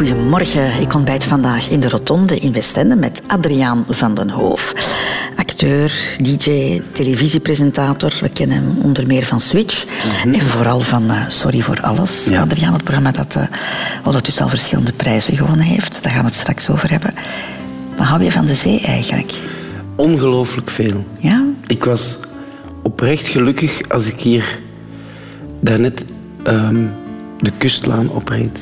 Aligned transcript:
Goedemorgen. 0.00 0.80
Ik 0.80 0.94
ontbijt 0.94 1.24
vandaag 1.24 1.68
in 1.68 1.80
de 1.80 1.88
Rotonde 1.88 2.36
in 2.36 2.52
Westende 2.52 2.96
met 2.96 3.22
Adriaan 3.26 3.84
van 3.88 4.14
den 4.14 4.30
Hoof. 4.30 4.74
Acteur, 5.36 6.16
DJ, 6.20 6.80
televisiepresentator. 6.92 8.18
We 8.20 8.28
kennen 8.28 8.56
hem 8.56 8.78
onder 8.82 9.06
meer 9.06 9.24
van 9.24 9.40
Switch. 9.40 9.84
En 10.24 10.40
vooral 10.40 10.80
van 10.80 11.10
eh, 11.10 11.28
Sorry 11.28 11.60
voor 11.60 11.80
Alles. 11.80 12.24
Ja. 12.24 12.40
Adriaan, 12.40 12.72
het 12.72 12.82
programma 12.82 13.10
dat 13.10 13.34
uh, 13.36 13.42
ondertussen 14.04 14.42
al 14.42 14.48
verschillende 14.48 14.92
prijzen 14.92 15.36
gewonnen 15.36 15.66
heeft. 15.66 16.02
Daar 16.02 16.12
gaan 16.12 16.24
we 16.24 16.30
het 16.30 16.38
straks 16.38 16.68
over 16.68 16.90
hebben. 16.90 17.14
Maar 17.96 18.06
hou 18.06 18.22
je 18.22 18.32
van 18.32 18.46
de 18.46 18.54
zee 18.54 18.80
eigenlijk? 18.80 19.32
Ongelooflijk 19.96 20.70
veel. 20.70 21.04
Ja? 21.18 21.44
Ik 21.66 21.84
was 21.84 22.18
oprecht 22.82 23.28
gelukkig 23.28 23.88
als 23.88 24.06
ik 24.06 24.20
hier 24.20 24.58
daarnet 25.60 26.04
ehm 26.44 26.86
de 27.40 27.52
kustlaan 27.58 28.10
opreed. 28.10 28.58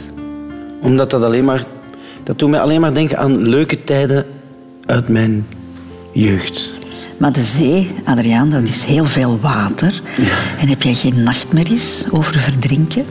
Omdat 0.83 1.11
dat 1.11 1.23
alleen 1.23 1.45
maar... 1.45 1.65
Dat 2.23 2.39
doet 2.39 2.51
mij 2.51 2.61
alleen 2.61 2.81
maar 2.81 2.95
denken 2.95 3.19
aan 3.19 3.49
leuke 3.49 3.85
tijden 3.85 4.27
uit 4.87 5.09
mijn 5.09 5.47
jeugd. 6.13 6.73
Maar 7.17 7.33
de 7.33 7.43
zee, 7.43 7.91
Adriaan, 8.05 8.51
dat 8.51 8.63
is 8.63 8.85
heel 8.85 9.05
veel 9.05 9.39
water. 9.41 10.01
En 10.59 10.69
heb 10.69 10.83
jij 10.83 10.95
geen 10.95 11.23
nachtmerries 11.23 12.05
over 12.11 12.39
verdrinken? 12.39 13.05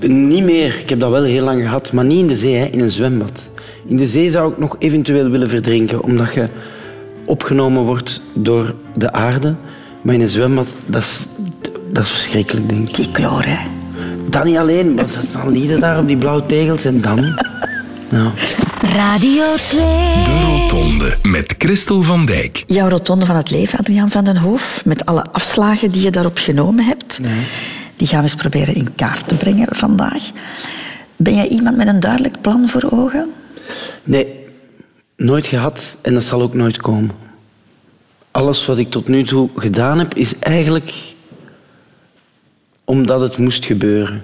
Niet 0.00 0.44
meer. 0.44 0.78
Ik 0.80 0.88
heb 0.88 1.00
dat 1.00 1.10
wel 1.10 1.22
heel 1.22 1.44
lang 1.44 1.62
gehad. 1.62 1.92
Maar 1.92 2.04
niet 2.04 2.18
in 2.18 2.26
de 2.26 2.36
zee, 2.36 2.56
hè, 2.56 2.64
in 2.64 2.80
een 2.80 2.90
zwembad. 2.90 3.48
In 3.86 3.96
de 3.96 4.06
zee 4.06 4.30
zou 4.30 4.52
ik 4.52 4.58
nog 4.58 4.76
eventueel 4.78 5.28
willen 5.28 5.48
verdrinken. 5.48 6.02
Omdat 6.02 6.34
je 6.34 6.48
opgenomen 7.24 7.82
wordt 7.82 8.22
door 8.34 8.74
de 8.94 9.12
aarde. 9.12 9.54
Maar 10.02 10.14
in 10.14 10.20
een 10.20 10.28
zwembad, 10.28 10.66
dat 10.86 11.02
is, 11.02 11.24
dat 11.92 12.04
is 12.04 12.10
verschrikkelijk, 12.10 12.68
denk 12.68 12.88
ik. 12.88 12.94
Die 12.94 13.10
kloor, 13.10 13.42
hè? 13.44 13.75
Dat 14.28 14.44
niet 14.44 14.56
alleen, 14.56 14.94
maar 14.94 15.04
dan 15.32 15.50
lieden 15.50 15.80
daar 15.80 15.98
op 15.98 16.06
die 16.06 16.16
blauwe 16.16 16.46
tegels 16.46 16.84
en 16.84 17.00
dan... 17.00 17.44
Ja. 18.10 18.32
Radio 18.82 19.44
2. 19.54 19.80
De 20.24 20.40
Rotonde 20.44 21.16
met 21.22 21.54
Christel 21.58 22.02
van 22.02 22.26
Dijk. 22.26 22.64
Jouw 22.66 22.88
rotonde 22.88 23.26
van 23.26 23.36
het 23.36 23.50
leven, 23.50 23.78
Adriaan 23.78 24.10
van 24.10 24.24
den 24.24 24.36
Hoof, 24.36 24.82
met 24.84 25.06
alle 25.06 25.24
afslagen 25.32 25.90
die 25.90 26.02
je 26.02 26.10
daarop 26.10 26.38
genomen 26.38 26.84
hebt, 26.84 27.18
die 27.96 28.06
gaan 28.08 28.18
we 28.18 28.24
eens 28.24 28.34
proberen 28.34 28.74
in 28.74 28.94
kaart 28.94 29.28
te 29.28 29.34
brengen 29.34 29.66
vandaag. 29.70 30.30
Ben 31.16 31.34
jij 31.34 31.48
iemand 31.48 31.76
met 31.76 31.86
een 31.86 32.00
duidelijk 32.00 32.40
plan 32.40 32.68
voor 32.68 32.88
ogen? 32.90 33.30
Nee, 34.04 34.26
nooit 35.16 35.46
gehad 35.46 35.96
en 36.02 36.14
dat 36.14 36.24
zal 36.24 36.42
ook 36.42 36.54
nooit 36.54 36.76
komen. 36.76 37.10
Alles 38.30 38.66
wat 38.66 38.78
ik 38.78 38.90
tot 38.90 39.08
nu 39.08 39.24
toe 39.24 39.48
gedaan 39.56 39.98
heb, 39.98 40.14
is 40.14 40.38
eigenlijk 40.38 40.92
omdat 42.86 43.20
het 43.20 43.36
moest 43.36 43.64
gebeuren. 43.64 44.22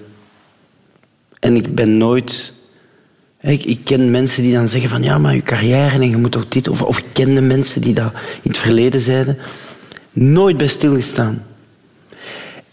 En 1.40 1.54
ik 1.54 1.74
ben 1.74 1.96
nooit... 1.96 2.52
Ik, 3.40 3.64
ik 3.64 3.80
ken 3.84 4.10
mensen 4.10 4.42
die 4.42 4.52
dan 4.52 4.68
zeggen 4.68 4.90
van 4.90 5.02
ja, 5.02 5.18
maar 5.18 5.34
je 5.34 5.42
carrière 5.42 5.94
en 5.94 6.10
je 6.10 6.16
moet 6.16 6.32
toch 6.32 6.48
dit... 6.48 6.68
Of, 6.68 6.82
of 6.82 6.98
ik 6.98 7.06
kende 7.12 7.40
mensen 7.40 7.80
die 7.80 7.94
dat 7.94 8.12
in 8.42 8.50
het 8.50 8.58
verleden 8.58 9.00
zeiden. 9.00 9.38
Nooit 10.12 10.56
bij 10.56 10.66
stilgestaan. 10.66 11.44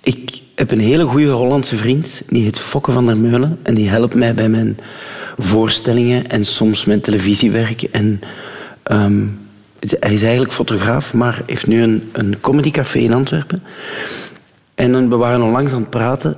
Ik 0.01 0.41
heb 0.55 0.71
een 0.71 0.79
hele 0.79 1.05
goede 1.05 1.31
Hollandse 1.31 1.77
vriend, 1.77 2.21
die 2.27 2.43
heet 2.43 2.59
Fokke 2.59 2.91
van 2.91 3.05
der 3.05 3.17
Meulen. 3.17 3.59
En 3.63 3.73
die 3.73 3.89
helpt 3.89 4.15
mij 4.15 4.33
bij 4.33 4.49
mijn 4.49 4.77
voorstellingen 5.37 6.27
en 6.27 6.45
soms 6.45 6.85
mijn 6.85 7.01
televisiewerk. 7.01 7.83
En, 7.83 8.21
ehm, 8.83 9.25
hij 9.99 10.13
is 10.13 10.21
eigenlijk 10.21 10.53
fotograaf, 10.53 11.13
maar 11.13 11.41
heeft 11.45 11.67
nu 11.67 11.81
een, 11.81 12.09
een 12.11 12.39
comedycafé 12.39 12.99
in 12.99 13.13
Antwerpen. 13.13 13.63
En 14.79 14.91
dan, 14.91 15.09
we 15.09 15.15
waren 15.15 15.41
onlangs 15.41 15.71
aan 15.73 15.81
het 15.81 15.89
praten. 15.89 16.35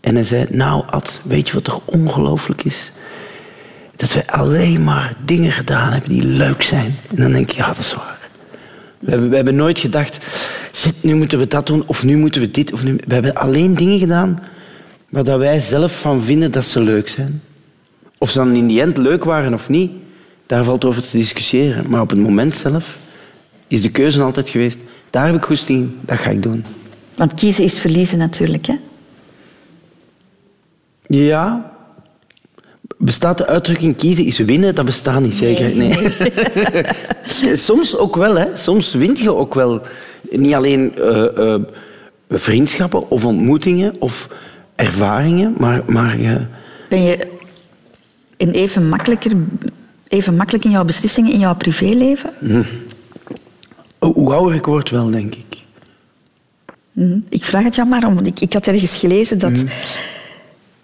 En 0.00 0.14
hij 0.14 0.24
zei, 0.24 0.46
nou 0.50 0.84
Ad, 0.90 1.20
weet 1.24 1.48
je 1.48 1.54
wat 1.54 1.66
er 1.66 1.78
ongelooflijk 1.84 2.64
is? 2.64 2.92
Dat 3.96 4.12
wij 4.12 4.26
alleen 4.26 4.84
maar 4.84 5.14
dingen 5.24 5.52
gedaan 5.52 5.92
hebben 5.92 6.10
die 6.10 6.24
leuk 6.24 6.62
zijn. 6.62 6.96
En 7.10 7.16
dan 7.16 7.32
denk 7.32 7.50
ik, 7.50 7.56
ja, 7.56 7.66
dat 7.66 7.78
is 7.78 7.94
waar. 7.94 8.18
We 8.98 9.10
hebben, 9.10 9.44
we 9.44 9.50
nooit 9.50 9.78
gedacht, 9.78 10.26
shit, 10.72 10.94
nu 11.00 11.14
moeten 11.14 11.38
we 11.38 11.46
dat 11.46 11.66
doen, 11.66 11.82
of 11.86 12.04
nu 12.04 12.16
moeten 12.16 12.40
we 12.40 12.50
dit. 12.50 12.72
Of 12.72 12.84
nu... 12.84 12.98
We 13.06 13.14
hebben 13.14 13.34
alleen 13.34 13.74
dingen 13.74 13.98
gedaan 13.98 14.38
waar 15.08 15.24
dat 15.24 15.38
wij 15.38 15.60
zelf 15.60 16.00
van 16.00 16.22
vinden 16.22 16.52
dat 16.52 16.64
ze 16.64 16.80
leuk 16.80 17.08
zijn. 17.08 17.42
Of 18.18 18.30
ze 18.30 18.38
dan 18.38 18.54
in 18.54 18.66
die 18.66 18.80
end 18.80 18.96
leuk 18.96 19.24
waren 19.24 19.54
of 19.54 19.68
niet, 19.68 19.90
daar 20.46 20.64
valt 20.64 20.84
over 20.84 21.02
te 21.02 21.16
discussiëren. 21.16 21.90
Maar 21.90 22.00
op 22.00 22.10
het 22.10 22.18
moment 22.18 22.56
zelf 22.56 22.98
is 23.66 23.82
de 23.82 23.90
keuze 23.90 24.22
altijd 24.22 24.48
geweest, 24.48 24.78
daar 25.10 25.26
heb 25.26 25.34
ik 25.34 25.44
goesting 25.44 25.78
in, 25.78 25.98
dat 26.00 26.18
ga 26.18 26.30
ik 26.30 26.42
doen. 26.42 26.64
Want 27.16 27.34
kiezen 27.34 27.64
is 27.64 27.78
verliezen 27.78 28.18
natuurlijk, 28.18 28.66
hè? 28.66 28.74
Ja. 31.06 31.74
Bestaat 32.98 33.38
de 33.38 33.46
uitdrukking 33.46 33.96
kiezen 33.96 34.24
is 34.24 34.38
winnen? 34.38 34.74
Dat 34.74 34.84
bestaat 34.84 35.20
niet, 35.20 35.34
zeker? 35.34 35.76
Nee. 35.76 35.96
Soms 37.56 37.96
ook 37.96 38.16
wel, 38.16 38.36
hè. 38.36 38.56
Soms 38.56 38.94
wint 38.94 39.18
je 39.18 39.34
ook 39.34 39.54
wel. 39.54 39.82
Niet 40.30 40.54
alleen 40.54 40.96
eh, 40.96 41.54
eh, 41.54 41.60
vriendschappen 42.30 43.10
of 43.10 43.24
ontmoetingen 43.24 43.94
of 43.98 44.28
ervaringen, 44.74 45.54
maar, 45.58 45.82
maar. 45.86 46.16
Ben 46.88 47.02
je 47.02 47.26
in 48.36 48.50
even, 48.50 48.88
makkelijker, 48.88 49.32
even 50.08 50.36
makkelijk 50.36 50.64
in 50.64 50.70
jouw 50.70 50.84
beslissingen 50.84 51.32
in 51.32 51.38
jouw 51.38 51.56
privéleven? 51.56 52.30
Oh, 53.98 54.14
hoe 54.14 54.34
ouder 54.34 54.54
ik 54.54 54.64
word, 54.66 54.90
wel, 54.90 55.10
denk 55.10 55.34
ik. 55.34 55.45
Mhm. 56.96 57.18
Ik 57.28 57.44
vraag 57.44 57.62
het 57.64 57.74
jou 57.74 57.88
maar 57.88 58.06
om. 58.06 58.14
want 58.14 58.26
Ik, 58.26 58.40
ik 58.40 58.52
had 58.52 58.66
ergens 58.66 58.96
gelezen 58.96 59.38
dat 59.38 59.50
Mhm. 59.50 59.66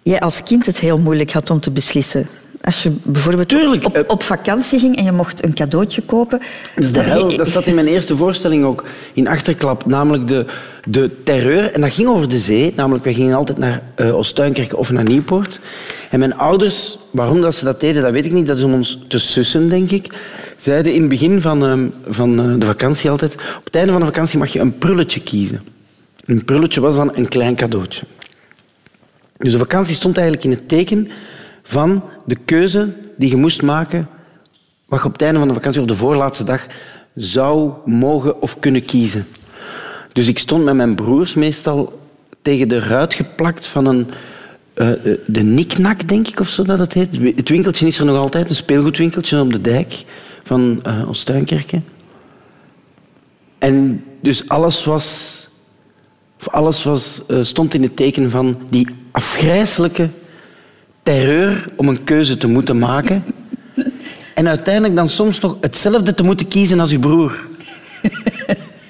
jij 0.03 0.21
als 0.21 0.43
kind 0.43 0.67
het 0.67 0.78
heel 0.81 0.99
moeilijk 0.99 1.33
had 1.33 1.50
om 1.50 1.61
te 1.61 1.71
beslissen. 1.71 2.27
Als 2.61 2.83
je 2.83 2.93
bijvoorbeeld 3.03 3.49
Tuurlijk, 3.49 3.84
op, 3.87 3.97
eh, 3.97 4.03
op 4.06 4.22
vakantie 4.22 4.78
ging 4.78 4.97
en 4.97 5.05
je 5.05 5.12
mocht 5.12 5.45
een 5.45 5.55
cadeautje 5.55 6.03
kopen. 6.03 6.41
Dat 6.93 7.05
hel. 7.05 7.37
Dat 7.37 7.49
zat 7.49 7.67
in 7.67 7.75
mijn 7.75 7.87
eerste 7.87 8.17
voorstelling 8.17 8.65
ook 8.65 8.84
in 9.12 9.28
Achterklap. 9.28 9.87
Namelijk 9.87 10.28
de, 10.28 10.47
de 10.84 11.11
terreur. 11.25 11.72
En 11.72 11.81
dat 11.81 11.93
ging 11.93 12.09
over 12.09 12.28
de 12.28 12.39
zee. 12.39 12.72
Namelijk, 12.77 13.05
wij 13.05 13.15
gingen 13.15 13.34
altijd 13.37 13.59
naar 13.59 13.83
eh 13.95 14.17
Oostuinkerke 14.17 14.77
of 14.77 14.91
naar 14.91 15.05
Nieuwpoort. 15.05 15.61
En 16.11 16.19
mijn 16.19 16.37
ouders, 16.37 16.99
waarom 17.11 17.41
dat 17.41 17.55
ze 17.55 17.65
dat 17.65 17.81
deden, 17.81 18.03
dat 18.03 18.12
weet 18.12 18.25
ik 18.25 18.33
niet. 18.33 18.47
Dat 18.47 18.56
is 18.59 18.65
om 18.65 18.72
ons 18.75 18.99
te 19.09 19.19
sussen, 19.19 19.69
denk 19.69 19.91
ik. 19.91 20.12
Zeiden 20.56 20.95
in 20.95 21.01
het 21.01 21.09
begin 21.09 21.41
van, 21.41 21.65
ehm, 21.67 21.89
van 22.09 22.41
eh, 22.41 22.59
de 22.61 22.67
vakantie 22.67 23.11
altijd... 23.11 23.34
Op 23.34 23.65
het 23.65 23.75
einde 23.75 23.91
van 23.93 24.01
de 24.01 24.06
vakantie 24.06 24.39
mag 24.39 24.53
je 24.53 24.59
een 24.61 24.78
prulletje 24.78 25.21
kiezen. 25.21 25.62
Een 26.25 26.44
prulletje 26.44 26.81
was 26.81 26.97
dan 26.97 27.10
een 27.15 27.28
klein 27.28 27.55
cadeautje. 27.55 28.06
Dus 29.37 29.53
de 29.53 29.59
vakantie 29.59 29.94
stond 29.94 30.16
eigenlijk 30.16 30.47
in 30.47 30.53
het 30.53 30.69
teken 30.69 31.09
van 31.62 32.05
de 32.27 32.37
keuze 32.44 32.94
die 33.16 33.31
je 33.31 33.37
moest 33.37 33.62
maken 33.62 34.09
wat 34.87 35.00
je 35.00 35.06
op 35.06 35.12
het 35.12 35.22
einde 35.22 35.38
van 35.38 35.49
de 35.49 35.55
vakantie 35.55 35.81
of 35.81 35.87
de 35.87 35.94
voorlaatste 35.94 36.44
dag 36.44 36.66
zou 37.15 37.72
mogen 37.84 38.43
of 38.43 38.59
kunnen 38.59 38.84
kiezen. 38.84 39.27
Dus 40.12 40.27
ik 40.27 40.38
stond 40.38 40.65
met 40.65 40.75
mijn 40.75 40.94
broers 40.94 41.34
meestal 41.34 42.00
tegen 42.43 42.69
de 42.69 42.78
ruit 42.78 43.15
geplakt 43.15 43.66
van 43.66 43.87
een... 43.87 44.10
eh, 44.75 44.93
eh, 44.93 45.19
de 45.27 45.43
Niknak, 45.43 46.09
denk 46.09 46.28
ik, 46.28 46.41
of 46.41 46.49
zo 46.49 46.62
dat 46.62 46.78
het 46.78 46.93
heet. 46.93 47.37
Het 47.37 47.49
winkeltje 47.49 47.87
is 47.87 47.99
er 47.99 48.04
nog 48.04 48.16
altijd, 48.16 48.49
een 48.49 48.54
speelgoedwinkeltje 48.54 49.41
op 49.41 49.53
de 49.53 49.60
dijk 49.60 50.04
van 50.43 50.83
Oostuinkerke. 51.06 51.83
En 53.59 54.04
dus 54.21 54.49
alles 54.49 54.84
was... 54.84 55.41
Of 56.42 56.48
alles 56.48 56.82
was, 56.82 57.22
eh, 57.28 57.38
stond 57.42 57.75
in 57.75 57.82
het 57.82 57.97
teken 57.97 58.30
van 58.30 58.58
die 58.70 58.88
afgrijzelijke 59.10 60.08
terreur 61.03 61.69
om 61.76 61.88
een 61.88 62.04
keuze 62.04 62.36
te 62.36 62.47
moeten 62.47 62.78
maken. 62.78 63.25
En 64.34 64.48
uiteindelijk 64.48 64.94
dan 64.94 65.08
soms 65.08 65.41
nog 65.41 65.56
hetzelfde 65.60 66.14
te 66.14 66.22
moeten 66.22 66.48
kiezen 66.48 66.80
als 66.80 66.92
uw 66.92 66.98
broer. 66.98 67.47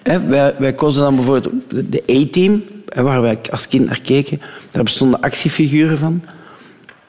Wij, 0.26 0.54
wij 0.58 0.74
kozen 0.74 1.02
dan 1.02 1.16
bijvoorbeeld 1.16 1.54
de 1.68 2.02
A-team, 2.10 2.64
hè, 2.88 3.02
waar 3.02 3.20
wij 3.20 3.38
als 3.50 3.68
kind 3.68 3.86
naar 3.86 4.00
keken. 4.00 4.40
Daar 4.70 4.82
bestonden 4.82 5.20
actiefiguren 5.20 5.98
van. 5.98 6.22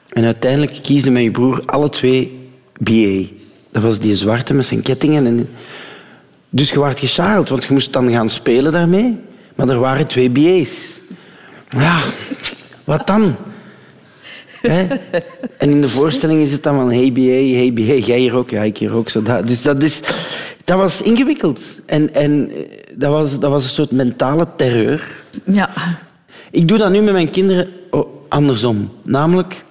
En 0.08 0.24
uiteindelijk 0.24 0.78
kiesde 0.82 1.10
mijn 1.10 1.32
broer 1.32 1.62
alle 1.66 1.88
twee 1.88 2.48
BA. 2.78 3.26
Dat 3.70 3.82
was 3.82 3.98
die 3.98 4.16
zwarte 4.16 4.54
met 4.54 4.66
zijn 4.66 4.82
kettingen. 4.82 5.26
En... 5.26 5.48
Dus 6.50 6.70
je 6.70 6.80
werd 6.80 7.16
want 7.48 7.64
je 7.64 7.72
moest 7.72 7.92
dan 7.92 8.10
gaan 8.10 8.28
spelen 8.28 8.72
daarmee. 8.72 9.18
Maar 9.54 9.68
er 9.68 9.78
waren 9.78 10.06
twee 10.06 10.30
BA's. 10.30 10.88
Ja, 11.70 12.00
wat 12.84 13.06
dan? 13.06 13.36
En 15.58 15.70
in 15.70 15.80
de 15.80 15.88
voorstelling 15.88 16.40
is 16.40 16.52
het 16.52 16.62
dan 16.62 16.74
van 16.74 16.92
hey 16.92 17.12
BA, 17.12 17.56
hey 17.56 17.72
BA, 17.74 17.82
jij 17.82 18.18
hier 18.18 18.34
ook, 18.34 18.50
ja, 18.50 18.62
ik 18.62 18.78
hier 18.78 18.92
ook. 18.92 19.08
Zo 19.08 19.22
dat. 19.22 19.46
Dus 19.46 19.62
dat, 19.62 19.82
is, 19.82 20.00
dat 20.64 20.78
was 20.78 21.02
ingewikkeld. 21.02 21.80
En, 21.86 22.14
en 22.14 22.50
eh, 22.50 22.56
dat, 22.94 23.10
was, 23.10 23.38
dat 23.38 23.50
was 23.50 23.64
een 23.64 23.70
soort 23.70 23.90
mentale 23.90 24.46
terreur. 24.56 25.22
Ja. 25.44 25.70
Ik 26.50 26.68
doe 26.68 26.78
dat 26.78 26.90
nu 26.90 27.00
met 27.00 27.12
mijn 27.12 27.30
kinderen 27.30 27.68
oh, 27.90 28.06
andersom. 28.28 28.90
Namelijk, 29.02 29.64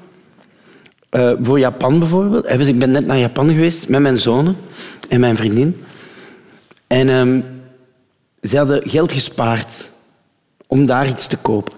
eh, 1.10 1.32
voor 1.42 1.60
Japan 1.60 2.00
bijvoorbeeld. 2.00 2.46
Eh, 2.46 2.58
dus 2.58 2.68
ik 2.68 2.80
ben 2.80 2.92
net 2.92 3.06
naar 3.06 3.18
Japan 3.18 3.50
geweest 3.50 3.90
met 3.90 4.02
mijn 4.02 4.18
zonen 4.18 4.56
en 5.10 5.20
mijn 5.20 5.36
vriendin. 5.36 5.84
En 6.88 7.10
ehm, 7.10 7.42
ze 8.44 8.58
hadden 8.58 8.90
geld 8.90 9.12
gespaard 9.12 9.90
om 10.68 10.86
daar 10.86 11.08
iets 11.08 11.28
te 11.28 11.38
kopen. 11.38 11.74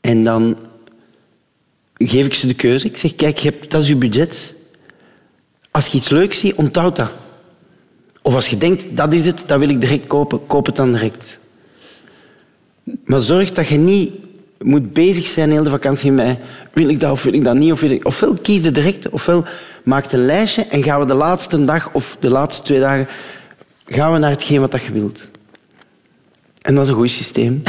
En 0.00 0.24
dan 0.24 0.58
geef 1.94 2.26
ik 2.26 2.34
ze 2.34 2.46
de 2.46 2.54
keuze. 2.54 2.86
Ik 2.86 2.96
zeg, 2.96 3.14
kijk, 3.14 3.38
je 3.38 3.50
hebt, 3.50 3.70
dat 3.70 3.82
is 3.82 3.88
je 3.88 3.96
budget. 3.96 4.54
Als 5.70 5.86
je 5.86 5.98
iets 5.98 6.08
leuks 6.08 6.38
ziet, 6.38 6.54
onthoud 6.54 6.96
dat. 6.96 7.12
Of 8.22 8.34
als 8.34 8.48
je 8.48 8.56
denkt, 8.56 8.96
dat 8.96 9.12
is 9.12 9.26
het, 9.26 9.44
dat 9.46 9.58
wil 9.58 9.68
ik 9.68 9.80
direct 9.80 10.06
kopen, 10.06 10.46
koop 10.46 10.66
het 10.66 10.76
dan 10.76 10.92
direct. 10.92 11.38
Maar 13.04 13.20
zorg 13.20 13.52
dat 13.52 13.68
je 13.68 13.76
niet 13.76 14.12
moet 14.58 14.92
bezig 14.92 15.26
zijn 15.26 15.50
heel 15.50 15.62
de 15.62 15.70
vakantie 15.70 16.12
met 16.12 16.38
wil 16.72 16.88
ik 16.88 17.00
dat 17.00 17.10
of 17.10 17.22
wil 17.22 17.32
ik 17.32 17.42
dat 17.42 17.54
niet. 17.54 17.72
Of 17.72 17.80
wil 17.80 17.90
ik... 17.90 18.06
Ofwel 18.06 18.34
kies 18.34 18.62
je 18.62 18.70
direct, 18.70 19.08
ofwel 19.08 19.44
maak 19.84 20.12
een 20.12 20.24
lijstje 20.24 20.64
en 20.64 20.82
gaan 20.82 21.00
we 21.00 21.06
de 21.06 21.14
laatste 21.14 21.64
dag 21.64 21.92
of 21.92 22.16
de 22.20 22.28
laatste 22.28 22.62
twee 22.62 22.80
dagen 22.80 23.08
gaan 23.86 24.12
we 24.12 24.18
naar 24.18 24.30
hetgeen 24.30 24.60
wat 24.60 24.82
je 24.82 24.92
wilt. 24.92 25.28
En 26.60 26.74
dat 26.74 26.84
is 26.84 26.88
een 26.88 26.94
goed 26.94 27.10
systeem. 27.10 27.62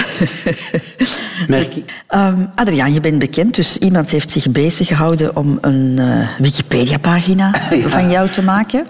Merk 1.48 1.76
ik. 1.76 2.04
Um, 2.16 2.50
Adriaan, 2.56 2.94
je 2.94 3.00
bent 3.00 3.20
bekend, 3.20 3.56
dus 3.56 3.78
iemand 3.78 4.10
heeft 4.10 4.30
zich 4.30 4.52
bezig 4.52 4.88
gehouden 4.88 5.36
om 5.36 5.58
een 5.62 5.96
uh, 5.98 6.30
Wikipedia-pagina 6.38 7.62
ja. 7.72 7.90
van 7.90 8.10
jou 8.10 8.30
te 8.30 8.44
maken. 8.44 8.86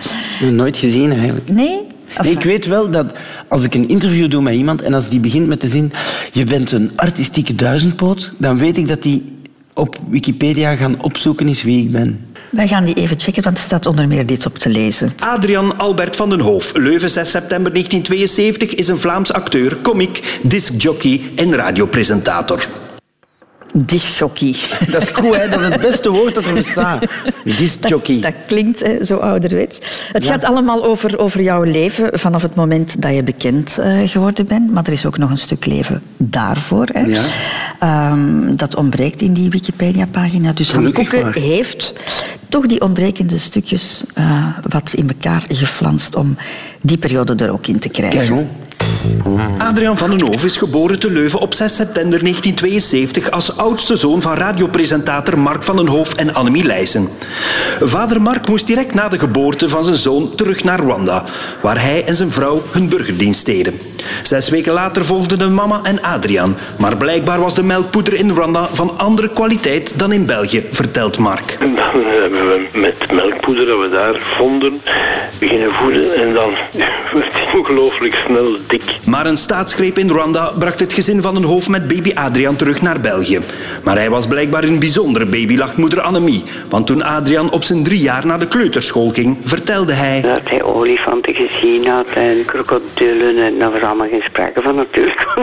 Nooit 0.52 0.78
gezien 0.78 1.12
eigenlijk. 1.12 1.50
Nee? 1.50 1.88
Nee, 2.22 2.32
ik 2.32 2.44
weet 2.44 2.66
wel 2.66 2.90
dat 2.90 3.14
als 3.48 3.64
ik 3.64 3.74
een 3.74 3.88
interview 3.88 4.30
doe 4.30 4.42
met 4.42 4.54
iemand 4.54 4.82
en 4.82 4.94
als 4.94 5.10
die 5.10 5.20
begint 5.20 5.48
met 5.48 5.62
de 5.62 5.68
zin 5.68 5.92
je 6.32 6.46
bent 6.46 6.72
een 6.72 6.92
artistieke 6.96 7.56
duizendpoot, 7.56 8.34
dan 8.38 8.58
weet 8.58 8.78
ik 8.78 8.88
dat 8.88 9.02
die 9.02 9.24
op 9.76 9.98
Wikipedia 10.08 10.76
gaan 10.76 11.02
opzoeken 11.02 11.48
is 11.48 11.64
wie 11.64 11.84
ik 11.84 11.92
ben. 11.92 12.34
Wij 12.50 12.68
gaan 12.68 12.86
die 12.86 12.96
even 12.96 13.20
checken, 13.20 13.44
want 13.44 13.58
er 13.58 13.64
staat 13.64 13.86
onder 13.86 14.08
meer 14.08 14.26
dit 14.26 14.46
op 14.46 14.58
te 14.58 14.70
lezen. 14.70 15.14
Adrian 15.20 15.78
Albert 15.78 16.16
van 16.16 16.30
den 16.30 16.40
Hoof, 16.40 16.72
Leuven 16.74 17.10
6 17.10 17.30
september 17.30 17.72
1972, 17.72 18.76
is 18.76 18.88
een 18.88 18.98
Vlaams 18.98 19.34
acteur, 19.34 19.76
komiek, 19.76 20.40
discjockey 20.42 21.22
en 21.36 21.56
radiopresentator. 21.56 22.68
Discjockey. 23.78 24.56
Dat 24.92 25.02
is 25.02 25.12
cool, 25.12 25.36
hè? 25.36 25.50
dat 25.50 25.62
is 25.62 25.68
het 25.68 25.82
beste 25.82 26.10
woord 26.12 26.34
dat 26.34 26.46
er 26.46 26.54
bestaat. 26.54 27.06
Discjockey. 27.44 28.20
Dat, 28.20 28.32
dat 28.32 28.42
klinkt 28.48 28.84
hè, 28.84 29.06
zo 29.06 29.18
ouderwets. 29.18 29.80
Het 30.12 30.24
ja. 30.24 30.32
gaat 30.32 30.44
allemaal 30.44 30.86
over, 30.86 31.20
over 31.20 31.42
jouw 31.42 31.64
leven 31.64 32.20
vanaf 32.20 32.42
het 32.42 32.56
moment 32.56 33.02
dat 33.02 33.16
je 33.16 33.24
bekend 33.24 33.78
uh, 33.80 34.10
geworden 34.10 34.46
bent. 34.46 34.72
Maar 34.72 34.84
er 34.86 34.92
is 34.92 35.06
ook 35.06 35.18
nog 35.18 35.30
een 35.30 35.38
stuk 35.38 35.66
leven 35.66 36.02
daarvoor. 36.18 36.88
Hè. 36.92 37.06
Ja. 37.80 38.12
Um, 38.12 38.56
dat 38.56 38.76
ontbreekt 38.76 39.22
in 39.22 39.34
die 39.34 39.50
Wikipedia-pagina. 39.50 40.54
Dus 40.54 40.72
Han 40.72 40.92
Koeken 40.92 41.34
heeft 41.34 41.94
toch 42.50 42.66
die 42.66 42.82
ontbrekende 42.82 43.40
stukjes 43.40 44.04
uh, 44.18 44.48
wat 44.70 44.94
in 44.94 45.08
elkaar 45.08 45.44
geflanst 45.48 46.16
om 46.16 46.38
die 46.86 46.98
periode 46.98 47.36
er 47.36 47.52
ook 47.52 47.68
in 47.68 47.80
te 47.80 47.90
krijgen. 47.90 48.36
Kijk, 48.36 48.48
Adriaan 49.58 49.98
van 49.98 50.10
den 50.10 50.22
Hoof 50.22 50.46
is 50.46 50.58
geboren 50.58 51.00
te 51.00 51.12
Leuven 51.12 51.40
op 51.40 51.54
6 51.54 51.76
september 51.76 52.20
1972 52.20 53.32
als 53.32 53.58
oudste 53.58 53.96
zoon 53.96 54.22
van 54.22 54.38
radiopresentator 54.38 55.40
Mark 55.40 55.64
van 55.64 55.76
den 55.76 55.88
Hoof 55.88 56.14
en 56.14 56.34
Annemie 56.34 56.64
Leijsen. 56.64 57.10
Vader 57.80 58.22
Mark 58.22 58.48
moest 58.48 58.68
direct 58.68 58.94
na 58.94 59.10
de 59.10 59.20
geboorte 59.20 59.70
van 59.70 59.84
zijn 59.84 59.96
zoon 59.96 60.36
terug 60.36 60.64
naar 60.64 60.80
Rwanda, 60.80 61.24
waar 61.62 61.82
hij 61.82 62.04
en 62.06 62.16
zijn 62.16 62.32
vrouw 62.32 62.64
hun 62.72 62.90
burgerdienst 62.90 63.46
deden. 63.46 63.74
Zes 64.24 64.50
weken 64.50 64.74
later 64.74 65.06
volgden 65.06 65.40
de 65.40 65.48
mama 65.48 65.80
en 65.84 66.02
Adriaan, 66.02 66.58
maar 66.78 66.98
blijkbaar 66.98 67.40
was 67.40 67.56
de 67.56 67.64
melkpoeder 67.64 68.14
in 68.14 68.30
Rwanda 68.30 68.68
van 68.72 68.98
andere 68.98 69.30
kwaliteit 69.30 70.00
dan 70.00 70.12
in 70.12 70.26
België, 70.26 70.64
vertelt 70.72 71.18
Mark. 71.18 71.58
Dan 71.60 72.04
hebben 72.04 72.48
we 72.48 72.68
met 72.74 73.12
melkpoeder 73.12 73.66
dat 73.66 73.80
we 73.80 73.90
daar 73.90 74.22
vonden 74.38 74.82
beginnen 75.40 75.72
voeden 75.72 76.16
en 76.16 76.34
dan 76.34 76.52
werd 77.14 77.34
hij 77.34 77.54
ongelooflijk 77.54 78.16
snel 78.26 78.58
dik. 78.68 78.84
Maar 79.06 79.26
een 79.26 79.38
staatsgreep 79.38 79.98
in 79.98 80.10
Rwanda 80.10 80.52
bracht 80.60 80.80
het 80.80 80.94
gezin 80.94 81.22
van 81.22 81.36
een 81.36 81.44
hoofd 81.44 81.70
met 81.70 81.88
baby 81.88 82.12
Adriaan 82.14 82.56
terug 82.56 82.82
naar 82.82 83.00
België. 83.00 83.40
Maar 83.84 83.96
hij 83.96 84.10
was 84.10 84.28
blijkbaar 84.28 84.64
een 84.64 84.80
bijzondere 84.80 85.26
baby, 85.26 85.58
lacht 85.58 85.78
moeder 85.78 86.02
Annemie. 86.02 86.44
Want 86.70 86.88
toen 86.88 87.04
Adriaan 87.04 87.52
op 87.52 87.64
zijn 87.64 87.84
drie 87.84 88.02
jaar 88.02 88.26
naar 88.26 88.40
de 88.40 88.48
kleuterschool 88.48 89.10
ging, 89.10 89.38
vertelde 89.44 89.94
hij... 89.94 90.22
Dat 90.22 90.50
hij 90.50 90.64
olifanten 90.64 91.34
gezien 91.34 91.88
had 91.88 92.08
en 92.14 92.46
krokodillen 92.46 93.38
en 93.38 93.58
daar 93.58 93.72
was 93.72 93.82
allemaal 93.82 94.10
geen 94.10 94.24
sprake 94.24 94.62
van 94.62 94.76
natuurlijk. 94.76 95.26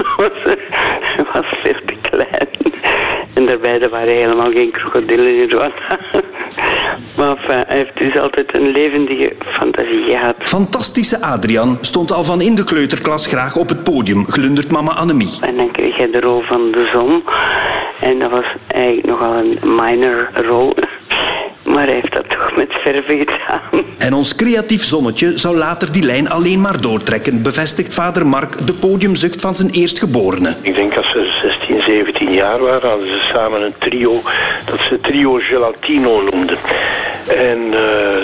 Hij 1.02 1.25
was 1.32 1.44
veel 1.62 1.81
te 1.87 1.94
klein. 2.11 2.49
En 3.34 3.46
daarbij 3.46 3.81
er 3.81 3.88
waren 3.88 4.14
helemaal 4.14 4.50
geen 4.50 4.70
krokodillen 4.70 5.37
in 5.37 5.50
Rwanda. 5.50 5.99
Maar 7.16 7.31
enfin, 7.31 7.64
hij 7.66 7.76
heeft 7.76 7.96
dus 7.99 8.19
altijd 8.19 8.54
een 8.54 8.70
levendige 8.70 9.32
fantasie 9.38 10.02
gehad. 10.04 10.34
Fantastische 10.38 11.20
Adriaan 11.20 11.78
stond 11.81 12.12
al 12.12 12.25
van 12.25 12.40
in 12.40 12.54
de 12.54 12.64
kleuterklas 12.64 13.26
graag 13.26 13.56
op 13.56 13.69
het 13.69 13.82
podium, 13.82 14.26
glundert 14.26 14.70
mama 14.70 14.93
Annemie. 14.93 15.38
En 15.40 15.56
dan 15.56 15.70
kreeg 15.70 15.96
hij 15.96 16.10
de 16.10 16.20
rol 16.20 16.40
van 16.40 16.70
de 16.72 16.90
zon. 16.93 17.22
En 18.00 18.19
dat 18.19 18.31
was 18.31 18.44
eigenlijk 18.66 19.06
nogal 19.06 19.37
een 19.37 19.58
minor 19.76 20.31
rol. 20.46 20.75
Maar 21.72 21.84
hij 21.86 21.94
heeft 21.94 22.12
dat 22.12 22.28
toch 22.28 22.56
met 22.56 22.72
verven 22.72 23.19
gedaan. 23.19 23.84
En 23.98 24.14
ons 24.14 24.34
creatief 24.34 24.84
zonnetje 24.84 25.38
zou 25.38 25.56
later 25.56 25.92
die 25.92 26.02
lijn 26.02 26.30
alleen 26.30 26.60
maar 26.60 26.80
doortrekken, 26.80 27.42
bevestigt 27.42 27.94
vader 27.94 28.26
Mark 28.26 28.66
de 28.66 28.72
podiumzucht 28.72 29.40
van 29.40 29.54
zijn 29.54 29.70
eerstgeborene. 29.70 30.54
Ik 30.60 30.74
denk 30.74 30.96
als 30.96 31.10
ze 31.10 31.38
16, 31.42 31.82
17 31.82 32.32
jaar 32.32 32.62
waren, 32.62 32.88
hadden 32.88 33.08
ze 33.08 33.20
samen 33.32 33.62
een 33.62 33.74
trio 33.78 34.20
dat 34.64 34.80
ze 34.80 35.00
trio 35.00 35.38
Gelatino 35.40 36.22
noemden. 36.22 36.58
En 37.28 37.58
uh, 37.58 37.72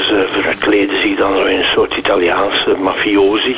ze 0.08 0.26
verkleden 0.42 1.00
zich 1.00 1.16
dan 1.16 1.48
in 1.48 1.58
een 1.58 1.64
soort 1.64 1.96
Italiaanse 1.96 2.76
mafiosi. 2.80 3.56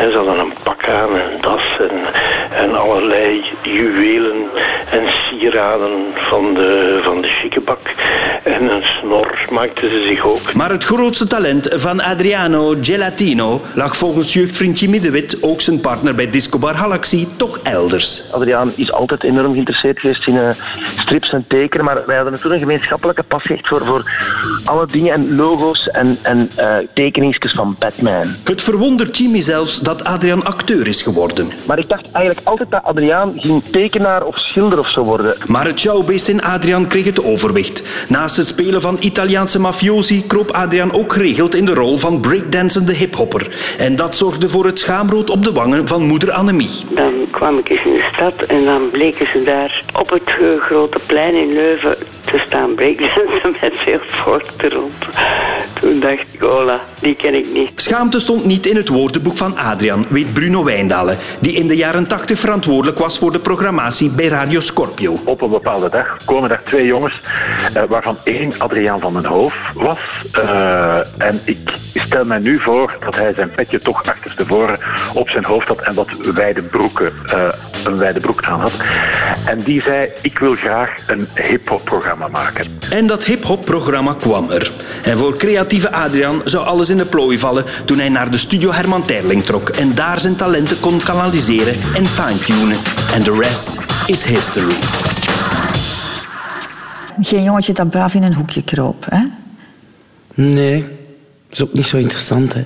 En 0.00 0.12
ze 0.12 0.16
hadden 0.16 0.38
een 0.38 0.52
pak 0.62 0.88
aan, 0.88 1.14
een 1.14 1.40
das 1.40 1.62
en, 1.80 2.00
en 2.64 2.74
allerlei 2.74 3.42
juwelen 3.62 4.48
en 4.90 5.04
sieraden 5.28 6.06
van 6.14 6.54
de, 6.54 6.98
van 7.02 7.20
de 7.20 7.28
chiquebak. 7.28 7.94
En 8.42 8.72
een 8.72 8.82
snor 8.82 9.29
maakten 9.50 9.90
ze 9.90 10.02
zich 10.02 10.24
ook. 10.24 10.52
Maar 10.52 10.70
het 10.70 10.84
grootste 10.84 11.26
talent 11.26 11.68
van 11.72 12.00
Adriano 12.00 12.76
Gelatino 12.80 13.60
lag 13.74 13.96
volgens 13.96 14.32
jeugdvriend 14.32 14.78
Jimmy 14.78 15.00
de 15.00 15.10
Wit, 15.10 15.42
ook 15.42 15.60
zijn 15.60 15.80
partner 15.80 16.14
bij 16.14 16.30
Discobar 16.30 16.74
Galaxy, 16.74 17.26
toch 17.36 17.58
elders. 17.62 18.22
Adriaan 18.32 18.72
is 18.74 18.92
altijd 18.92 19.24
enorm 19.24 19.52
geïnteresseerd 19.52 19.98
geweest 19.98 20.26
in 20.26 20.34
uh, 20.34 20.48
strips 20.98 21.32
en 21.32 21.44
tekenen, 21.48 21.84
maar 21.84 22.02
wij 22.06 22.16
hadden 22.16 22.40
toen 22.40 22.52
een 22.52 22.58
gemeenschappelijke 22.58 23.22
passie 23.22 23.56
echt 23.56 23.68
voor, 23.68 23.84
voor 23.84 24.10
alle 24.64 24.86
dingen 24.90 25.12
en 25.12 25.34
logo's 25.36 25.88
en, 25.88 26.18
en 26.22 26.50
uh, 26.58 26.76
tekeningsjes 26.94 27.52
van 27.52 27.76
Batman. 27.78 28.34
Het 28.44 28.62
verwondert 28.62 29.18
Jimmy 29.18 29.40
zelfs 29.40 29.80
dat 29.80 30.04
Adriaan 30.04 30.44
acteur 30.44 30.86
is 30.86 31.02
geworden. 31.02 31.50
Maar 31.66 31.78
ik 31.78 31.88
dacht 31.88 32.10
eigenlijk 32.12 32.46
altijd 32.46 32.70
dat 32.70 32.82
Adriaan 32.82 33.32
ging 33.36 33.62
tekenaar 33.70 34.22
of 34.24 34.36
schilder 34.38 34.78
of 34.78 34.88
zo 34.88 35.02
worden. 35.02 35.36
Maar 35.46 35.66
het 35.66 35.80
showbeest 35.80 36.28
in 36.28 36.42
Adriaan 36.42 36.86
kreeg 36.86 37.04
het 37.04 37.24
overwicht. 37.24 37.82
Naast 38.08 38.36
het 38.36 38.46
spelen 38.46 38.80
van 38.80 38.96
Italiaanse 39.20 39.60
mafiosi 39.60 40.26
kroop 40.26 40.50
Adriaan 40.50 40.92
ook 40.92 41.12
geregeld 41.12 41.54
in 41.54 41.64
de 41.64 41.74
rol 41.74 41.98
van 41.98 42.20
breakdansende 42.20 42.92
hiphopper. 42.92 43.74
En 43.78 43.96
dat 43.96 44.16
zorgde 44.16 44.48
voor 44.48 44.64
het 44.64 44.78
schaamrood 44.78 45.30
op 45.30 45.44
de 45.44 45.52
wangen 45.52 45.88
van 45.88 46.02
moeder 46.02 46.30
Annemie. 46.30 46.84
Dan 46.90 47.12
kwam 47.30 47.58
ik 47.58 47.68
eens 47.68 47.84
in 47.84 47.92
de 47.92 48.08
stad 48.12 48.42
en 48.42 48.64
dan 48.64 48.90
bleken 48.90 49.26
ze 49.26 49.42
daar 49.44 49.84
op 49.92 50.10
het 50.10 50.36
uh, 50.40 50.60
grote 50.60 50.98
plein 51.06 51.34
in 51.34 51.52
Leuven 51.52 51.96
te 52.30 52.42
staan 52.46 52.74
breakdansen 52.74 53.56
met 53.60 53.76
veel 53.76 54.00
volk 54.06 54.42
er 54.56 54.72
rond. 54.72 54.94
Toen 55.80 56.00
dacht 56.00 56.24
ik, 56.32 56.40
hola, 56.40 56.80
die 57.00 57.14
ken 57.14 57.34
ik 57.34 57.46
niet. 57.52 57.72
Schaamte 57.74 58.20
stond 58.20 58.44
niet 58.44 58.66
in 58.66 58.76
het 58.76 58.88
woordenboek 58.88 59.36
van 59.36 59.56
Adriaan, 59.56 60.06
weet 60.08 60.32
Bruno 60.32 60.64
Wijndalen, 60.64 61.18
die 61.38 61.52
in 61.52 61.68
de 61.68 61.76
jaren 61.76 62.06
80 62.06 62.38
verantwoordelijk 62.38 62.98
was 62.98 63.18
voor 63.18 63.32
de 63.32 63.38
programmatie 63.38 64.10
bij 64.10 64.26
Radio 64.26 64.60
Scorpio. 64.60 65.20
Op 65.24 65.40
een 65.40 65.50
bepaalde 65.50 65.90
dag 65.90 66.16
komen 66.24 66.48
daar 66.48 66.62
twee 66.64 66.86
jongens, 66.86 67.20
uh, 67.76 67.82
waarvan 67.88 68.16
één 68.24 68.52
Adriaan 68.58 69.00
van 69.00 69.12
den 69.12 69.24
Hoof 69.24 69.72
was. 69.74 69.98
Uh, 70.38 70.96
en 71.18 71.40
ik 71.44 71.58
stel 71.94 72.24
mij 72.24 72.38
nu 72.38 72.58
voor 72.58 72.96
dat 73.04 73.16
hij 73.16 73.34
zijn 73.34 73.50
petje 73.50 73.78
toch 73.78 74.04
achterstevoren 74.04 74.78
op 75.14 75.28
zijn 75.28 75.44
hoofd 75.44 75.68
had 75.68 75.80
en 75.80 75.94
wat 75.94 76.08
wijde 76.34 76.62
broeken, 76.62 77.12
uh, 77.34 77.48
een 77.84 77.98
wijde 77.98 78.20
broek 78.20 78.42
aan 78.44 78.60
had. 78.60 78.72
En 79.46 79.62
die 79.62 79.82
zei, 79.82 80.08
ik 80.22 80.38
wil 80.38 80.54
graag 80.54 80.94
een 81.06 81.28
hip-hop 81.34 81.84
programma 81.84 82.09
maken. 82.16 82.66
En 82.90 83.06
dat 83.06 83.24
hip-hop 83.24 83.64
programma 83.64 84.14
kwam 84.14 84.50
er. 84.50 84.70
En 85.02 85.18
voor 85.18 85.36
creatieve 85.36 85.92
Adriaan 85.92 86.40
zou 86.44 86.66
alles 86.66 86.90
in 86.90 86.96
de 86.96 87.04
plooi 87.04 87.38
vallen 87.38 87.64
toen 87.84 87.98
hij 87.98 88.08
naar 88.08 88.30
de 88.30 88.36
studio 88.36 88.72
Herman 88.72 89.04
Terling 89.04 89.42
trok 89.42 89.68
en 89.68 89.94
daar 89.94 90.20
zijn 90.20 90.36
talenten 90.36 90.80
kon 90.80 91.02
kanaliseren 91.02 91.74
en 91.94 92.06
fine-tunen. 92.06 92.76
En 93.14 93.22
de 93.22 93.38
rest 93.40 93.70
is 94.06 94.24
history. 94.24 94.74
Geen 97.20 97.42
jongetje 97.42 97.72
dat 97.72 97.90
braaf 97.90 98.14
in 98.14 98.22
een 98.22 98.34
hoekje 98.34 98.62
kroop, 98.62 99.06
hè? 99.08 99.24
Nee, 100.34 100.80
dat 100.80 100.90
is 101.50 101.62
ook 101.62 101.72
niet 101.72 101.86
zo 101.86 101.96
interessant, 101.96 102.52
hè? 102.52 102.64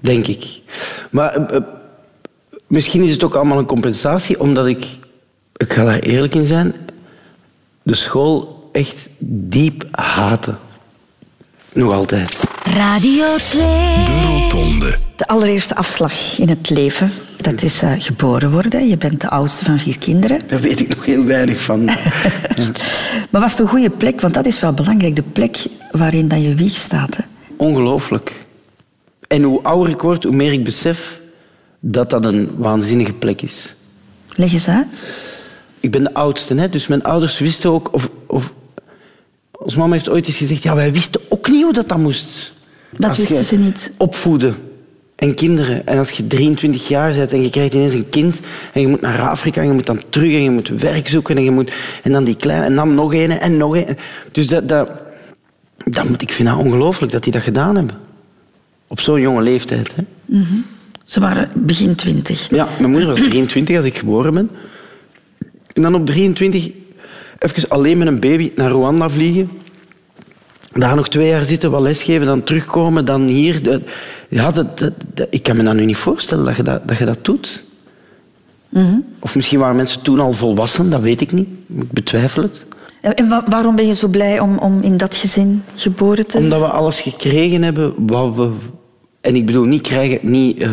Denk 0.00 0.26
ik. 0.26 0.60
Maar 1.10 1.38
uh, 1.38 1.44
uh, 1.52 1.58
misschien 2.66 3.02
is 3.02 3.12
het 3.12 3.24
ook 3.24 3.34
allemaal 3.34 3.58
een 3.58 3.66
compensatie, 3.66 4.40
omdat 4.40 4.66
ik, 4.66 4.86
ik 5.56 5.72
ga 5.72 5.84
daar 5.84 5.98
eerlijk 5.98 6.34
in 6.34 6.46
zijn, 6.46 6.74
de 7.82 7.94
school 7.94 8.68
echt 8.72 9.08
diep 9.18 9.84
haatte. 9.90 10.56
Nog 11.72 11.92
altijd. 11.92 12.36
Radio 12.64 13.36
2. 13.36 13.62
De 14.04 14.22
Rotonde. 14.26 14.98
De 15.16 15.26
allereerste 15.26 15.76
afslag 15.76 16.38
in 16.38 16.48
het 16.48 16.70
leven, 16.70 17.12
dat 17.40 17.62
is 17.62 17.82
eh, 17.82 17.92
geboren 17.98 18.50
worden. 18.50 18.88
Je 18.88 18.96
bent 18.96 19.20
de 19.20 19.28
oudste 19.28 19.64
van 19.64 19.78
vier 19.78 19.98
kinderen. 19.98 20.40
Daar 20.46 20.60
weet 20.60 20.80
ik 20.80 20.88
nog 20.94 21.04
heel 21.04 21.24
weinig 21.24 21.60
van. 21.60 21.84
Maar 23.30 23.40
was 23.40 23.50
het 23.50 23.60
een 23.60 23.68
goede 23.68 23.90
plek? 23.90 24.20
Want 24.20 24.34
dat 24.34 24.46
is 24.46 24.60
wel 24.60 24.72
belangrijk, 24.72 25.16
de 25.16 25.22
plek 25.22 25.56
waarin 25.90 26.28
dat 26.28 26.42
je 26.42 26.54
wieg 26.54 26.76
staat. 26.76 27.16
Hè? 27.16 27.22
Ongelooflijk. 27.56 28.46
En 29.28 29.42
hoe 29.42 29.62
ouder 29.62 29.92
ik 29.92 30.00
word, 30.00 30.24
hoe 30.24 30.36
meer 30.36 30.52
ik 30.52 30.64
besef 30.64 31.20
dat 31.80 32.10
dat 32.10 32.24
een 32.24 32.50
waanzinnige 32.56 33.12
plek 33.12 33.42
is. 33.42 33.74
Leg 34.34 34.52
eens 34.52 34.68
uit. 34.68 35.02
Ik 35.80 35.90
ben 35.90 36.02
de 36.02 36.14
oudste, 36.14 36.54
hè, 36.54 36.68
dus 36.68 36.86
mijn 36.86 37.02
ouders 37.02 37.38
wisten 37.38 37.70
ook... 37.70 37.92
Of, 37.92 38.10
of, 38.26 38.52
ons 39.52 39.74
mama 39.74 39.92
heeft 39.92 40.08
ooit 40.08 40.26
eens 40.26 40.36
gezegd, 40.36 40.62
ja, 40.62 40.74
wij 40.74 40.92
wisten 40.92 41.20
ook 41.28 41.48
niet 41.48 41.62
hoe 41.62 41.72
dat, 41.72 41.88
dat 41.88 41.98
moest. 41.98 42.52
Dat 42.96 43.08
Als 43.08 43.18
wisten 43.18 43.44
ze 43.44 43.58
niet. 43.58 43.92
Opvoeden. 43.96 44.54
En 45.16 45.34
kinderen. 45.34 45.86
En 45.86 45.98
als 45.98 46.10
je 46.10 46.26
23 46.26 46.88
jaar 46.88 47.12
bent 47.14 47.32
en 47.32 47.42
je 47.42 47.50
krijgt 47.50 47.74
ineens 47.74 47.92
een 47.92 48.08
kind 48.08 48.40
en 48.72 48.80
je 48.80 48.86
moet 48.86 49.00
naar 49.00 49.28
Afrika 49.28 49.60
en 49.60 49.66
je 49.66 49.72
moet 49.72 49.86
dan 49.86 50.02
terug 50.08 50.32
en 50.32 50.42
je 50.42 50.50
moet 50.50 50.68
werk 50.68 51.08
zoeken 51.08 51.36
en 51.36 51.44
je 51.44 51.50
moet... 51.50 51.72
En 52.02 52.12
dan 52.12 52.24
die 52.24 52.36
kleine 52.36 52.64
en 52.64 52.74
dan 52.74 52.94
nog 52.94 53.14
een 53.14 53.30
en 53.30 53.56
nog 53.56 53.76
een. 53.76 53.96
Dus 54.32 54.46
dat... 54.46 54.68
dat, 54.68 54.90
dat 55.84 56.08
moet, 56.08 56.22
ik 56.22 56.32
vind 56.32 56.48
dat 56.48 56.58
ongelooflijk 56.58 57.12
dat 57.12 57.22
die 57.22 57.32
dat 57.32 57.42
gedaan 57.42 57.76
hebben. 57.76 57.94
Op 58.86 59.00
zo'n 59.00 59.20
jonge 59.20 59.42
leeftijd. 59.42 59.94
Hè. 59.94 60.02
Ze 61.04 61.20
waren 61.20 61.48
begin 61.54 61.94
twintig. 61.94 62.48
Ja, 62.50 62.68
mijn 62.78 62.90
moeder 62.90 63.08
was 63.08 63.18
23 63.18 63.76
als 63.76 63.86
ik 63.86 63.98
geboren 63.98 64.34
ben. 64.34 64.50
En 65.72 65.82
dan 65.82 65.94
op 65.94 66.06
23 66.06 66.70
even 67.38 67.68
alleen 67.68 67.98
met 67.98 68.06
een 68.06 68.20
baby 68.20 68.52
naar 68.56 68.70
Rwanda 68.70 69.10
vliegen. 69.10 69.50
Daar 70.72 70.96
nog 70.96 71.08
twee 71.08 71.28
jaar 71.28 71.44
zitten, 71.44 71.70
wat 71.70 71.80
lesgeven, 71.82 72.26
dan 72.26 72.44
terugkomen, 72.44 73.04
dan 73.04 73.22
hier. 73.22 73.80
Ja, 74.28 74.50
dat, 74.50 74.78
dat- 74.78 74.92
dat- 75.14 75.26
ik 75.30 75.42
kan 75.42 75.56
me 75.56 75.62
dat 75.62 75.74
nu 75.74 75.84
niet 75.84 75.96
voorstellen 75.96 76.44
dat 76.44 76.56
je 76.56 76.62
dat, 76.62 76.88
dat, 76.88 76.98
je 76.98 77.04
dat 77.04 77.24
doet. 77.24 77.64
Of 79.18 79.34
misschien 79.36 79.58
waren 79.58 79.76
mensen 79.76 80.02
toen 80.02 80.20
al 80.20 80.32
volwassen, 80.32 80.90
dat 80.90 81.00
weet 81.00 81.20
ik 81.20 81.32
niet. 81.32 81.48
Ik 81.76 81.90
betwijfel 81.92 82.42
het. 82.42 82.64
En 83.00 83.14
en 83.14 83.28
wa- 83.28 83.44
waarom 83.48 83.76
ben 83.76 83.86
je 83.86 83.94
zo 83.94 84.08
blij 84.08 84.40
om, 84.40 84.58
om 84.58 84.80
in 84.82 84.96
dat 84.96 85.16
gezin 85.16 85.62
geboren 85.74 86.26
te 86.26 86.36
Omdat 86.36 86.60
we 86.60 86.66
alles 86.66 87.00
gekregen 87.00 87.62
hebben 87.62 87.94
wat 88.06 88.34
we... 88.34 88.50
En 89.20 89.34
ik 89.34 89.46
bedoel 89.46 89.64
niet 89.64 89.80
krijgen, 89.82 90.18
niet 90.22 90.58
eh, 90.62 90.72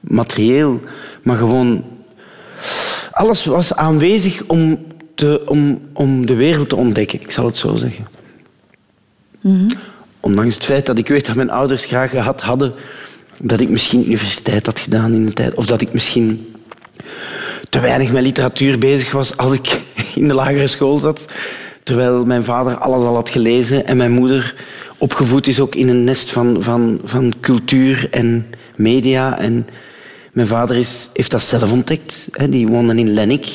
materieel, 0.00 0.80
maar 1.22 1.36
gewoon... 1.36 1.84
Alles 3.18 3.44
was 3.44 3.74
aanwezig 3.74 4.42
om, 4.46 4.86
te, 5.14 5.42
om, 5.46 5.80
om 5.92 6.26
de 6.26 6.34
wereld 6.34 6.68
te 6.68 6.76
ontdekken, 6.76 7.20
ik 7.20 7.30
zal 7.30 7.46
het 7.46 7.56
zo 7.56 7.76
zeggen. 7.76 8.06
Ondanks 10.20 10.54
het 10.54 10.64
feit 10.64 10.86
dat 10.86 10.98
ik 10.98 11.08
weet 11.08 11.26
dat 11.26 11.36
mijn 11.36 11.50
ouders 11.50 11.84
graag 11.84 12.10
gehad 12.10 12.40
hadden 12.40 12.74
dat 13.42 13.60
ik 13.60 13.68
misschien 13.68 14.06
universiteit 14.06 14.66
had 14.66 14.78
gedaan 14.78 15.12
in 15.12 15.26
de 15.26 15.32
tijd. 15.32 15.54
Of 15.54 15.66
dat 15.66 15.80
ik 15.80 15.92
misschien 15.92 16.54
te 17.68 17.80
weinig 17.80 18.12
met 18.12 18.22
literatuur 18.22 18.78
bezig 18.78 19.12
was 19.12 19.36
als 19.36 19.52
ik 19.52 19.82
in 20.14 20.28
de 20.28 20.34
lagere 20.34 20.66
school 20.66 20.98
zat. 20.98 21.24
Terwijl 21.82 22.24
mijn 22.24 22.44
vader 22.44 22.76
alles 22.76 23.02
al 23.02 23.14
had 23.14 23.30
gelezen 23.30 23.86
en 23.86 23.96
mijn 23.96 24.12
moeder 24.12 24.54
opgevoed 24.98 25.46
is 25.46 25.60
ook 25.60 25.74
in 25.74 25.88
een 25.88 26.04
nest 26.04 26.30
van, 26.30 26.62
van, 26.62 27.00
van 27.04 27.32
cultuur 27.40 28.08
en 28.10 28.46
media. 28.76 29.38
En 29.38 29.66
mijn 30.38 30.50
vader 30.50 30.76
is, 30.76 31.08
heeft 31.12 31.30
dat 31.30 31.42
zelf 31.42 31.72
ontdekt. 31.72 32.28
Hè. 32.32 32.48
Die 32.48 32.68
woonde 32.68 32.96
in 32.96 33.12
Lennik. 33.12 33.48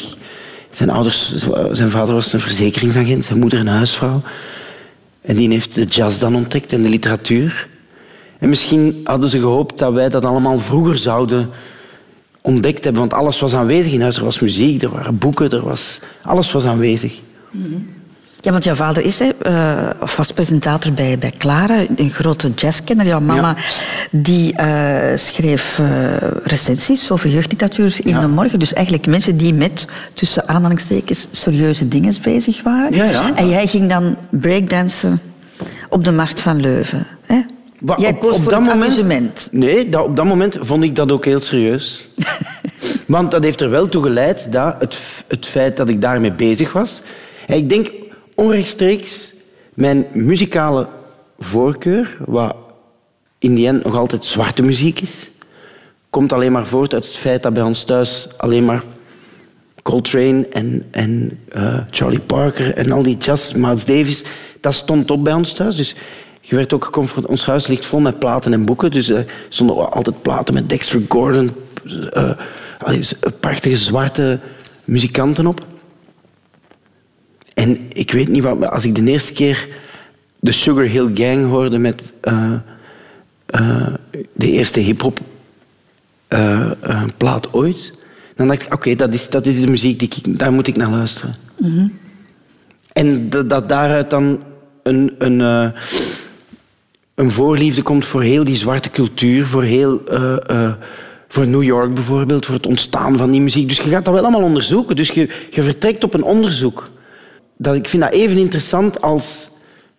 Zijn, 0.71 0.89
ouders, 0.89 1.35
zijn 1.71 1.89
vader 1.89 2.13
was 2.13 2.33
een 2.33 2.39
verzekeringsagent, 2.39 3.25
zijn 3.25 3.39
moeder 3.39 3.59
een 3.59 3.67
huisvrouw. 3.67 4.21
En 5.21 5.35
die 5.35 5.49
heeft 5.49 5.75
de 5.75 5.85
jazz 5.85 6.19
dan 6.19 6.35
ontdekt 6.35 6.73
en 6.73 6.83
de 6.83 6.89
literatuur. 6.89 7.67
En 8.39 8.49
misschien 8.49 9.01
hadden 9.03 9.29
ze 9.29 9.39
gehoopt 9.39 9.77
dat 9.77 9.93
wij 9.93 10.09
dat 10.09 10.25
allemaal 10.25 10.59
vroeger 10.59 10.97
zouden 10.97 11.49
ontdekt 12.41 12.83
hebben. 12.83 13.01
Want 13.01 13.13
alles 13.13 13.39
was 13.39 13.53
aanwezig 13.53 13.93
in 13.93 14.01
huis. 14.01 14.17
Er 14.17 14.23
was 14.23 14.39
muziek, 14.39 14.81
er 14.81 14.89
waren 14.89 15.17
boeken, 15.17 15.49
er 15.49 15.65
was, 15.65 15.99
alles 16.21 16.51
was 16.51 16.65
aanwezig. 16.65 17.19
Ja, 18.43 18.51
want 18.51 18.63
jouw 18.63 18.75
vader 18.75 19.03
is, 19.03 19.19
eh, 19.41 19.89
of 20.01 20.15
was 20.17 20.31
presentator 20.31 20.91
bij, 20.93 21.17
bij 21.17 21.31
Clara, 21.38 21.85
een 21.95 22.09
grote 22.12 22.51
jazzkenner. 22.55 23.05
Jouw 23.05 23.19
mama 23.19 23.55
die 24.12 24.55
eh, 24.55 25.17
schreef 25.17 25.79
eh, 25.79 25.88
recensies 26.43 27.12
over 27.12 27.29
jeugdliteratuur 27.29 27.95
in 28.03 28.09
Ja. 28.12 28.19
de 28.19 28.27
morgen. 28.27 28.59
Dus 28.59 28.73
eigenlijk 28.73 29.07
mensen 29.07 29.38
die 29.38 29.53
met, 29.53 29.88
tussen 30.13 30.47
aanhalingstekens, 30.47 31.27
serieuze 31.31 31.88
dingen 31.88 32.13
bezig 32.21 32.62
waren. 32.63 32.95
Ja, 32.95 33.03
ja. 33.05 33.35
En 33.35 33.50
jij 33.50 33.67
ging 33.67 33.89
dan 33.89 34.15
breakdansen 34.29 35.21
op 35.89 36.03
de 36.05 36.12
Markt 36.12 36.39
van 36.39 36.62
Leuven. 36.62 37.07
Hè? 37.21 37.41
Jij 37.95 38.13
koos 38.13 38.33
op 38.33 38.41
voor 38.41 38.51
dat 38.51 38.62
het 38.62 38.69
moment- 38.69 38.91
amusement. 38.91 39.47
Nee, 39.51 39.89
dat, 39.89 40.05
op 40.05 40.15
dat 40.15 40.25
moment 40.25 40.57
vond 40.59 40.83
ik 40.83 40.95
dat 40.95 41.12
ook 41.12 41.25
heel 41.25 41.41
serieus. 41.41 42.09
Want 43.07 43.31
dat 43.31 43.43
heeft 43.43 43.62
er 43.62 43.69
wel 43.69 43.89
toe 43.89 44.03
geleid 44.03 44.47
dat 44.51 44.75
het, 44.79 44.97
het 45.27 45.45
feit 45.45 45.77
dat 45.77 45.89
ik 45.89 46.01
daarmee 46.01 46.31
bezig 46.31 46.73
was. 46.73 47.01
Ik 47.47 47.69
denk 47.69 47.91
onrechtstreeks 48.35 49.33
mijn 49.73 50.05
muzikale 50.11 50.87
voorkeur, 51.39 52.17
wat 52.25 52.55
in 53.39 53.55
die 53.55 53.67
end 53.67 53.83
nog 53.83 53.95
altijd 53.95 54.25
zwarte 54.25 54.61
muziek 54.61 54.99
is, 55.01 55.31
komt 56.09 56.33
alleen 56.33 56.51
maar 56.51 56.67
voort 56.67 56.93
uit 56.93 57.05
het 57.05 57.15
feit 57.15 57.43
dat 57.43 57.53
bij 57.53 57.63
ons 57.63 57.83
thuis 57.83 58.27
alleen 58.37 58.65
maar 58.65 58.83
Coltrane 59.83 60.47
en, 60.47 60.83
en 60.91 61.39
eh, 61.49 61.77
Charlie 61.91 62.19
Parker 62.19 62.73
en 62.73 62.91
al 62.91 63.03
die 63.03 63.17
jazz, 63.17 63.51
Miles 63.53 63.85
Davis, 63.85 64.23
dat 64.61 64.73
stond 64.73 65.11
op 65.11 65.23
bij 65.23 65.33
ons 65.33 65.53
thuis. 65.53 65.75
Dus 65.75 65.95
je 66.41 66.55
werd 66.55 66.73
ook 66.73 66.85
geconfronteerd. 66.85 67.31
Ons 67.31 67.45
huis 67.45 67.67
ligt 67.67 67.85
vol 67.85 67.99
met 67.99 68.19
platen 68.19 68.53
en 68.53 68.65
boeken. 68.65 68.91
Dus 68.91 69.09
er 69.09 69.25
stonden 69.49 69.91
altijd 69.91 70.21
platen 70.21 70.53
met 70.53 70.69
Dexter 70.69 71.01
Gordon, 71.07 71.51
eh, 72.13 72.31
z- 72.99 73.13
prachtige 73.39 73.77
zwarte 73.77 74.39
muzikanten 74.83 75.47
op. 75.47 75.65
En 77.53 77.79
ik 77.89 78.12
weet 78.12 78.27
niet 78.27 78.43
wat, 78.43 78.60
maar 78.60 78.69
als 78.69 78.86
ik 78.86 78.95
de 78.95 79.12
eerste 79.12 79.33
keer 79.33 79.67
de 80.43 80.51
Sugar 80.51 80.86
Hill 80.86 81.12
Gang 81.13 81.45
hoorde 81.45 81.77
met 81.77 82.13
eh, 82.22 82.53
eh, 83.45 83.93
de 84.33 84.51
eerste 84.51 84.79
hip-hop 84.79 85.19
eh, 86.27 86.72
plaat 87.17 87.53
ooit. 87.53 87.93
Dan 88.36 88.48
dacht 88.48 88.62
ik, 88.62 88.74
oké, 88.74 88.95
dat, 88.95 89.13
is, 89.13 89.29
dat 89.29 89.45
is 89.45 89.60
de 89.60 89.67
muziek, 89.67 90.00
die 90.00 90.10
ik, 90.24 90.39
daar 90.39 90.51
moet 90.51 90.67
ik 90.67 90.75
naar 90.75 90.89
luisteren. 90.89 91.36
En 92.93 93.29
dat, 93.29 93.50
dat 93.50 93.69
daaruit 93.69 94.10
dan 94.10 94.39
een, 94.83 95.15
een, 95.17 95.39
een 97.15 97.31
voorliefde 97.31 97.81
komt 97.81 98.05
voor 98.05 98.22
heel 98.22 98.43
die 98.43 98.55
zwarte 98.55 98.89
cultuur, 98.89 99.48
voor, 99.48 99.63
heel, 99.63 100.01
voor 101.27 101.48
New 101.48 101.63
York 101.63 101.93
bijvoorbeeld, 101.93 102.45
voor 102.45 102.55
het 102.55 102.67
ontstaan 102.67 103.17
van 103.17 103.31
die 103.31 103.41
muziek. 103.41 103.67
Dus 103.67 103.77
je 103.77 103.89
gaat 103.89 104.05
dat 104.05 104.13
wel 104.13 104.24
allemaal 104.24 104.43
onderzoeken. 104.43 104.95
Dus 104.95 105.10
je, 105.10 105.29
je 105.50 105.63
vertrekt 105.63 106.03
op 106.03 106.13
een 106.13 106.24
onderzoek. 106.24 106.91
Dat, 107.63 107.75
ik 107.75 107.89
vind 107.89 108.03
dat 108.03 108.12
even 108.12 108.38
interessant 108.38 109.01
als 109.01 109.50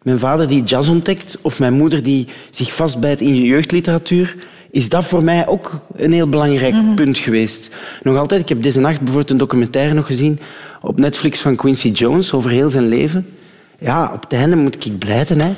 mijn 0.02 0.18
vader 0.18 0.48
die 0.48 0.64
jazz 0.64 0.88
ontdekt 0.88 1.38
of 1.40 1.58
mijn 1.58 1.72
moeder 1.72 2.02
die 2.02 2.26
zich 2.50 2.74
vastbijt 2.74 3.20
in 3.20 3.34
jeugdliteratuur. 3.44 4.36
Is 4.70 4.88
dat 4.88 5.04
voor 5.04 5.24
mij 5.24 5.46
ook 5.46 5.80
een 5.96 6.12
heel 6.12 6.28
belangrijk 6.28 6.74
punt 6.94 7.18
geweest. 7.18 7.70
Nog 8.02 8.16
altijd, 8.16 8.40
ik 8.40 8.48
heb 8.48 8.62
deze 8.62 8.80
nacht 8.80 8.98
bijvoorbeeld 8.98 9.30
een 9.30 9.36
documentaire 9.36 9.94
nog 9.94 10.06
gezien 10.06 10.40
op 10.80 10.98
Netflix 10.98 11.40
van 11.40 11.56
Quincy 11.56 11.88
Jones 11.88 12.32
over 12.32 12.50
heel 12.50 12.70
zijn 12.70 12.88
leven. 12.88 13.26
Ja, 13.78 14.10
op 14.14 14.22
het 14.22 14.32
einde 14.32 14.56
moet 14.56 14.86
ik 14.86 14.98
blijten, 14.98 15.40
hè, 15.40 15.52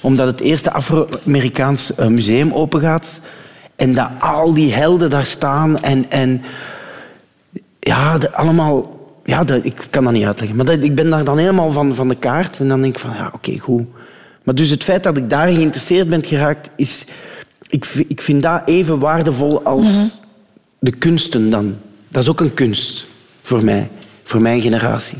omdat 0.00 0.26
het 0.26 0.40
eerste 0.40 0.72
Afro-Amerikaans 0.72 1.94
eh, 1.94 2.06
museum 2.06 2.52
opengaat 2.52 3.20
en 3.76 3.94
dat 3.94 4.10
al 4.18 4.54
die 4.54 4.72
helden 4.72 5.10
daar 5.10 5.26
staan 5.26 5.78
en, 5.82 6.10
en 6.10 6.42
ja, 7.80 8.18
de, 8.18 8.32
allemaal... 8.32 8.96
Ja, 9.28 9.44
dat, 9.44 9.64
ik 9.64 9.86
kan 9.90 10.04
dat 10.04 10.12
niet 10.12 10.24
uitleggen. 10.24 10.56
Maar 10.56 10.66
dat, 10.66 10.82
ik 10.82 10.94
ben 10.94 11.10
daar 11.10 11.24
dan 11.24 11.38
helemaal 11.38 11.72
van, 11.72 11.94
van 11.94 12.08
de 12.08 12.14
kaart. 12.14 12.58
En 12.58 12.68
dan 12.68 12.80
denk 12.80 12.94
ik 12.94 13.00
van, 13.00 13.10
ja, 13.10 13.30
oké, 13.34 13.58
goed. 13.58 13.82
Maar 14.42 14.54
dus 14.54 14.70
het 14.70 14.84
feit 14.84 15.02
dat 15.02 15.16
ik 15.16 15.30
daar 15.30 15.48
geïnteresseerd 15.48 16.08
ben 16.08 16.24
geraakt, 16.24 16.70
is... 16.76 17.04
Ik, 17.68 17.84
ik 18.08 18.22
vind 18.22 18.42
dat 18.42 18.62
even 18.64 18.98
waardevol 18.98 19.62
als 19.62 19.88
de 20.78 20.90
kunsten 20.90 21.50
dan. 21.50 21.76
Dat 22.08 22.22
is 22.22 22.28
ook 22.28 22.40
een 22.40 22.54
kunst 22.54 23.06
voor 23.42 23.64
mij. 23.64 23.88
Voor 24.22 24.42
mijn 24.42 24.60
generatie. 24.60 25.18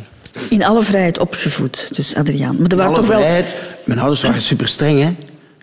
In 0.51 0.65
alle 0.65 0.83
vrijheid 0.83 1.19
opgevoed, 1.19 1.89
dus 1.93 2.15
Adriaan. 2.15 2.57
Maar 2.61 2.71
er 2.71 2.77
waren 2.77 2.93
Alle 2.93 3.01
toch 3.01 3.09
wel... 3.09 3.21
vrijheid. 3.21 3.77
Mijn 3.85 3.99
ouders 3.99 4.23
waren 4.23 4.43
super 4.43 4.69
streng, 4.69 5.01
hè? 5.03 5.15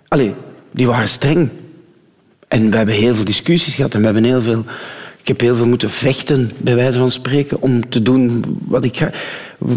Allee, 0.08 0.34
die 0.70 0.86
waren 0.86 1.08
streng. 1.08 1.50
En 2.48 2.70
we 2.70 2.76
hebben 2.76 2.94
heel 2.94 3.14
veel 3.14 3.24
discussies 3.24 3.74
gehad 3.74 3.94
en 3.94 3.98
we 3.98 4.04
hebben 4.04 4.24
heel 4.24 4.42
veel. 4.42 4.64
Ik 5.26 5.32
heb 5.32 5.40
heel 5.40 5.56
veel 5.56 5.66
moeten 5.66 5.90
vechten, 5.90 6.50
bij 6.60 6.74
wijze 6.74 6.98
van 6.98 7.10
spreken, 7.10 7.62
om 7.62 7.88
te 7.88 8.02
doen 8.02 8.44
wat 8.68 8.84
ik, 8.84 8.96
gra- 8.96 9.10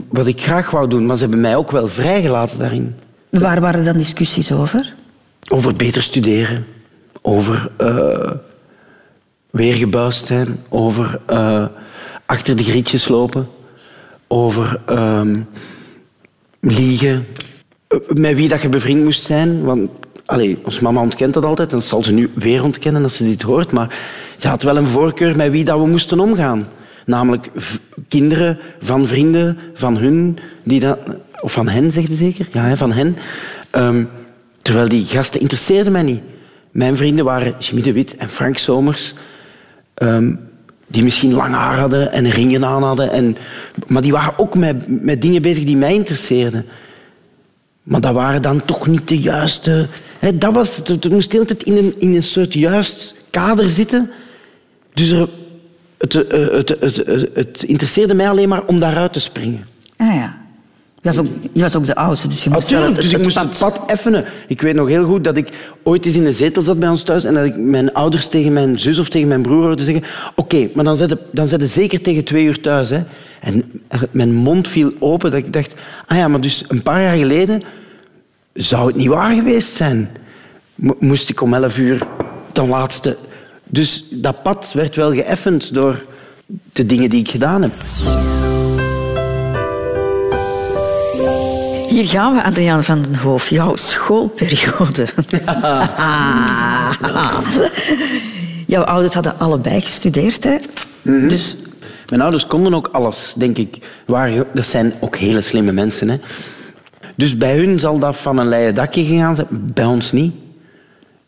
wat 0.09 0.27
ik 0.27 0.41
graag 0.41 0.69
wou 0.69 0.87
doen. 0.87 1.05
Maar 1.05 1.15
ze 1.15 1.21
hebben 1.21 1.41
mij 1.41 1.55
ook 1.55 1.71
wel 1.71 1.87
vrijgelaten 1.87 2.59
daarin. 2.59 2.95
Waar 3.29 3.61
waren 3.61 3.85
dan 3.85 3.97
discussies 3.97 4.51
over? 4.51 4.95
Over 5.47 5.73
beter 5.73 6.03
studeren, 6.03 6.65
over 7.21 7.71
eh 7.77 8.31
weergebuist 9.49 10.25
zijn, 10.27 10.59
over 10.69 11.19
eh, 11.25 11.65
achter 12.25 12.55
de 12.55 12.63
grietjes 12.63 13.07
lopen, 13.07 13.47
over 14.27 14.81
ehm, 14.85 15.39
liegen, 16.59 17.25
Eh, 17.87 17.97
met 18.07 18.35
wie 18.35 18.47
dat 18.47 18.61
je 18.61 18.69
bevriend 18.69 19.03
moest 19.03 19.23
zijn. 19.23 19.63
Want 19.63 19.89
Allee, 20.29 20.57
ons 20.63 20.79
mama 20.79 21.01
ontkent 21.01 21.33
dat 21.33 21.45
altijd 21.45 21.71
en 21.71 21.77
dat 21.77 21.87
zal 21.87 22.03
ze 22.03 22.11
nu 22.11 22.29
weer 22.33 22.63
ontkennen 22.63 23.03
als 23.03 23.15
ze 23.15 23.23
dit 23.23 23.41
hoort. 23.41 23.71
Maar 23.71 23.95
ze 24.37 24.47
had 24.47 24.63
wel 24.63 24.77
een 24.77 24.87
voorkeur 24.87 25.35
met 25.35 25.51
wie 25.51 25.63
dat 25.63 25.79
we 25.79 25.87
moesten 25.87 26.19
omgaan. 26.19 26.67
Namelijk 27.05 27.49
kinderen 28.07 28.59
van 28.79 29.07
vrienden, 29.07 29.57
van 29.73 29.97
hun, 29.97 30.37
die 30.63 30.79
dat, 30.79 30.99
of 31.41 31.51
van 31.51 31.67
hen, 31.67 31.91
zegt 31.91 32.07
ze 32.07 32.15
zeker? 32.15 32.47
Ja, 32.51 32.75
van 32.75 32.91
hen. 32.91 33.17
Ehm, 33.69 34.03
terwijl 34.57 34.89
die 34.89 35.05
gasten 35.05 35.39
interesseerden 35.39 35.91
mij 35.91 36.03
niet. 36.03 36.21
Mijn 36.71 36.97
vrienden 36.97 37.25
waren 37.25 37.53
Jimmy 37.59 37.81
de 37.81 37.93
Wit 37.93 38.15
en 38.15 38.29
Frank 38.29 38.57
Somers. 38.57 39.13
ehm, 39.93 40.35
die 40.87 41.03
misschien 41.03 41.33
lang 41.33 41.53
haar 41.53 41.79
hadden 41.79 42.11
en 42.11 42.29
ringen 42.29 42.65
aan 42.65 42.83
hadden. 42.83 43.11
En, 43.11 43.37
maar 43.87 44.01
die 44.01 44.11
waren 44.11 44.39
ook 44.39 44.55
met, 44.55 45.03
met 45.03 45.21
dingen 45.21 45.41
bezig 45.41 45.63
die 45.63 45.77
mij 45.77 45.93
interesseerden. 45.93 46.65
Maar 47.83 48.01
dat 48.01 48.13
waren 48.13 48.41
dan 48.41 48.65
toch 48.65 48.87
niet 48.87 49.07
de 49.07 49.19
juiste... 49.19 49.87
Dat 50.35 50.53
was, 50.53 50.75
het, 50.75 51.09
moest 51.09 51.31
de 51.31 51.37
hele 51.37 51.55
tijd 51.55 51.63
in 51.63 51.77
een, 51.77 51.95
in 51.97 52.15
een 52.15 52.23
soort 52.23 52.53
juist 52.53 53.15
kader 53.29 53.69
zitten. 53.69 54.11
Dus 54.93 55.11
er, 55.11 55.29
het, 55.97 56.27
eh, 56.27 56.47
het, 56.51 56.69
het, 56.79 56.95
het, 56.95 57.29
het 57.33 57.63
interesseerde 57.63 58.13
mij 58.13 58.29
alleen 58.29 58.49
maar 58.49 58.65
om 58.65 58.79
daaruit 58.79 59.13
te 59.13 59.19
springen. 59.19 59.65
Ah 59.97 60.15
ja. 60.15 60.37
Je 61.01 61.09
was 61.09 61.17
ook, 61.17 61.27
je 61.53 61.61
was 61.61 61.75
ook 61.75 61.85
de 61.85 61.95
oudste, 61.95 62.27
dus 62.27 62.43
je 62.43 62.49
moest 62.49 62.69
dus 62.95 63.13
ik 63.13 63.23
moest 63.23 63.39
het 63.39 63.57
pad 63.59 63.81
effenen. 63.87 64.25
Ik 64.47 64.61
weet 64.61 64.75
nog 64.75 64.87
heel 64.87 65.05
goed 65.05 65.23
dat 65.23 65.37
ik 65.37 65.49
ooit 65.83 66.05
eens 66.05 66.15
in 66.15 66.23
de 66.23 66.31
zetel 66.31 66.61
zat 66.61 66.79
bij 66.79 66.89
ons 66.89 67.03
thuis 67.03 67.23
en 67.23 67.33
dat 67.33 67.45
ik 67.45 67.57
mijn 67.57 67.93
ouders 67.93 68.27
tegen 68.27 68.53
mijn 68.53 68.79
zus 68.79 68.99
of 68.99 69.09
tegen 69.09 69.27
mijn 69.27 69.41
broer 69.41 69.63
hoorde 69.63 69.83
zeggen 69.83 70.03
oké, 70.35 70.69
maar 70.73 70.83
dan 70.83 70.97
zet, 70.97 71.09
je, 71.09 71.17
dan 71.31 71.47
zet 71.47 71.61
je 71.61 71.67
zeker 71.67 72.01
tegen 72.01 72.23
twee 72.23 72.43
uur 72.45 72.61
thuis. 72.61 72.89
Hè. 72.89 73.03
En 73.41 73.81
mijn 74.11 74.33
mond 74.33 74.67
viel 74.67 74.91
open 74.99 75.31
dat 75.31 75.39
ik 75.39 75.53
dacht, 75.53 75.73
ah 76.07 76.17
ja, 76.17 76.27
maar 76.27 76.41
dus 76.41 76.63
een 76.67 76.83
paar 76.83 77.01
jaar 77.01 77.17
geleden 77.17 77.61
zou 78.61 78.87
het 78.87 78.95
niet 78.95 79.07
waar 79.07 79.33
geweest 79.33 79.73
zijn. 79.75 80.09
Mo- 80.75 80.95
Moest 80.99 81.29
ik 81.29 81.41
om 81.41 81.53
elf 81.53 81.77
uur 81.77 82.07
ten 82.51 82.67
laatste... 82.67 83.17
Dus 83.71 84.05
dat 84.09 84.43
pad 84.43 84.71
werd 84.73 84.95
wel 84.95 85.13
geëffend 85.13 85.73
door 85.73 86.03
de 86.71 86.85
dingen 86.85 87.09
die 87.09 87.19
ik 87.19 87.29
gedaan 87.29 87.61
heb. 87.61 87.71
Hier 91.89 92.07
gaan 92.07 92.35
we, 92.35 92.43
Adriaan 92.43 92.83
van 92.83 93.01
den 93.01 93.15
Hoof. 93.15 93.49
Jouw 93.49 93.75
schoolperiode. 93.75 95.07
Jouw 98.67 98.83
ouders 98.83 99.13
hadden 99.13 99.39
allebei 99.39 99.81
gestudeerd, 99.81 100.43
hè? 100.43 100.55
Dus 101.27 101.55
Mijn 102.09 102.21
ouders 102.21 102.47
konden 102.47 102.73
ook 102.73 102.89
alles, 102.91 103.33
denk 103.37 103.57
ik. 103.57 103.77
Dat 104.53 104.65
zijn 104.65 104.93
ook 104.99 105.15
hele 105.17 105.41
slimme 105.41 105.71
mensen. 105.71 106.09
Hè. 106.09 106.17
Dus 107.19 107.37
bij 107.37 107.57
hun 107.57 107.79
zal 107.79 107.99
dat 107.99 108.15
van 108.15 108.37
een 108.37 108.47
leien 108.47 108.75
dakje 108.75 109.05
gegaan 109.05 109.35
zijn. 109.35 109.47
Bij 109.51 109.85
ons 109.85 110.11
niet. 110.11 110.33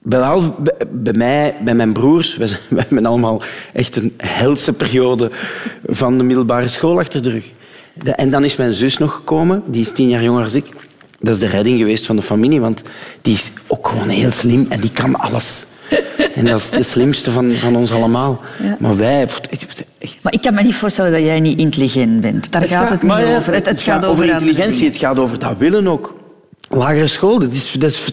Behalve 0.01 0.51
bij, 0.91 1.13
mij, 1.13 1.57
bij 1.63 1.74
mijn 1.74 1.93
broers. 1.93 2.38
We, 2.38 2.57
hebben 2.69 3.05
allemaal 3.05 3.41
echt 3.74 3.95
een 3.95 4.13
helse 4.17 4.74
periode 4.74 5.31
van 5.86 6.17
de 6.17 6.24
middelbare 6.24 6.69
school 6.69 7.00
achter 7.00 7.24
de 7.24 7.29
rug. 7.29 7.51
En 8.03 8.29
dan 8.29 8.43
is 8.43 8.55
mijn 8.55 8.74
zus 8.74 8.98
nog 8.98 9.13
gekomen. 9.13 9.63
Die 9.65 9.81
is 9.81 9.91
tien 9.91 10.07
jaar 10.07 10.24
jonger 10.24 10.43
dan 10.43 10.55
ik. 10.55 10.65
Dat 11.19 11.33
is 11.33 11.39
de 11.39 11.48
redding 11.48 11.77
geweest 11.77 12.05
van 12.05 12.15
de 12.15 12.21
familie. 12.21 12.62
Want 12.62 12.81
die 13.21 13.33
is 13.33 13.51
ook 13.67 13.88
gewoon 13.88 14.10
heel 14.10 14.31
slim 14.31 14.65
en 14.69 14.79
die 14.79 14.91
kan 14.91 15.15
alles. 15.15 15.65
En 16.34 16.46
dat 16.46 16.60
is 16.60 16.70
de 16.70 16.84
slimste 16.84 17.32
van, 17.32 17.54
van 17.54 17.76
ons 17.76 17.92
allemaal. 17.92 18.42
Ja. 18.64 18.78
Maar 18.80 18.98
wij... 18.98 19.28
Maar 20.22 20.34
ik 20.34 20.42
kan 20.42 20.54
me 20.54 20.62
niet 20.62 20.76
voorstellen 20.76 21.12
dat 21.12 21.22
jij 21.22 21.40
niet 21.40 21.60
intelligent 21.60 22.22
bent. 22.22 22.52
Daar 22.52 22.64
gaat 22.64 22.90
het 22.90 23.02
niet 23.02 23.12
ja, 23.12 23.38
over. 23.38 23.54
Het, 23.54 23.66
het 23.66 23.82
gaat 23.82 24.06
over, 24.06 24.26
intelligentie, 24.26 24.88
het 24.88 24.98
gaat 24.98 25.18
over 25.18 25.40
dat 25.40 25.58
willen 25.58 25.88
ook. 25.88 26.20
Lagere 26.70 27.08
school, 27.08 27.40
dat, 27.40 27.54
is, 27.54 27.72
dat, 27.72 27.92
is, 27.92 28.06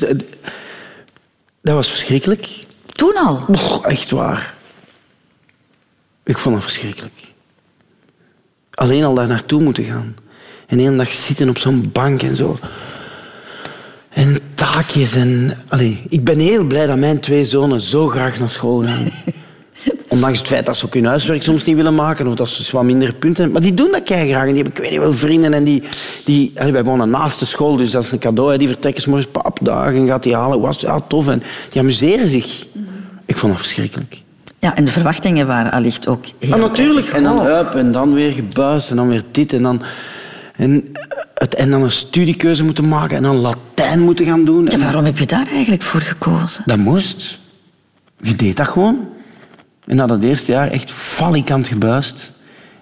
dat 1.62 1.74
was 1.74 1.88
verschrikkelijk. 1.88 2.48
Toen 2.86 3.14
al? 3.16 3.44
Echt 3.84 4.10
waar. 4.10 4.54
Ik 6.24 6.38
vond 6.38 6.54
dat 6.54 6.64
verschrikkelijk. 6.64 7.20
Alleen 8.74 9.04
al 9.04 9.14
daar 9.14 9.26
naartoe 9.26 9.62
moeten 9.62 9.84
gaan. 9.84 10.14
En 10.66 10.78
één 10.78 10.96
dag 10.96 11.12
zitten 11.12 11.48
op 11.48 11.58
zo'n 11.58 11.90
bank 11.92 12.22
en 12.22 12.36
zo. 12.36 12.56
En 14.18 14.36
taakjes 14.54 15.14
en... 15.14 15.58
Allee, 15.68 16.02
ik 16.08 16.24
ben 16.24 16.38
heel 16.38 16.64
blij 16.64 16.86
dat 16.86 16.96
mijn 16.96 17.20
twee 17.20 17.44
zonen 17.44 17.80
zo 17.80 18.08
graag 18.08 18.38
naar 18.38 18.50
school 18.50 18.82
gaan. 18.82 19.08
Ondanks 20.08 20.38
het 20.38 20.46
feit 20.46 20.66
dat 20.66 20.76
ze 20.76 20.86
ook 20.86 20.94
hun 20.94 21.04
huiswerk 21.04 21.42
soms 21.42 21.64
niet 21.64 21.76
willen 21.76 21.94
maken 21.94 22.26
of 22.26 22.34
dat 22.34 22.48
ze 22.48 22.76
wat 22.76 22.84
minder 22.84 23.14
punten 23.14 23.42
hebben. 23.42 23.52
Maar 23.52 23.70
die 23.70 23.74
doen 23.74 23.92
dat 23.92 24.02
graag. 24.04 24.46
En 24.46 24.54
die 24.54 24.62
hebben, 24.62 24.72
ik 24.72 24.78
weet 24.78 24.90
niet 24.90 24.98
wel, 24.98 25.12
vrienden. 25.12 25.54
En 25.54 25.64
die, 25.64 25.82
die, 26.24 26.52
allee, 26.56 26.72
wij 26.72 26.84
wonen 26.84 27.10
naast 27.10 27.38
de 27.38 27.44
school, 27.44 27.76
dus 27.76 27.90
dat 27.90 28.04
is 28.04 28.12
een 28.12 28.18
cadeau. 28.18 28.52
Hè. 28.52 28.58
Die 28.58 28.68
vertrekken 28.68 29.02
's 29.02 29.06
morgens 29.06 29.30
papdagen, 29.32 30.06
gaat 30.06 30.22
die 30.22 30.34
halen. 30.34 30.60
Was 30.60 30.80
ja, 30.80 31.00
tof. 31.00 31.28
En 31.28 31.42
die 31.70 31.80
amuseren 31.80 32.28
zich. 32.28 32.66
Ik 33.26 33.36
vond 33.36 33.52
dat 33.52 33.60
verschrikkelijk. 33.60 34.22
Ja, 34.58 34.76
en 34.76 34.84
de 34.84 34.90
verwachtingen 34.90 35.46
waren 35.46 35.72
allicht 35.72 36.08
ook 36.08 36.24
heel 36.38 36.50
Maar 36.50 36.58
natuurlijk. 36.58 37.06
erg 37.06 37.16
En 37.16 37.22
dan 37.22 37.46
up 37.46 37.74
en 37.74 37.92
dan 37.92 38.14
weer 38.14 38.32
gebuist 38.32 38.90
en 38.90 38.96
dan 38.96 39.08
weer 39.08 39.22
dit 39.30 39.52
en 39.52 39.62
dan... 39.62 39.82
En, 40.58 40.92
het, 41.34 41.54
en 41.54 41.70
dan 41.70 41.82
een 41.82 41.90
studiekeuze 41.90 42.64
moeten 42.64 42.88
maken 42.88 43.16
en 43.16 43.22
dan 43.22 43.36
Latijn 43.36 44.00
moeten 44.00 44.26
gaan 44.26 44.44
doen. 44.44 44.66
Ja, 44.68 44.78
waarom 44.78 45.04
heb 45.04 45.18
je 45.18 45.26
daar 45.26 45.46
eigenlijk 45.46 45.82
voor 45.82 46.00
gekozen? 46.00 46.62
dat 46.66 46.76
moest. 46.76 47.38
Je 48.20 48.34
deed 48.34 48.56
dat 48.56 48.68
gewoon. 48.68 49.08
En 49.86 49.96
na 49.96 50.06
dat 50.06 50.22
eerste 50.22 50.52
jaar 50.52 50.70
echt 50.70 50.90
falikant 50.90 51.68
gebuist. 51.68 52.32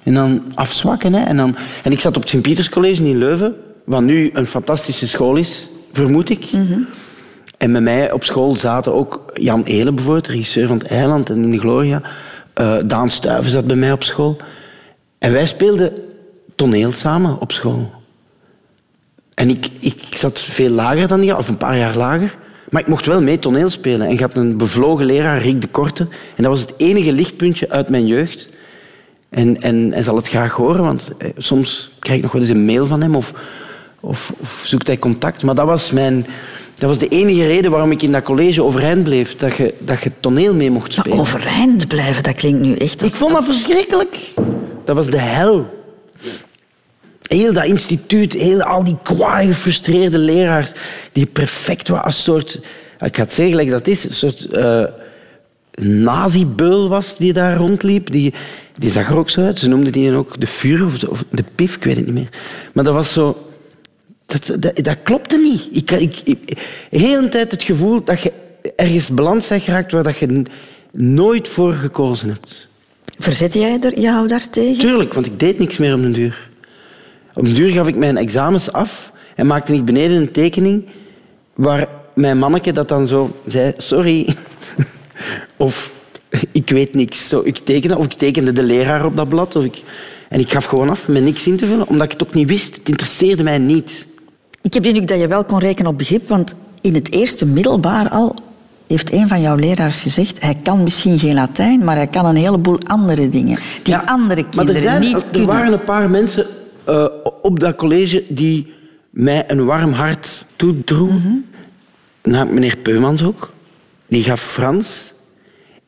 En 0.03 0.15
dan 0.15 0.43
afzwakken. 0.55 1.13
Hè. 1.13 1.25
En, 1.25 1.37
dan, 1.37 1.57
en 1.83 1.93
ik 1.93 2.01
zat 2.01 2.17
op 2.17 2.23
het 2.23 2.31
Sint-Pieters 2.31 2.69
College 2.69 3.05
in 3.05 3.19
Leuven, 3.19 3.55
wat 3.85 4.03
nu 4.03 4.31
een 4.33 4.47
fantastische 4.47 5.09
school 5.09 5.37
is, 5.37 5.69
vermoed 5.93 6.31
ik. 6.31 6.45
En 7.59 7.71
met 7.71 7.83
mij 7.83 8.13
op 8.13 8.25
school 8.25 8.55
zaten 8.55 8.95
ook 8.95 9.31
Jan 9.35 9.63
Elen 9.63 9.95
bijvoorbeeld, 9.95 10.27
regisseur 10.27 10.67
van 10.67 10.79
het 10.79 10.87
Eiland 10.87 11.31
en 11.31 11.43
in 11.43 11.51
de 11.51 11.59
Gloria. 11.59 12.03
Eh, 12.53 12.77
Daan 12.85 13.09
Stuyven 13.09 13.51
zat 13.51 13.67
bij 13.67 13.77
mij 13.77 13.93
op 13.93 14.05
school. 14.05 14.37
En 15.19 15.33
wij 15.33 15.47
speelden 15.47 15.93
toneel 16.57 16.93
samen 16.93 17.41
op 17.41 17.53
school. 17.53 17.93
En 19.35 19.49
ik, 19.49 19.69
ik 19.79 20.03
zat 20.11 20.41
veel 20.41 20.71
lager 20.71 21.09
dan 21.09 21.21
die, 21.21 21.37
of 21.37 21.49
een 21.49 21.57
paar 21.57 21.77
jaar 21.79 21.97
lager. 21.97 22.37
Maar 22.69 22.81
ik 22.83 22.89
mocht 22.89 23.07
wel 23.07 23.23
mee 23.23 23.39
toneel 23.39 23.71
spelen. 23.71 24.07
En 24.07 24.13
ik 24.13 24.21
had 24.21 24.35
een 24.35 24.57
bevlogen 24.57 25.05
leraar, 25.07 25.43
Rick 25.43 25.61
de 25.61 25.67
Korte. 25.69 26.03
En 26.37 26.43
dat 26.43 26.47
was 26.53 26.61
het 26.61 26.75
enige 26.77 27.13
lichtpuntje 27.13 27.71
uit 27.71 27.89
mijn 27.89 28.07
jeugd. 28.07 28.49
En, 29.29 29.63
en 29.63 29.93
hij 29.93 30.03
zal 30.03 30.17
het 30.17 30.29
graag 30.29 30.53
horen, 30.53 30.83
want 30.83 31.09
eh, 31.19 31.29
soms 31.37 31.91
krijg 31.99 32.17
ik 32.19 32.23
nog 32.25 32.33
wel 32.33 32.41
eens 32.43 32.51
een 32.51 32.65
mail 32.65 32.87
van 32.87 33.01
hem 33.03 33.15
of, 33.17 33.33
of, 34.01 34.33
of 34.41 34.63
zoekt 34.65 34.87
hij 34.87 34.99
contact. 34.99 35.43
Maar 35.43 35.55
dat 35.55 35.67
was, 35.67 35.91
mijn, 35.91 36.27
dat 36.79 36.89
was 36.89 36.99
de 36.99 37.09
enige 37.09 37.47
reden 37.47 37.71
waarom 37.71 37.91
ik 37.91 38.03
in 38.03 38.13
dat 38.13 38.23
college 38.23 38.63
overeind 38.63 39.05
bleef. 39.05 39.37
Dat 39.37 39.57
je, 39.57 39.75
dat 39.79 40.03
je 40.03 40.11
toneel 40.21 40.55
mee 40.55 40.71
mocht 40.71 40.89
Maar 40.97 41.05
spelen. 41.05 41.19
overeind 41.19 41.89
blijven, 41.89 42.23
dat 42.23 42.35
klinkt 42.35 42.61
nu 42.61 42.75
echt... 42.75 43.03
als- 43.03 43.11
Ik 43.11 43.17
vond 43.17 43.33
dat 43.33 43.45
verschrikkelijk. 43.45 44.33
Dat 44.85 44.97
was 44.97 45.07
de 45.11 45.21
hel. 45.21 45.76
Heel 47.29 47.53
dat 47.53 47.65
instituut, 47.65 48.33
heel, 48.33 48.63
al 48.63 48.85
die 48.85 48.97
kwaai 49.03 49.47
gefrustreerde 49.47 50.19
leraars, 50.19 50.73
die 51.13 51.27
perfect 51.27 51.89
waren 51.89 52.05
als 52.05 52.23
soort... 52.23 52.61
Ik 53.01 53.17
ga 53.17 53.23
het 53.23 53.33
zeggen 53.33 53.71
dat 53.71 53.87
is, 53.87 54.05
een 54.05 54.15
soort 54.15 54.45
eh 54.45 54.85
nazi-beul 55.83 56.89
was 56.89 57.17
die 57.17 57.33
daar 57.33 57.57
rondliep. 57.57 58.13
Die, 58.13 58.35
die 58.79 58.91
zag 58.91 59.11
er 59.11 59.17
ook 59.17 59.31
zo 59.31 59.41
uit. 59.41 59.59
Ze 59.59 59.69
noemden 59.69 59.93
die 59.93 60.11
dan 60.11 60.19
ook 60.19 60.41
de 60.41 60.47
vuur 60.47 60.85
of 60.85 60.99
de, 60.99 61.11
of 61.11 61.25
de 61.31 61.45
pif, 61.55 61.77
ik 61.77 61.85
weet 61.85 61.97
het 61.97 62.07
niet 62.07 62.15
meer. 62.15 62.29
Maar 62.73 62.85
dat 62.85 62.95
was 62.95 63.13
zo... 63.13 63.51
Dat, 64.27 64.63
dat, 64.63 64.85
dat 64.85 64.97
klopte 65.03 65.39
niet. 65.39 65.69
Ik, 65.71 65.91
ik, 65.91 66.21
ik, 66.25 66.47
de 66.91 66.99
hele 66.99 67.29
tijd 67.29 67.51
het 67.51 67.63
gevoel 67.63 68.05
dat 68.05 68.21
je 68.21 68.33
ergens 68.77 69.09
beland 69.09 69.49
bent 69.49 69.63
geraakt 69.63 69.93
waar 69.93 70.03
dat 70.03 70.19
je 70.19 70.43
nooit 70.93 71.49
voor 71.49 71.73
gekozen 71.73 72.29
hebt. 72.29 72.69
Verzette 73.19 73.59
jij 73.59 73.79
er, 73.81 74.01
jou 74.01 74.29
daartegen? 74.29 74.79
Tuurlijk, 74.79 75.15
want 75.15 75.27
ik 75.27 75.39
deed 75.39 75.59
niks 75.59 75.77
meer 75.77 75.95
op 75.95 76.01
den 76.01 76.13
duur. 76.13 76.51
Op 77.37 77.45
den 77.45 77.55
duur 77.55 77.71
gaf 77.71 77.87
ik 77.89 77.97
mijn 77.97 78.17
examens 78.17 78.73
af 78.73 79.13
en 79.35 79.47
maakte 79.47 79.73
ik 79.73 79.85
beneden 79.85 80.17
een 80.17 80.31
tekening 80.33 80.85
waar 81.55 81.89
mijn 82.15 82.39
manneke 82.39 82.73
dat 82.73 82.89
dan 82.89 83.07
zo 83.07 83.37
zei, 83.47 83.73
sorry. 83.77 84.35
of 85.57 85.93
ik 86.53 86.71
weet 86.71 86.95
niks. 86.95 87.29
Zo, 87.29 87.41
ik 87.45 87.59
tekende, 87.59 87.97
of 87.97 88.05
ik 88.05 88.13
tekende 88.13 88.53
de 88.53 88.63
leraar 88.63 89.05
op 89.05 89.17
dat 89.17 89.29
blad. 89.29 89.57
Of 89.57 89.65
ik, 89.65 89.83
en 90.29 90.41
ik 90.41 90.53
gaf 90.53 90.65
gewoon 90.65 90.91
af 90.91 91.09
met 91.09 91.23
niks 91.23 91.47
in 91.47 91.57
te 91.57 91.67
vullen, 91.67 91.89
omdat 91.89 92.05
ik 92.05 92.13
het 92.13 92.23
ook 92.23 92.35
niet 92.35 92.49
wist. 92.49 92.77
Het 92.77 92.89
interesseerde 92.89 93.43
mij 93.43 93.59
niet. 93.59 94.07
Ik 94.63 94.75
heb 94.75 94.83
de 94.83 94.89
indruk 94.89 95.09
dat 95.09 95.21
je 95.21 95.29
wel 95.29 95.45
kon 95.45 95.59
rekenen 95.59 95.91
op 95.91 95.99
begrip, 95.99 96.29
want 96.29 96.55
in 96.81 96.95
het 96.95 97.13
eerste 97.13 97.47
middelbaar 97.47 98.09
al 98.09 98.35
heeft 98.87 99.13
een 99.13 99.29
van 99.29 99.41
jouw 99.41 99.57
leraars 99.57 100.01
gezegd 100.01 100.43
hij 100.43 100.57
kan 100.63 100.83
misschien 100.83 101.19
geen 101.19 101.35
Latijn, 101.35 101.85
maar 101.85 101.97
hij 101.97 102.07
kan 102.07 102.27
een 102.27 102.37
heleboel 102.37 102.79
andere 102.87 103.29
dingen 103.29 103.59
die 103.83 103.95
Ja, 103.95 104.03
andere 104.07 104.41
maar 104.43 104.51
kinderen 104.51 104.83
er, 104.83 104.89
zijn, 104.89 105.01
niet 105.01 105.13
er 105.13 105.25
kunnen. 105.31 105.49
waren 105.49 105.73
een 105.73 105.85
paar 105.85 106.11
mensen 106.11 106.47
eh, 106.87 107.07
op 107.43 107.61
dat 107.61 107.77
college 107.77 108.25
die 108.29 108.75
mij 109.11 109.45
een 109.51 109.65
warm 109.65 109.93
hart 109.93 110.47
toedroegen. 110.57 111.47
Nou, 112.23 112.53
meneer 112.53 112.77
Peumans 112.77 113.23
ook. 113.23 113.53
Die 114.07 114.23
gaf 114.23 114.41
Frans. 114.41 115.15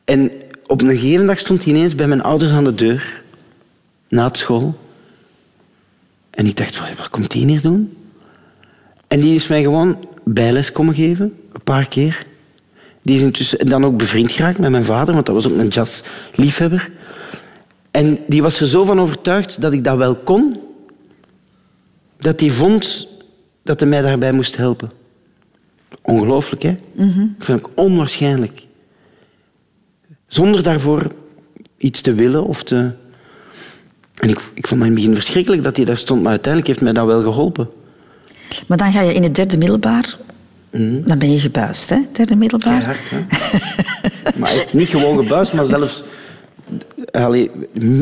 En 0.05 0.31
op 0.67 0.81
een 0.81 0.97
gegeven 0.97 1.25
dag 1.25 1.39
stond 1.39 1.63
hij 1.63 1.73
ineens 1.73 1.95
bij 1.95 2.07
mijn 2.07 2.23
ouders 2.23 2.51
aan 2.51 2.63
de 2.63 2.75
deur. 2.75 3.21
Na 4.07 4.25
het 4.25 4.37
school. 4.37 4.79
En 6.29 6.45
ik 6.45 6.57
dacht, 6.57 6.79
wat 6.79 6.87
wat 6.97 7.09
komt 7.09 7.31
die 7.31 7.45
hier 7.45 7.61
doen? 7.61 7.97
En 9.07 9.19
die 9.19 9.35
is 9.35 9.47
mij 9.47 9.61
gewoon 9.61 10.05
bijles 10.23 10.71
komen 10.71 10.93
geven, 10.93 11.33
een 11.53 11.63
paar 11.63 11.87
keer. 11.87 12.25
Die 13.01 13.15
is 13.15 13.21
intussen 13.21 13.65
dan 13.65 13.85
ook 13.85 13.97
bevriend 13.97 14.31
geraakt 14.31 14.59
met 14.59 14.71
mijn 14.71 14.83
vader, 14.83 15.13
want 15.13 15.25
dat 15.25 15.35
was 15.35 15.47
ook 15.47 15.57
een 15.57 15.67
jazzliefhebber. 15.67 16.89
En 17.91 18.19
die 18.27 18.41
was 18.41 18.59
er 18.59 18.67
zo 18.67 18.83
van 18.83 18.99
overtuigd 18.99 19.61
dat 19.61 19.73
ik 19.73 19.83
dat 19.83 19.97
wel 19.97 20.15
kon, 20.15 20.59
dat 22.19 22.39
hij 22.39 22.49
vond 22.49 23.07
dat 23.63 23.79
hij 23.79 23.89
mij 23.89 24.01
daarbij 24.01 24.31
moest 24.31 24.57
helpen. 24.57 24.91
Ongelooflijk, 26.01 26.61
hè? 26.61 26.77
Dat 26.93 27.45
vind 27.45 27.59
ik 27.59 27.67
onwaarschijnlijk. 27.75 28.65
Zonder 30.27 30.63
daarvoor 30.63 31.11
iets 31.77 32.01
te 32.01 32.13
willen 32.13 32.43
of 32.43 32.63
te... 32.63 32.91
En 34.15 34.29
ik, 34.29 34.39
ik 34.53 34.67
vond 34.67 34.81
het 34.81 34.89
in 34.89 34.95
het 34.95 34.95
begin 34.95 35.13
verschrikkelijk 35.13 35.63
dat 35.63 35.75
hij 35.75 35.85
daar 35.85 35.97
stond, 35.97 36.21
maar 36.21 36.31
uiteindelijk 36.31 36.67
heeft 36.67 36.81
mij 36.81 36.93
dat 36.93 37.05
wel 37.05 37.21
geholpen. 37.21 37.69
Maar 38.67 38.77
dan 38.77 38.91
ga 38.91 39.01
je 39.01 39.13
in 39.13 39.23
het 39.23 39.35
derde 39.35 39.57
middelbaar... 39.57 40.17
Dan 40.71 41.19
ben 41.19 41.31
je 41.31 41.39
gebuist, 41.39 41.89
hè? 41.89 41.97
Derde 42.11 42.35
middelbaar. 42.35 42.81
Keihard, 42.81 43.09
hè? 43.09 44.39
maar 44.39 44.65
niet 44.71 44.87
gewoon 44.87 45.23
gebuist, 45.23 45.53
maar 45.53 45.65
zelfs 45.65 46.03
allee, 47.11 47.51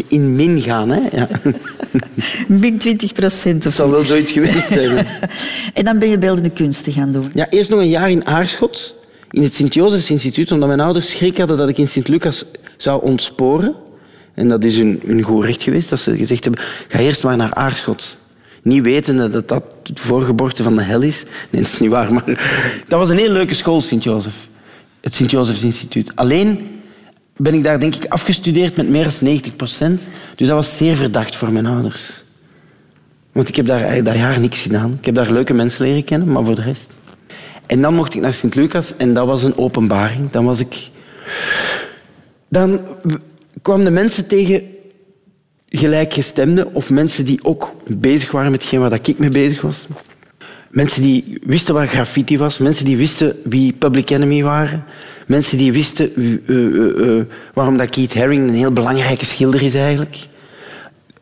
in 0.07 0.35
min 0.35 0.61
gaan. 0.61 0.89
Hè? 0.89 0.99
Ja. 1.11 1.27
Min 2.47 2.77
20 2.77 3.13
procent 3.13 3.57
of 3.57 3.63
Het 3.63 3.73
zal 3.73 3.85
zo. 3.85 3.91
wel 3.91 4.03
zoiets 4.03 4.31
geweest 4.31 4.67
zijn. 4.67 5.05
En 5.73 5.83
dan 5.85 5.99
ben 5.99 6.09
je 6.09 6.17
beeldende 6.17 6.49
kunsten 6.49 6.93
gaan 6.93 7.11
doen. 7.11 7.31
Ja, 7.33 7.49
eerst 7.49 7.69
nog 7.69 7.79
een 7.79 7.89
jaar 7.89 8.09
in 8.09 8.25
Aarschot, 8.25 8.95
in 9.31 9.43
het 9.43 9.55
Sint-Jozefs 9.55 10.11
Instituut, 10.11 10.51
omdat 10.51 10.67
mijn 10.67 10.79
ouders 10.79 11.09
schrik 11.09 11.37
hadden 11.37 11.57
dat 11.57 11.69
ik 11.69 11.77
in 11.77 11.87
Sint-Lucas 11.87 12.45
zou 12.77 13.03
ontsporen. 13.03 13.75
En 14.33 14.49
dat 14.49 14.63
is 14.63 14.77
hun, 14.77 15.01
hun 15.05 15.21
goed 15.21 15.43
recht 15.45 15.63
geweest, 15.63 15.89
dat 15.89 15.99
ze 15.99 16.17
gezegd 16.17 16.43
hebben, 16.43 16.63
ga 16.87 16.99
eerst 16.99 17.23
maar 17.23 17.37
naar 17.37 17.53
Aarschot. 17.53 18.17
Niet 18.61 18.81
wetende 18.83 19.29
dat 19.29 19.47
dat 19.47 19.63
het 19.83 19.99
voorgeboorte 19.99 20.63
van 20.63 20.75
de 20.75 20.81
hel 20.81 21.01
is. 21.01 21.23
Nee, 21.49 21.61
dat 21.61 21.71
is 21.71 21.79
niet 21.79 21.89
waar, 21.89 22.13
maar 22.13 22.23
dat 22.87 22.99
was 22.99 23.09
een 23.09 23.17
heel 23.17 23.31
leuke 23.31 23.53
school, 23.53 23.81
Sint-Jozef. 23.81 24.35
Het 25.01 25.15
Sint-Jozefs 25.15 25.63
Instituut. 25.63 26.11
Alleen 26.15 26.76
ben 27.37 27.53
ik 27.53 27.63
daar 27.63 27.79
denk 27.79 27.95
ik 27.95 28.05
afgestudeerd 28.05 28.75
met 28.75 28.89
meer 28.89 29.03
dan 29.03 29.13
90 29.21 29.55
procent. 29.55 30.07
Dus 30.35 30.47
dat 30.47 30.55
was 30.55 30.77
zeer 30.77 30.95
verdacht 30.95 31.35
voor 31.35 31.51
mijn 31.51 31.65
ouders. 31.65 32.23
Want 33.31 33.49
ik 33.49 33.55
heb 33.55 33.65
daar 33.65 34.03
dat 34.03 34.15
jaar 34.15 34.39
niks 34.39 34.61
gedaan. 34.61 34.95
Ik 34.99 35.05
heb 35.05 35.15
daar 35.15 35.31
leuke 35.31 35.53
mensen 35.53 35.85
leren 35.85 36.03
kennen, 36.03 36.31
maar 36.31 36.43
voor 36.43 36.55
de 36.55 36.61
rest. 36.61 36.97
En 37.65 37.81
dan 37.81 37.93
mocht 37.93 38.15
ik 38.15 38.21
naar 38.21 38.33
Sint-Lucas 38.33 38.97
en 38.97 39.13
dat 39.13 39.25
was 39.25 39.43
een 39.43 39.57
openbaring. 39.57 40.29
Dan 40.29 40.45
was 40.45 40.59
ik... 40.59 40.89
Dan 42.49 42.79
kwamen 43.61 43.85
de 43.85 43.91
mensen 43.91 44.27
tegen 44.27 44.63
gelijkgestemden 45.69 46.73
of 46.73 46.89
mensen 46.89 47.25
die 47.25 47.39
ook 47.43 47.73
bezig 47.97 48.31
waren 48.31 48.51
met 48.51 48.61
hetgeen 48.61 48.79
waar 48.79 48.99
ik 49.03 49.19
mee 49.19 49.29
bezig 49.29 49.61
was. 49.61 49.87
Mensen 50.71 51.01
die 51.01 51.39
wisten 51.43 51.73
wat 51.73 51.87
graffiti 51.87 52.37
was, 52.37 52.57
mensen 52.57 52.85
die 52.85 52.97
wisten 52.97 53.35
wie 53.43 53.73
Public 53.73 54.09
Enemy 54.09 54.43
waren, 54.43 54.83
mensen 55.27 55.57
die 55.57 55.71
wisten 55.71 56.15
eh, 56.15 56.55
eh, 56.55 57.19
eh, 57.19 57.25
waarom 57.53 57.77
dat 57.77 57.89
Keith 57.89 58.13
Haring 58.13 58.47
een 58.47 58.55
heel 58.55 58.71
belangrijke 58.71 59.25
schilder 59.25 59.61
is 59.61 59.75
eigenlijk. 59.75 60.17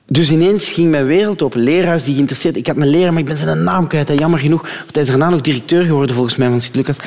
Dus 0.07 0.31
ineens 0.31 0.71
ging 0.71 0.89
mijn 0.89 1.05
wereld 1.05 1.41
op. 1.41 1.55
Leraars 1.55 2.03
die 2.03 2.13
geïnteresseerd... 2.13 2.55
Ik 2.55 2.67
had 2.67 2.77
een 2.77 2.87
leraar, 2.87 3.11
maar 3.11 3.21
ik 3.21 3.27
ben 3.27 3.37
zijn 3.37 3.63
naam 3.63 3.87
kwijt. 3.87 4.19
Jammer 4.19 4.39
genoeg. 4.39 4.61
Want 4.61 4.93
hij 4.93 5.01
is 5.01 5.07
daarna 5.07 5.29
nog 5.29 5.41
directeur 5.41 5.83
geworden, 5.83 6.15
volgens 6.15 6.35
mij, 6.35 6.49
van 6.49 6.61
Sint-Lucas. 6.61 6.97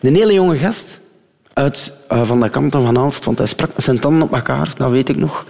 Een 0.00 0.14
hele 0.14 0.32
jonge 0.32 0.56
gast 0.56 1.00
uit 1.52 1.92
van 2.08 2.40
de 2.40 2.48
kant 2.48 2.72
van 2.72 2.98
Aalst. 2.98 3.24
Want 3.24 3.38
hij 3.38 3.46
sprak 3.46 3.74
met 3.74 3.84
zijn 3.84 4.00
tanden 4.00 4.22
op 4.22 4.34
elkaar, 4.34 4.72
dat 4.76 4.90
weet 4.90 5.08
ik 5.08 5.16
nog. 5.16 5.46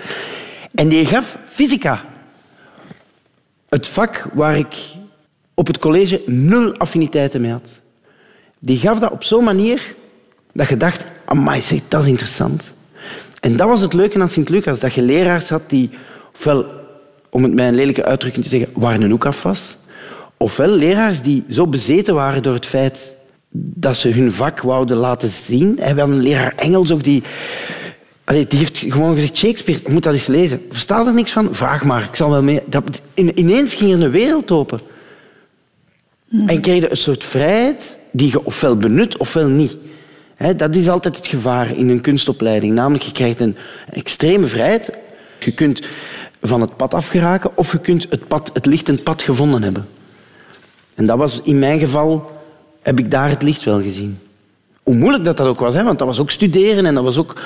En 0.75 0.89
die 0.89 1.07
gaf 1.07 1.39
fysica. 1.47 2.05
Het 3.69 3.89
vak 3.89 4.29
waar 4.33 4.59
ik 4.59 4.77
op 5.55 5.67
het 5.67 5.79
college 5.79 6.23
nul 6.27 6.77
affiniteiten 6.77 7.41
mee 7.41 7.51
had. 7.51 7.81
Die 8.59 8.79
gaf 8.79 8.99
dat 8.99 9.11
op 9.11 9.25
zo'n 9.25 9.45
manier 9.45 9.95
dat 10.55 10.69
je 10.69 10.77
dacht, 10.77 11.05
amai, 11.25 11.63
zeg, 11.63 11.81
dat 11.89 12.03
is 12.03 12.09
interessant. 12.09 12.73
En 13.41 13.57
dat 13.57 13.69
was 13.69 13.81
het 13.81 13.93
leuke 13.93 14.21
aan 14.21 14.29
Sint-Lucas, 14.29 14.81
dat 14.81 14.95
je 14.95 15.03
leraars 15.03 15.49
had 15.49 15.63
die, 15.67 15.91
ofwel, 16.35 16.67
om 17.31 17.43
het 17.43 17.55
met 17.55 17.69
een 17.69 17.75
lelijke 17.75 18.05
uitdrukking 18.05 18.45
te 18.45 18.51
zeggen, 18.51 18.69
waren 18.75 19.03
een 19.03 19.11
hoek 19.11 19.27
af 19.27 19.43
was, 19.43 19.77
ofwel 20.37 20.71
leraars 20.71 21.23
die 21.23 21.45
zo 21.51 21.67
bezeten 21.67 22.15
waren 22.15 22.43
door 22.43 22.55
het 22.55 22.67
feit 22.67 23.15
dat 23.57 23.97
ze 23.97 24.09
hun 24.09 24.33
vak 24.33 24.61
wouden 24.61 24.97
laten 24.97 25.31
zien. 25.31 25.75
We 25.75 25.85
hadden 25.85 26.11
een 26.11 26.23
leraar 26.23 26.53
Engels 26.57 26.91
ook 26.91 27.05
die... 27.05 27.23
Allee, 28.25 28.47
die 28.47 28.59
heeft 28.59 28.79
gewoon 28.79 29.15
gezegd, 29.15 29.37
Shakespeare, 29.37 29.81
je 29.87 29.93
moet 29.93 30.03
dat 30.03 30.13
eens 30.13 30.27
lezen. 30.27 30.63
Verstaat 30.71 31.07
er 31.07 31.15
niks 31.15 31.33
van? 31.33 31.49
Vraag 31.55 31.85
maar, 31.85 32.03
ik 32.03 32.17
zal 32.17 32.31
wel 32.31 32.43
mee... 32.43 32.61
Dat, 32.67 32.85
in- 33.15 33.39
ineens 33.39 33.75
ging 33.75 33.93
er 33.93 34.03
een 34.03 34.11
wereld 34.11 34.51
open. 34.51 34.81
En 36.47 36.61
kreeg 36.61 36.83
je 36.83 36.91
een 36.91 36.97
soort 36.97 37.25
vrijheid 37.25 37.97
die 38.13 38.31
je 38.31 38.45
ofwel 38.45 38.77
benut 38.77 39.17
ofwel 39.17 39.49
niet. 39.49 39.77
Dat 40.57 40.75
is 40.75 40.89
altijd 40.89 41.17
het 41.17 41.27
gevaar 41.27 41.77
in 41.77 41.89
een 41.89 42.01
kunstopleiding. 42.01 42.75
Namelijk, 42.75 43.05
je 43.05 43.13
krijgt 43.13 43.41
een 43.41 43.57
extreme 43.91 44.47
vrijheid. 44.47 44.91
Je 45.39 45.53
kunt 45.53 45.89
van 46.43 46.61
het 46.61 46.77
pad 46.77 46.95
afgeraken 46.95 47.51
of 47.57 47.73
je 47.73 47.79
kunt 47.79 48.07
het, 48.11 48.29
pad, 48.29 48.51
het 48.53 48.67
lichtend 48.67 49.03
pad 49.03 49.23
gevonden 49.23 49.63
hebben. 49.63 49.87
En 50.95 51.07
dat 51.07 51.19
was 51.19 51.41
in 51.43 51.59
mijn 51.59 51.79
geval, 51.79 52.31
heb 52.83 52.99
ik 52.99 53.11
daar 53.11 53.29
het 53.29 53.43
licht 53.43 53.65
wel 53.65 53.83
gezien. 53.83 54.19
Hoe 54.83 54.95
moeilijk 54.95 55.25
dat, 55.25 55.37
dat 55.37 55.47
ook 55.47 55.61
was, 55.61 55.75
want 55.75 55.99
dat 55.99 56.09
was 56.09 56.19
ook 56.19 56.31
studeren 56.31 56.87
en 56.87 56.95
dat 56.95 57.05
was 57.05 57.19
ook 57.19 57.41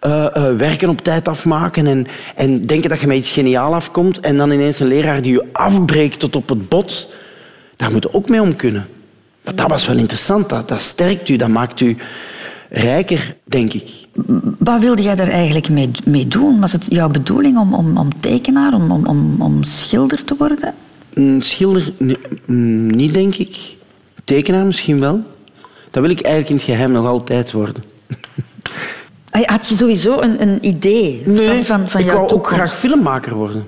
eh, 0.00 0.36
eh, 0.36 0.56
werken 0.56 0.88
op 0.88 1.00
tijd 1.00 1.28
afmaken 1.28 1.86
en, 1.86 2.06
en 2.34 2.66
denken 2.66 2.88
dat 2.88 3.00
je 3.00 3.06
met 3.06 3.16
iets 3.16 3.30
geniaal 3.30 3.74
afkomt 3.74 4.20
en 4.20 4.36
dan 4.36 4.50
ineens 4.50 4.80
een 4.80 4.86
leraar 4.86 5.22
die 5.22 5.32
je 5.32 5.48
afbreekt 5.52 6.20
tot 6.20 6.36
op 6.36 6.48
het 6.48 6.68
bot. 6.68 7.08
Daar 7.76 7.90
moet 7.90 8.02
je 8.02 8.14
ook 8.14 8.28
mee 8.28 8.42
om 8.42 8.56
kunnen. 8.56 8.86
Maar 9.44 9.54
dat 9.54 9.70
was 9.70 9.86
wel 9.86 9.96
interessant, 9.96 10.48
dat, 10.48 10.68
dat 10.68 10.80
sterkt 10.80 11.28
u, 11.28 11.36
dat 11.36 11.48
maakt 11.48 11.80
u 11.80 11.96
rijker, 12.68 13.36
denk 13.44 13.72
ik. 13.72 13.90
Wat 14.58 14.80
wilde 14.80 15.02
jij 15.02 15.14
daar 15.14 15.28
eigenlijk 15.28 15.68
mee, 15.68 15.90
mee 16.04 16.28
doen? 16.28 16.60
Was 16.60 16.72
het 16.72 16.86
jouw 16.88 17.08
bedoeling 17.08 17.58
om, 17.58 17.74
om, 17.74 17.96
om 17.96 18.20
tekenaar, 18.20 18.74
om, 18.74 18.90
om, 18.90 19.06
om, 19.06 19.42
om 19.42 19.62
schilder 19.62 20.24
te 20.24 20.34
worden? 20.38 20.74
Een 21.14 21.42
schilder 21.42 21.92
mm, 22.44 22.86
niet, 22.86 23.12
denk 23.12 23.34
ik. 23.34 23.76
Tekenaar 24.24 24.66
misschien 24.66 25.00
wel. 25.00 25.22
Dat 25.90 26.02
wil 26.02 26.10
ik 26.10 26.20
eigenlijk 26.20 26.48
in 26.48 26.56
het 26.56 26.64
geheim 26.64 26.92
nog 26.92 27.06
altijd 27.06 27.52
worden. 27.52 27.84
Had 29.30 29.68
je 29.68 29.74
sowieso 29.74 30.20
een, 30.20 30.42
een 30.42 30.66
idee 30.66 31.22
van, 31.24 31.64
van, 31.64 31.88
van 31.88 32.00
ik 32.00 32.06
jouw 32.06 32.16
wou 32.16 32.30
ook 32.30 32.46
graag 32.46 32.74
filmmaker 32.74 33.34
worden. 33.34 33.66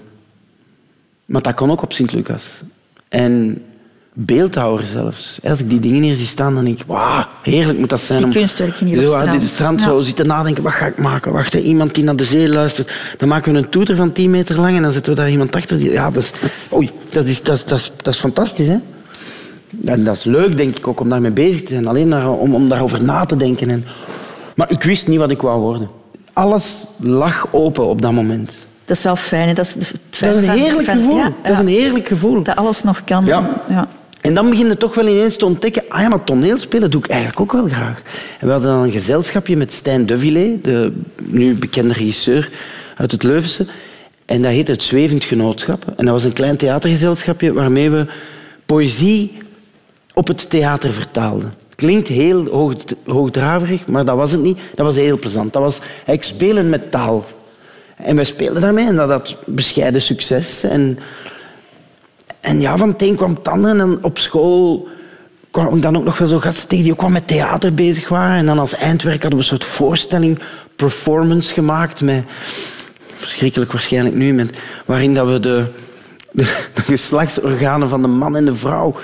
Maar 1.24 1.42
dat 1.42 1.54
kon 1.54 1.70
ook 1.70 1.82
op 1.82 1.92
Sint-Lucas. 1.92 2.60
En 3.08 3.62
beeldhouwer 4.16 4.84
zelfs. 4.86 5.38
Als 5.44 5.60
ik 5.60 5.70
die 5.70 5.80
dingen 5.80 6.02
hier 6.02 6.14
zie 6.14 6.26
staan, 6.26 6.54
dan 6.54 6.64
denk 6.64 6.78
ik, 6.80 6.84
wauw, 6.86 7.24
heerlijk 7.42 7.78
moet 7.78 7.88
dat 7.88 8.00
zijn. 8.00 8.18
Die 8.18 8.26
om 8.26 8.32
kunstwerken 8.32 8.86
hier 8.86 8.96
op 8.96 9.02
zo 9.02 9.08
het 9.10 9.16
aan 9.16 9.22
strand. 9.26 9.40
dit 9.40 9.50
strand 9.50 9.80
Ja. 9.80 9.86
zo 9.86 10.00
zitten 10.00 10.26
nadenken, 10.26 10.62
wat 10.62 10.72
ga 10.72 10.86
ik 10.86 10.98
maken? 10.98 11.32
Wacht, 11.32 11.54
iemand 11.54 11.94
die 11.94 12.04
naar 12.04 12.16
de 12.16 12.24
zee 12.24 12.48
luistert. 12.48 13.14
Dan 13.18 13.28
maken 13.28 13.52
we 13.52 13.58
een 13.58 13.68
toeter 13.68 13.96
van 13.96 14.12
10 14.12 14.30
meter 14.30 14.60
lang 14.60 14.76
en 14.76 14.82
dan 14.82 14.92
zetten 14.92 15.12
we 15.14 15.20
daar 15.20 15.30
iemand 15.30 15.56
achter. 15.56 15.78
Die, 15.78 15.90
ja, 15.92 16.10
dat 16.10 16.22
is, 16.22 16.30
oei, 16.72 16.90
dat 17.10 17.24
is, 17.24 17.42
dat, 17.42 17.64
dat, 17.66 17.92
dat 18.02 18.14
is 18.14 18.20
fantastisch, 18.20 18.66
hè? 18.66 18.76
En 19.84 20.04
dat 20.04 20.16
is 20.16 20.24
leuk, 20.24 20.56
denk 20.56 20.76
ik, 20.76 20.86
ook 20.88 21.00
om 21.00 21.08
daarmee 21.08 21.30
bezig 21.32 21.62
te 21.62 21.68
zijn. 21.72 21.86
Alleen 21.86 22.10
daar, 22.10 22.30
om, 22.30 22.54
om 22.54 22.68
daarover 22.68 23.04
na 23.04 23.24
te 23.24 23.36
denken. 23.36 23.70
En... 23.70 23.84
Maar 24.56 24.70
ik 24.70 24.82
wist 24.82 25.06
niet 25.06 25.18
wat 25.18 25.30
ik 25.30 25.40
wou 25.42 25.60
worden. 25.60 25.88
Alles 26.32 26.84
lag 26.98 27.46
open 27.50 27.84
op 27.86 28.02
dat 28.02 28.12
moment. 28.12 28.52
Dat 28.84 28.96
is 28.96 29.02
wel 29.02 29.16
fijn. 29.16 29.48
hè? 29.48 29.54
Dat 29.54 29.66
is, 29.66 29.74
Dat 29.74 30.34
is 30.34 30.48
een 30.48 30.58
heerlijk 30.58 30.88
gevoel. 30.88 31.16
ja, 31.16 31.32
Dat 31.42 31.52
is 31.52 31.58
een 31.58 31.66
heerlijk 31.66 32.06
gevoel. 32.08 32.42
Dat 32.42 32.56
alles 32.56 32.82
nog 32.82 33.04
kan. 33.04 33.24
Ja. 33.24 33.62
ja. 33.68 33.88
En 34.24 34.34
dan 34.34 34.50
begin 34.50 34.66
je 34.66 34.76
toch 34.76 34.94
wel 34.94 35.08
ineens 35.08 35.36
te 35.36 35.44
ontdekken, 35.44 35.82
ah 35.88 36.00
ja, 36.00 36.08
maar 36.08 36.24
toneelspelen 36.24 36.90
doe 36.90 37.02
ik 37.02 37.10
eigenlijk 37.10 37.40
ook 37.40 37.52
wel 37.52 37.68
graag. 37.68 38.02
En 38.40 38.46
we 38.46 38.52
hadden 38.52 38.70
dan 38.70 38.82
een 38.82 38.90
gezelschapje 38.90 39.56
met 39.56 39.72
Stijn 39.72 40.06
Devillé, 40.06 40.58
de 40.62 40.92
nu 41.22 41.54
bekende 41.54 41.94
regisseur 41.94 42.50
uit 42.96 43.10
het 43.10 43.22
Leuvense. 43.22 43.66
En 44.26 44.42
dat 44.42 44.50
heette 44.50 44.72
het 44.72 44.82
Zwevend 44.82 45.24
Genootschap. 45.24 45.84
En 45.96 46.04
dat 46.04 46.14
was 46.14 46.24
een 46.24 46.32
klein 46.32 46.56
theatergezelschapje 46.56 47.52
waarmee 47.52 47.90
we 47.90 48.06
poëzie 48.66 49.38
op 50.14 50.26
het 50.28 50.50
theater 50.50 50.92
vertaalden. 50.92 51.52
Klinkt 51.74 52.08
heel 52.08 52.46
hoog, 52.46 52.74
hoogdraverig, 53.06 53.86
maar 53.86 54.04
dat 54.04 54.16
was 54.16 54.30
het 54.30 54.42
niet. 54.42 54.60
Dat 54.74 54.86
was 54.86 54.96
heel 54.96 55.18
plezant. 55.18 55.52
Dat 55.52 55.62
was 55.62 55.78
eigenlijk 55.78 56.24
spelen 56.24 56.68
met 56.68 56.90
taal. 56.90 57.24
En 57.96 58.16
wij 58.16 58.24
speelden 58.24 58.62
daarmee 58.62 58.86
en 58.86 58.96
dat 58.96 59.08
had 59.08 59.36
bescheiden 59.46 60.02
succes. 60.02 60.62
En 60.62 60.98
en 62.44 62.60
ja, 62.60 62.76
van 62.76 62.94
het 62.96 63.14
kwam 63.16 63.34
het 63.34 63.48
ander. 63.48 63.78
En 63.78 63.98
op 64.02 64.18
school 64.18 64.88
kwamen 65.50 65.80
dan 65.80 65.96
ook 65.96 66.04
nog 66.04 66.18
wel 66.18 66.28
zo 66.28 66.38
gasten 66.38 66.68
tegen 66.68 66.84
die 66.84 66.92
ook 66.92 67.00
wel 67.00 67.10
met 67.10 67.26
theater 67.26 67.74
bezig 67.74 68.08
waren. 68.08 68.36
En 68.36 68.46
dan 68.46 68.58
als 68.58 68.74
eindwerk 68.74 69.22
hadden 69.22 69.38
we 69.38 69.44
een 69.44 69.58
soort 69.58 69.64
voorstelling, 69.64 70.38
performance 70.76 71.54
gemaakt. 71.54 72.00
Met, 72.00 72.24
verschrikkelijk 73.16 73.72
waarschijnlijk 73.72 74.14
nu, 74.14 74.32
met, 74.32 74.56
waarin 74.84 75.14
dat 75.14 75.28
we 75.28 75.40
de, 75.40 75.64
de, 76.30 76.44
geslachtsorganen 76.74 77.88
van 77.88 78.02
de 78.02 78.08
man 78.08 78.36
en 78.36 78.44
de 78.44 78.54
vrouw 78.54 78.96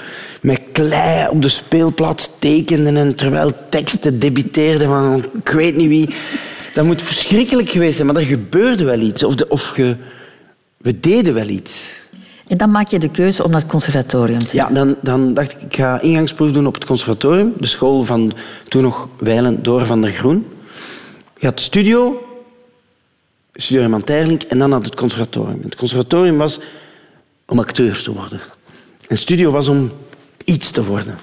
met 0.43 0.61
klei 0.73 1.29
op 1.29 1.43
de 1.43 1.49
speelplaats 1.49 2.31
tekenden. 2.39 2.97
En 2.97 3.17
terwijl 3.17 3.53
teksten 3.69 4.19
debiteerden 4.19 4.89
van 4.89 5.25
ik 5.45 5.49
weet 5.49 5.77
niet 5.77 5.89
wie. 5.89 6.09
Dat 6.75 6.85
moet 6.85 7.03
verschrikkelijk 7.03 7.69
geweest 7.69 7.95
zijn, 7.95 8.07
maar 8.07 8.17
er 8.17 8.29
gebeurde 8.29 8.85
wel 8.85 9.01
iets. 9.01 9.25
Of, 9.25 9.35
de, 9.35 9.49
of 9.49 9.75
we 10.77 11.01
deden 11.01 11.35
wel 11.35 11.49
iets. 11.49 11.99
En 12.51 12.57
dan 12.57 12.71
maak 12.71 12.89
je 12.89 12.99
de 12.99 13.11
keuze 13.11 13.45
om 13.45 13.51
naar 13.51 13.61
het 13.61 13.71
conservatorium 13.71 14.39
te 14.39 14.57
Ja, 14.57 14.69
dan, 14.69 14.97
dan 15.01 15.35
dacht 15.35 15.53
ik, 15.53 15.63
ik 15.63 15.75
ga 15.75 16.01
ingangsproef 16.01 16.53
doen 16.53 16.67
op 16.67 16.75
het 16.75 16.85
conservatorium. 16.85 17.53
De 17.59 17.67
school 17.67 18.03
van 18.03 18.33
toen 18.69 18.83
nog 18.83 19.09
Weilen 19.19 19.63
Door 19.63 19.87
van 19.87 20.01
der 20.01 20.13
Groen. 20.13 20.47
Je 21.39 21.47
had 21.47 21.61
studio, 21.61 22.23
studio 23.53 23.81
Herman 23.81 24.05
Terlink, 24.05 24.43
en 24.43 24.59
dan 24.59 24.73
had 24.73 24.85
het 24.85 24.95
conservatorium. 24.95 25.61
Het 25.63 25.77
conservatorium 25.77 26.37
was 26.37 26.61
om 27.47 27.59
acteur 27.59 28.03
te 28.03 28.13
worden. 28.13 28.41
En 29.09 29.19
studio 29.19 29.51
was 29.51 29.69
om 29.69 29.91
iets 30.45 30.71
te 30.71 30.85
worden. 30.85 31.19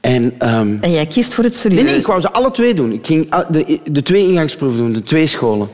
En, 0.00 0.34
ehm, 0.38 0.76
En 0.80 0.90
jij 0.90 1.06
kiest 1.06 1.34
voor 1.34 1.44
het 1.44 1.56
serieus. 1.56 1.80
Nee, 1.80 1.90
nee, 1.90 2.00
ik 2.00 2.06
wou 2.06 2.20
ze 2.20 2.30
alle 2.30 2.50
twee 2.50 2.74
doen. 2.74 2.92
Ik 2.92 3.06
ging 3.06 3.44
de, 3.50 3.80
de 3.90 4.02
twee 4.02 4.28
ingangsproeven 4.28 4.78
doen, 4.78 4.92
de 4.92 5.02
twee 5.02 5.26
scholen. 5.26 5.68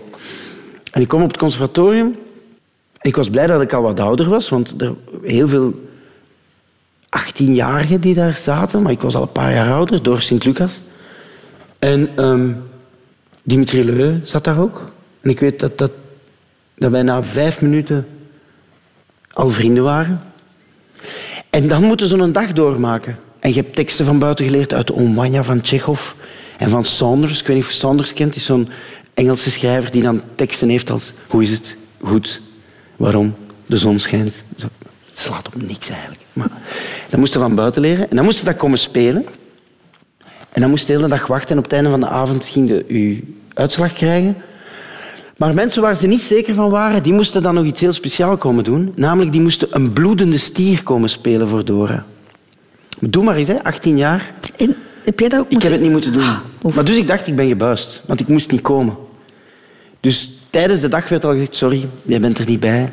En 0.90 1.00
ik 1.00 1.09
kwam 1.09 1.22
op 1.22 1.28
het 1.28 1.38
conservatorium. 1.38 2.14
Ik 3.05 3.17
was 3.17 3.31
blij 3.31 3.47
dat 3.47 3.62
ik 3.62 3.73
al 3.73 3.83
wat 3.83 4.01
ouder 4.01 4.29
was, 4.29 4.49
want 4.49 4.81
er 4.81 4.95
heel 5.23 5.49
veel 5.49 5.75
18-jarigen 7.19 8.01
die 8.01 8.14
daar 8.14 8.37
zaten, 8.37 8.83
maar 8.83 8.93
ik 8.93 9.01
was 9.01 9.14
al 9.14 9.23
een 9.23 9.33
paar 9.33 9.53
jaar 9.53 9.73
ouder, 9.73 10.03
door 10.03 10.23
Sint-Lucas. 10.23 10.83
En 11.79 12.17
ehm, 12.17 12.53
Dimitri 13.43 13.85
Leu 13.85 14.21
zat 14.23 14.45
daar 14.45 14.59
ook. 14.59 14.93
En 15.21 15.31
ik 15.31 15.40
weet 15.40 15.61
dat, 15.61 15.79
dat, 15.79 15.90
dat 16.75 16.90
wij 16.90 17.03
na 17.03 17.23
vijf 17.23 17.61
minuten 17.61 18.07
al 19.33 19.49
vrienden 19.49 19.85
waren. 19.85 20.23
En 21.51 21.69
dan 21.69 21.83
moeten 21.83 22.09
ze 22.09 22.17
een 22.17 22.33
dag 22.33 22.53
doormaken. 22.53 23.19
En 23.38 23.49
je 23.49 23.61
hebt 23.61 23.75
teksten 23.75 24.05
van 24.05 24.19
buiten 24.19 24.45
geleerd 24.45 24.73
uit 24.73 24.90
Omwanja 24.90 25.45
van 25.45 25.61
Tsjechov 25.61 26.12
en 26.59 26.69
van 26.69 26.85
Saunders. 26.85 27.40
Ik 27.40 27.47
weet 27.47 27.57
niet 27.57 27.64
of 27.64 27.71
je 27.71 27.79
Saunders 27.79 28.12
kent. 28.12 28.37
Is 28.37 28.45
zo'n 28.45 28.69
Engelse 29.14 29.51
schrijver 29.51 29.90
die 29.90 30.03
dan 30.03 30.23
teksten 30.35 30.69
heeft 30.69 30.90
als... 30.90 31.12
Hoe 31.29 31.43
is 31.43 31.51
het? 31.51 31.77
Goed. 32.01 32.43
Waarom? 32.96 33.35
De 33.66 33.76
zon 33.76 33.98
schijnt. 33.98 34.42
Het 34.57 34.70
slaat 35.14 35.46
op 35.46 35.62
niks 35.62 35.88
eigenlijk. 35.88 36.20
Maar 36.33 36.50
dan 37.11 37.20
moesten 37.20 37.40
van 37.40 37.54
buiten 37.54 37.83
leren. 37.83 38.11
En 38.11 38.16
dan 38.16 38.24
moesten 38.24 38.44
dat 38.44 38.57
komen 38.57 38.78
spelen. 38.78 39.24
En 40.52 40.61
dan 40.61 40.70
moest 40.70 40.87
de 40.87 40.92
hele 40.92 41.09
dag 41.09 41.26
wachten. 41.26 41.50
En 41.50 41.59
op 41.59 41.64
het 41.64 41.72
einde 41.72 41.90
van 41.90 42.00
de 42.00 42.09
avond 42.09 42.46
ging 42.46 42.68
je 42.68 42.85
je 42.88 43.22
uitslag 43.54 43.92
krijgen. 43.92 44.37
Maar 45.37 45.54
mensen 45.54 45.83
waar 45.83 45.96
ze 45.96 46.07
niet 46.07 46.22
zeker 46.22 46.54
van 46.54 46.70
waren, 46.70 47.02
die 47.02 47.12
moesten 47.12 47.42
dan 47.42 47.54
nog 47.54 47.64
iets 47.64 47.80
heel 47.80 47.92
speciaals 47.92 48.38
komen 48.38 48.64
doen. 48.64 48.92
Namelijk, 48.96 49.33
die 49.33 49.40
moesten 49.40 49.68
een 49.70 49.92
bloedende 49.92 50.38
stier 50.38 50.83
komen 50.83 51.11
spelen 51.11 51.48
voor 51.48 51.64
Dora. 51.64 52.04
Doe 53.00 53.24
maar 53.24 53.37
eens, 53.37 53.48
hè, 53.48 53.62
18 53.62 53.96
jaar. 53.96 54.35
En 54.57 54.76
heb 55.04 55.20
jij 55.20 55.28
dat 55.28 55.40
ook 55.40 55.50
Ik 55.50 55.62
heb 55.62 55.72
het 55.72 55.80
niet 55.80 55.90
moeten 55.90 56.12
doen. 56.12 56.28
Oef. 56.62 56.74
Maar 56.74 56.85
dus 56.85 56.96
ik 56.96 57.07
dacht, 57.07 57.26
ik 57.26 57.37
ben 57.37 57.48
gebuist. 57.48 58.02
Want 58.07 58.20
ik 58.20 58.28
moest 58.28 58.50
niet 58.50 58.61
komen. 58.61 58.96
Dus 60.00 60.30
tijdens 60.55 60.81
de 60.81 60.88
dag 60.88 61.09
werd 61.09 61.25
al 61.25 61.33
gezegd, 61.33 61.57
sorry, 61.57 61.88
jij 62.03 62.21
bent 62.21 62.38
er 62.38 62.47
niet 62.47 62.61
bij. 62.61 62.93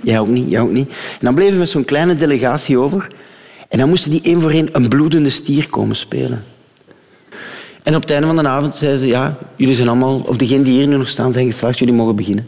Jij 0.00 0.18
ook 0.18 0.28
niet, 0.28 0.50
jij 0.50 0.60
ook 0.60 0.70
niet. 0.70 0.88
En 0.88 1.20
dan 1.20 1.34
bleven 1.34 1.52
we 1.52 1.58
met 1.58 1.68
zo'n 1.68 1.84
kleine 1.84 2.14
delegatie 2.14 2.78
over. 2.78 3.08
En 3.68 3.78
dan 3.78 3.88
moesten 3.88 4.10
die 4.10 4.20
één 4.22 4.40
voor 4.40 4.50
één 4.50 4.68
een 4.72 4.88
bloedende 4.88 5.30
stier 5.30 5.68
komen 5.70 5.96
spelen. 5.96 6.44
En 7.82 7.94
op 7.94 8.00
het 8.02 8.10
einde 8.10 8.26
van 8.26 8.36
de 8.36 8.48
avond 8.48 8.76
zeiden 8.76 9.00
ze, 9.00 9.06
ja, 9.06 9.38
jullie 9.56 9.74
zijn 9.74 9.88
allemaal, 9.88 10.22
of 10.26 10.36
degenen 10.36 10.64
die 10.64 10.72
hier 10.72 10.86
nu 10.86 10.96
nog 10.96 11.08
staan, 11.08 11.32
zijn 11.32 11.46
geslaagd, 11.46 11.78
jullie 11.78 11.94
mogen 11.94 12.16
beginnen. 12.16 12.46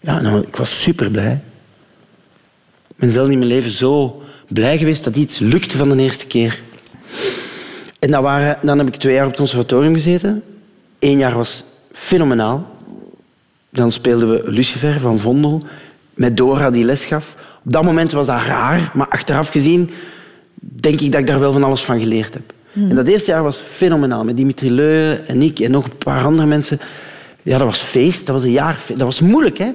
Ja, 0.00 0.20
nou, 0.20 0.46
ik 0.46 0.56
was 0.56 0.82
super 0.82 1.10
blij. 1.10 1.40
Ik 2.88 2.96
ben 2.96 3.12
zelf 3.12 3.28
in 3.28 3.38
mijn 3.38 3.50
leven 3.50 3.70
zo 3.70 4.22
blij 4.48 4.78
geweest 4.78 5.04
dat 5.04 5.16
iets 5.16 5.38
lukte 5.38 5.76
van 5.76 5.88
de 5.88 6.02
eerste 6.02 6.26
keer. 6.26 6.62
En 7.98 8.10
dat 8.10 8.22
waren, 8.22 8.58
dan 8.62 8.78
heb 8.78 8.86
ik 8.86 8.96
twee 8.96 9.14
jaar 9.14 9.24
op 9.24 9.30
het 9.30 9.38
conservatorium 9.38 9.94
gezeten. 9.94 10.42
Eén 10.98 11.18
jaar 11.18 11.34
was 11.36 11.64
fenomenaal. 11.92 12.78
Dan 13.70 13.92
speelden 13.92 14.30
we 14.30 14.50
Lucifer 14.50 15.00
van 15.00 15.18
Vondel 15.18 15.62
met 16.14 16.36
Dora 16.36 16.70
die 16.70 16.84
les 16.84 17.04
gaf. 17.04 17.36
Op 17.64 17.72
dat 17.72 17.84
moment 17.84 18.12
was 18.12 18.26
dat 18.26 18.42
raar, 18.42 18.90
maar 18.94 19.08
achteraf 19.08 19.48
gezien 19.48 19.90
denk 20.60 21.00
ik 21.00 21.12
dat 21.12 21.20
ik 21.20 21.26
daar 21.26 21.40
wel 21.40 21.52
van 21.52 21.64
alles 21.64 21.82
van 21.82 21.98
geleerd 21.98 22.34
heb. 22.34 22.52
En 22.74 22.94
dat 22.94 23.06
eerste 23.06 23.30
jaar 23.30 23.42
was 23.42 23.62
fenomenaal. 23.66 24.24
Met 24.24 24.36
Dimitri 24.36 24.70
Leu 24.70 25.16
en 25.26 25.42
ik 25.42 25.58
en 25.58 25.70
nog 25.70 25.84
een 25.84 25.98
paar 25.98 26.24
andere 26.24 26.48
mensen. 26.48 26.80
Ja, 27.42 27.58
dat 27.58 27.66
was 27.66 27.78
feest. 27.78 28.26
Dat 28.26 28.34
was 28.34 28.44
een 28.44 28.50
jaar. 28.50 28.80
Dat 28.88 29.06
was 29.06 29.20
moeilijk, 29.20 29.58
hè? 29.58 29.68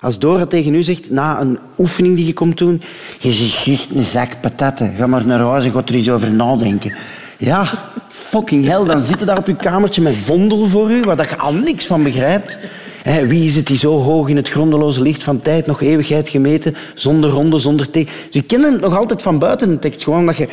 Als 0.00 0.18
Dora 0.18 0.46
tegen 0.46 0.74
u 0.74 0.82
zegt, 0.82 1.10
na 1.10 1.40
een 1.40 1.58
oefening 1.78 2.16
die 2.16 2.26
je 2.26 2.32
komt 2.32 2.58
doen... 2.58 2.82
Je 3.18 3.32
zegt 3.32 3.64
juist 3.64 3.90
een 3.90 4.02
zak 4.02 4.40
patatten. 4.40 4.94
Ga 4.96 5.06
maar 5.06 5.26
naar 5.26 5.40
huis 5.40 5.64
en 5.64 5.72
ga 5.72 5.82
er 5.86 5.94
eens 5.94 6.10
over 6.10 6.30
nadenken. 6.30 6.94
Ja, 7.38 7.64
fucking 8.08 8.64
hell. 8.64 8.84
Dan 8.84 9.00
zit 9.00 9.18
je 9.18 9.24
daar 9.24 9.38
op 9.38 9.46
je 9.46 9.56
kamertje 9.56 10.02
met 10.02 10.16
vondel 10.16 10.66
voor 10.66 10.90
u, 10.90 11.00
waar 11.00 11.16
dat 11.16 11.28
je 11.28 11.38
al 11.38 11.54
niks 11.54 11.86
van 11.86 12.02
begrijpt. 12.02 12.58
Wie 13.04 13.44
is 13.44 13.56
het 13.56 13.66
die 13.66 13.76
zo 13.76 13.98
hoog 13.98 14.28
in 14.28 14.36
het 14.36 14.48
grondeloze 14.48 15.02
licht 15.02 15.22
van 15.22 15.42
tijd 15.42 15.66
nog 15.66 15.80
eeuwigheid 15.80 16.28
gemeten, 16.28 16.74
zonder 16.94 17.30
ronde, 17.30 17.58
zonder 17.58 17.90
teken? 17.90 18.12
Dus 18.24 18.34
je 18.34 18.42
kent 18.42 18.64
het 18.64 18.80
nog 18.80 18.96
altijd 18.96 19.22
van 19.22 19.38
buiten 19.38 19.68
de 19.68 19.78
tekst. 19.78 20.04
Gewoon 20.04 20.26
dat 20.26 20.36
je 20.36 20.48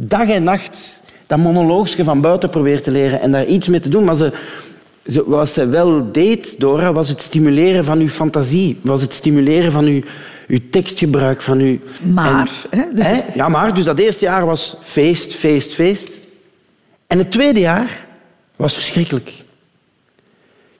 dag 0.00 0.28
en 0.28 0.44
nacht 0.44 1.00
dat 1.26 1.38
monoloogje 1.38 2.04
van 2.04 2.20
buiten 2.20 2.50
probeert 2.50 2.84
te 2.84 2.90
leren 2.90 3.20
en 3.20 3.32
daar 3.32 3.46
iets 3.46 3.68
mee 3.68 3.80
te 3.80 3.88
doen. 3.88 4.04
Maar 4.04 4.16
ze, 4.16 4.32
ze, 5.06 5.30
wat 5.30 5.50
ze 5.50 5.66
wel 5.66 6.12
deed, 6.12 6.54
Dora, 6.58 6.92
was 6.92 7.08
het 7.08 7.22
stimuleren 7.22 7.84
van 7.84 7.98
uw 7.98 8.08
fantasie. 8.08 8.78
Was 8.82 9.00
het 9.00 9.12
stimuleren 9.12 9.72
van 9.72 9.84
uw, 9.84 10.00
uw 10.46 10.58
tekstgebruik. 10.70 11.42
Van 11.42 11.58
uw, 11.58 11.78
Maar, 12.14 12.50
hè, 12.70 12.84
dus 12.94 13.06
hè? 13.06 13.20
Ja, 13.34 13.48
maar. 13.48 13.74
Dus 13.74 13.84
dat 13.84 13.98
eerste 13.98 14.24
jaar 14.24 14.46
was 14.46 14.76
feest, 14.82 15.34
feest, 15.34 15.74
feest. 15.74 16.18
En 17.06 17.18
het 17.18 17.30
tweede 17.30 17.60
jaar 17.60 18.06
was 18.56 18.74
verschrikkelijk. 18.74 19.32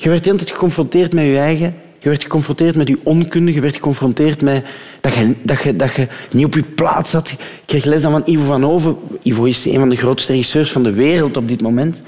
Je 0.03 0.09
werd 0.09 0.25
de 0.25 0.31
hele 0.31 0.43
tijd 0.43 0.51
geconfronteerd 0.51 1.13
met 1.13 1.25
je 1.25 1.39
eigen. 1.39 1.75
Je 1.99 2.09
werd 2.09 2.23
geconfronteerd 2.23 2.77
met 2.77 2.89
je 2.89 2.99
onkunde. 3.03 3.53
Je 3.53 3.61
werd 3.61 3.75
geconfronteerd 3.75 4.43
met 4.43 4.65
dat 5.01 5.15
je, 5.15 5.35
dat 5.43 5.63
je, 5.63 5.77
dat 5.77 5.95
je 5.95 6.09
niet 6.31 6.45
op 6.45 6.55
je 6.55 6.63
plaats 6.63 7.11
zat. 7.11 7.31
Ik 7.31 7.39
kreeg 7.65 7.85
les 7.85 8.03
dan 8.03 8.13
van 8.13 8.23
Ivo 8.25 8.45
van 8.45 8.63
Hoven. 8.63 8.97
Ivo 9.23 9.45
is 9.45 9.65
een 9.65 9.79
van 9.79 9.89
de 9.89 9.97
grootste 9.97 10.33
regisseurs 10.33 10.73
van 10.73 10.83
de 10.83 10.93
wereld 10.93 11.37
op 11.37 11.49
dit 11.49 11.63
moment. 11.63 12.03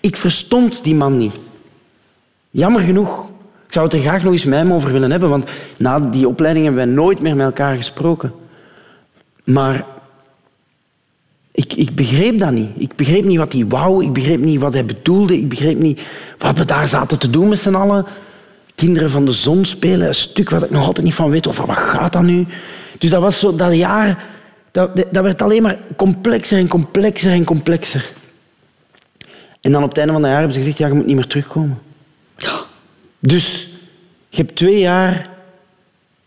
Ik 0.00 0.16
verstond 0.16 0.84
die 0.84 0.94
man 0.94 1.16
niet. 1.16 1.32
Jammer 2.50 2.80
genoeg. 2.80 3.28
Ik 3.66 3.72
zou 3.72 3.84
het 3.84 3.94
er 3.94 4.00
graag 4.00 4.22
nog 4.22 4.32
eens 4.32 4.44
met 4.44 4.58
hem 4.58 4.72
over 4.72 4.92
willen 4.92 5.10
hebben, 5.10 5.28
want 5.28 5.50
na 5.76 6.00
die 6.00 6.28
opleiding 6.28 6.64
hebben 6.64 6.84
wij 6.84 6.94
nooit 6.94 7.20
meer 7.20 7.36
met 7.36 7.46
elkaar 7.46 7.76
gesproken. 7.76 8.32
Maar 9.44 9.86
ik, 11.54 11.72
ik 11.72 11.94
begreep 11.94 12.38
dat 12.38 12.50
niet. 12.50 12.70
Ik 12.76 12.96
begreep 12.96 13.24
niet 13.24 13.38
wat 13.38 13.52
hij 13.52 13.66
wou. 13.66 14.04
Ik 14.04 14.12
begreep 14.12 14.40
niet 14.40 14.60
wat 14.60 14.72
hij 14.72 14.84
bedoelde. 14.84 15.38
Ik 15.38 15.48
begreep 15.48 15.78
niet 15.78 16.02
wat 16.38 16.58
we 16.58 16.64
daar 16.64 16.88
zaten 16.88 17.18
te 17.18 17.30
doen 17.30 17.48
met 17.48 17.58
z'n 17.58 17.74
allen. 17.74 18.06
Kinderen 18.74 19.10
van 19.10 19.24
de 19.24 19.32
zon 19.32 19.64
spelen. 19.64 20.08
Een 20.08 20.14
stuk 20.14 20.50
wat 20.50 20.62
ik 20.62 20.70
nog 20.70 20.86
altijd 20.86 21.06
niet 21.06 21.14
van 21.14 21.30
weet. 21.30 21.46
Of 21.46 21.58
wat 21.58 21.76
gaat 21.76 22.12
dat 22.12 22.22
nu? 22.22 22.46
Dus 22.98 23.10
dat 23.10 23.20
was 23.20 23.38
zo 23.38 23.56
dat 23.56 23.76
jaar... 23.76 24.24
Dat, 24.70 24.96
dat 24.96 25.22
werd 25.22 25.42
alleen 25.42 25.62
maar 25.62 25.78
complexer 25.96 26.58
en 26.58 26.68
complexer 26.68 27.32
en 27.32 27.44
complexer. 27.44 28.12
En 29.60 29.72
dan 29.72 29.82
op 29.82 29.88
het 29.88 29.98
einde 29.98 30.12
van 30.12 30.22
het 30.22 30.30
jaar 30.30 30.40
hebben 30.40 30.56
ze 30.56 30.62
gezegd... 30.62 30.78
Ja, 30.78 30.86
je 30.86 30.94
moet 30.94 31.06
niet 31.06 31.16
meer 31.16 31.26
terugkomen. 31.26 31.78
Dus 33.18 33.68
je 34.28 34.36
hebt 34.36 34.56
twee 34.56 34.78
jaar 34.78 35.30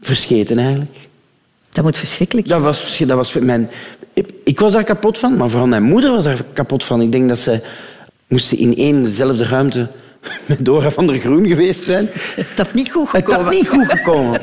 verscheten 0.02 0.58
eigenlijk. 0.58 1.10
Dat 1.78 1.84
moet 1.86 1.98
verschrikkelijk 1.98 2.48
Dat 2.48 2.62
was, 2.62 2.98
dat 2.98 3.18
was 3.18 3.34
mijn, 3.34 3.70
ik 4.44 4.60
was 4.60 4.74
daar 4.74 4.84
kapot 4.84 5.18
van, 5.18 5.38
maar 5.38 5.50
vooral 5.50 5.68
mijn 5.68 5.84
moeder 5.84 6.12
was 6.12 6.24
daar 6.24 6.44
kapot 6.54 6.84
van. 6.84 7.02
Ik 7.02 7.12
denk 7.12 7.30
dat 7.30 7.40
ze 7.40 7.60
moesten 8.28 8.58
in 8.58 8.76
één 8.76 9.04
dezelfde 9.04 9.46
ruimte 9.46 9.90
met 10.46 10.66
Dora 10.66 10.92
van 10.92 11.08
der 11.08 11.20
Groen 11.20 11.48
geweest 11.48 11.84
zijn. 11.84 12.10
Dat 12.56 12.74
niet 12.74 12.92
goed 12.92 13.12
Het 13.12 13.24
gekomen. 13.26 13.44
had 13.46 13.54
niet 13.54 13.68
goed 13.68 13.86
gekomen, 13.86 14.42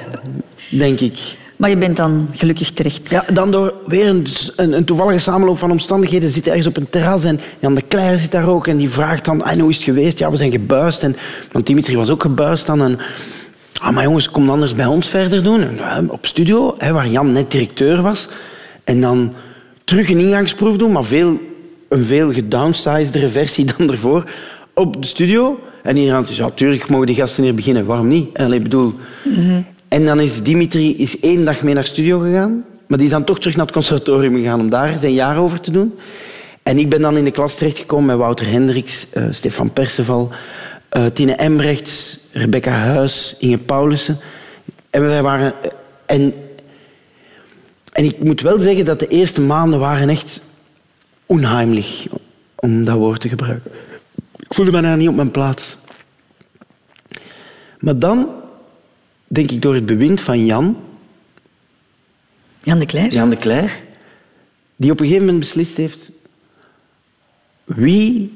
denk 0.70 1.00
ik. 1.00 1.18
Maar 1.56 1.70
je 1.70 1.78
bent 1.78 1.96
dan 1.96 2.28
gelukkig 2.34 2.70
terecht. 2.70 3.10
Ja, 3.10 3.24
dan 3.32 3.50
door 3.50 3.74
weer 3.87 4.06
een, 4.06 4.26
een, 4.56 4.72
een 4.72 4.84
toevallige 4.84 5.18
samenloop 5.18 5.58
van 5.58 5.70
omstandigheden 5.70 6.30
zit 6.30 6.46
ergens 6.46 6.66
op 6.66 6.76
een 6.76 6.90
terras 6.90 7.24
en 7.24 7.40
Jan 7.58 7.74
de 7.74 7.82
Cler 7.88 8.18
zit 8.18 8.30
daar 8.30 8.48
ook 8.48 8.66
en 8.66 8.76
die 8.76 8.88
vraagt 8.90 9.24
dan, 9.24 9.58
hoe 9.60 9.70
is 9.70 9.76
het 9.76 9.84
geweest? 9.84 10.18
Ja, 10.18 10.30
we 10.30 10.37
zijn 10.37 10.50
gebuist. 10.50 11.02
En, 11.02 11.16
want 11.52 11.66
Dimitri 11.66 11.96
was 11.96 12.10
ook 12.10 12.22
gebuist 12.22 12.66
dan. 12.66 12.82
En, 12.82 12.98
ah, 13.80 13.94
maar 13.94 14.02
jongens, 14.02 14.30
kom 14.30 14.46
dan 14.46 14.62
eens 14.62 14.74
bij 14.74 14.87
ons 14.87 15.08
verder 15.08 15.42
doen. 15.42 15.62
En, 15.62 15.76
ja, 15.76 16.02
op 16.08 16.26
studio, 16.26 16.74
hè, 16.78 16.92
waar 16.92 17.08
Jan 17.08 17.32
net 17.32 17.50
directeur 17.50 18.02
was. 18.02 18.28
En 18.84 19.00
dan 19.00 19.34
terug 19.85 20.09
een 20.09 20.18
ingangsproef 20.18 20.77
doen, 20.77 20.92
maar 20.92 21.05
veel, 21.05 21.38
een 21.88 22.05
veel 22.05 22.33
gedownsizedere 22.33 23.29
versie 23.29 23.64
dan 23.77 23.90
ervoor. 23.90 24.31
Op 24.75 25.01
de 25.03 25.07
studio. 25.07 25.61
En 25.83 25.97
iedereen 25.97 26.27
zei, 26.27 26.38
ja, 26.38 26.51
tuurlijk 26.51 26.88
mogen 26.88 27.07
die 27.07 27.16
gasten 27.16 27.44
hier 27.44 27.55
beginnen. 27.55 27.85
Waarom 27.85 28.09
niet? 28.09 28.38
Allee, 28.38 28.61
bedoel... 28.61 28.94
En 29.88 30.05
dan 30.05 30.20
is 30.20 30.42
Dimitri 30.42 30.97
is 30.97 31.20
één 31.20 31.44
dag 31.44 31.62
mee 31.62 31.75
naar 31.75 31.85
studio 31.85 32.18
gegaan. 32.18 32.64
Maar 32.87 32.99
die 32.99 33.07
is 33.07 33.12
dan 33.12 33.25
toch 33.25 33.38
terug 33.38 33.57
naar 33.57 33.64
het 33.64 33.75
conservatorium 33.75 34.35
gegaan 34.35 34.61
om 34.61 34.70
daar 34.70 34.99
zijn 34.99 35.12
jaar 35.12 35.38
over 35.38 35.61
te 35.61 35.70
doen. 35.70 35.94
En 36.62 36.79
ik 36.79 36.88
ben 36.88 37.01
dan 37.01 37.16
in 37.16 37.25
de 37.25 37.31
klas 37.31 37.55
terechtgekomen 37.55 38.07
met 38.07 38.16
Wouter 38.16 38.51
Hendricks, 38.51 39.07
eh, 39.11 39.25
Stefan 39.31 39.73
Perceval, 39.73 40.31
eh, 40.88 41.05
Tine 41.07 41.33
Embrechts, 41.33 42.18
Rebecca 42.33 42.70
Huis, 42.70 43.37
Inge 43.38 43.59
Paulussen. 43.59 44.18
En 44.90 45.03
wij 45.03 45.23
waren... 45.23 45.53
En, 46.07 46.35
en 47.94 48.04
ik 48.04 48.24
moet 48.24 48.40
wel 48.40 48.61
zeggen 48.61 48.85
dat 48.85 48.98
de 48.98 49.09
eerste 49.09 49.40
maanden 49.40 49.78
waren 49.78 50.09
echt 50.09 50.40
onheimlich, 51.26 52.07
om 52.54 52.85
dat 52.85 52.96
woord 52.96 53.20
te 53.20 53.28
gebruiken. 53.28 53.70
Ik 54.37 54.54
voelde 54.54 54.70
me 54.70 54.80
daar 54.80 54.96
niet 54.96 55.09
op 55.09 55.14
mijn 55.14 55.30
plaats. 55.30 55.76
Maar 57.78 57.98
dan 57.98 58.28
denk 59.26 59.50
ik 59.50 59.62
door 59.62 59.74
het 59.74 59.87
bewind 59.87 60.20
van 60.20 60.44
Jan 60.44 60.76
Jan 62.62 62.78
de 62.78 62.87
Cler? 62.87 63.12
Jan 63.12 63.30
de 63.30 63.38
Cler, 63.38 63.80
die 64.76 64.90
op 64.90 65.00
een 65.00 65.07
gegeven 65.07 65.26
moment 65.26 65.44
beslist 65.44 65.76
heeft... 65.76 66.11
Wie, 67.64 68.33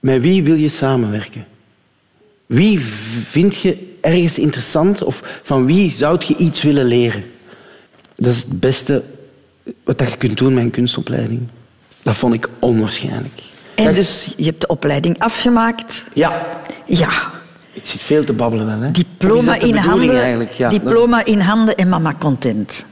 met 0.00 0.20
wie 0.20 0.42
wil 0.42 0.54
je 0.54 0.68
samenwerken? 0.68 1.46
Wie 2.46 2.80
vind 3.28 3.56
je 3.56 3.96
ergens 4.00 4.38
interessant 4.38 5.02
of 5.02 5.40
van 5.42 5.66
wie 5.66 5.90
zou 5.90 6.22
je 6.26 6.36
iets 6.36 6.62
willen 6.62 6.84
leren? 6.84 7.24
Dat 8.16 8.32
is 8.32 8.38
het 8.38 8.60
beste 8.60 9.02
wat 9.84 10.00
je 10.08 10.16
kunt 10.16 10.38
doen 10.38 10.54
met 10.54 10.64
een 10.64 10.70
kunstopleiding. 10.70 11.48
Dat 12.02 12.16
vond 12.16 12.34
ik 12.34 12.48
onwaarschijnlijk. 12.58 13.42
En 13.74 13.94
dus 13.94 14.32
je 14.36 14.44
hebt 14.44 14.60
de 14.60 14.66
opleiding 14.66 15.18
afgemaakt. 15.18 16.04
Ja. 16.12 16.46
Ja. 16.86 17.10
Ik 17.72 17.82
zit 17.84 18.00
veel 18.00 18.24
te 18.24 18.32
babbelen 18.32 18.66
wel. 18.66 18.80
Hè? 18.80 18.90
Diploma 18.90 19.52
dat 19.52 19.62
in 19.62 19.76
handen? 19.76 20.48
Ja, 20.56 20.68
diploma 20.68 21.24
in 21.24 21.40
handen 21.40 21.74
en 21.76 21.88
mama 21.88 22.14
content. 22.18 22.84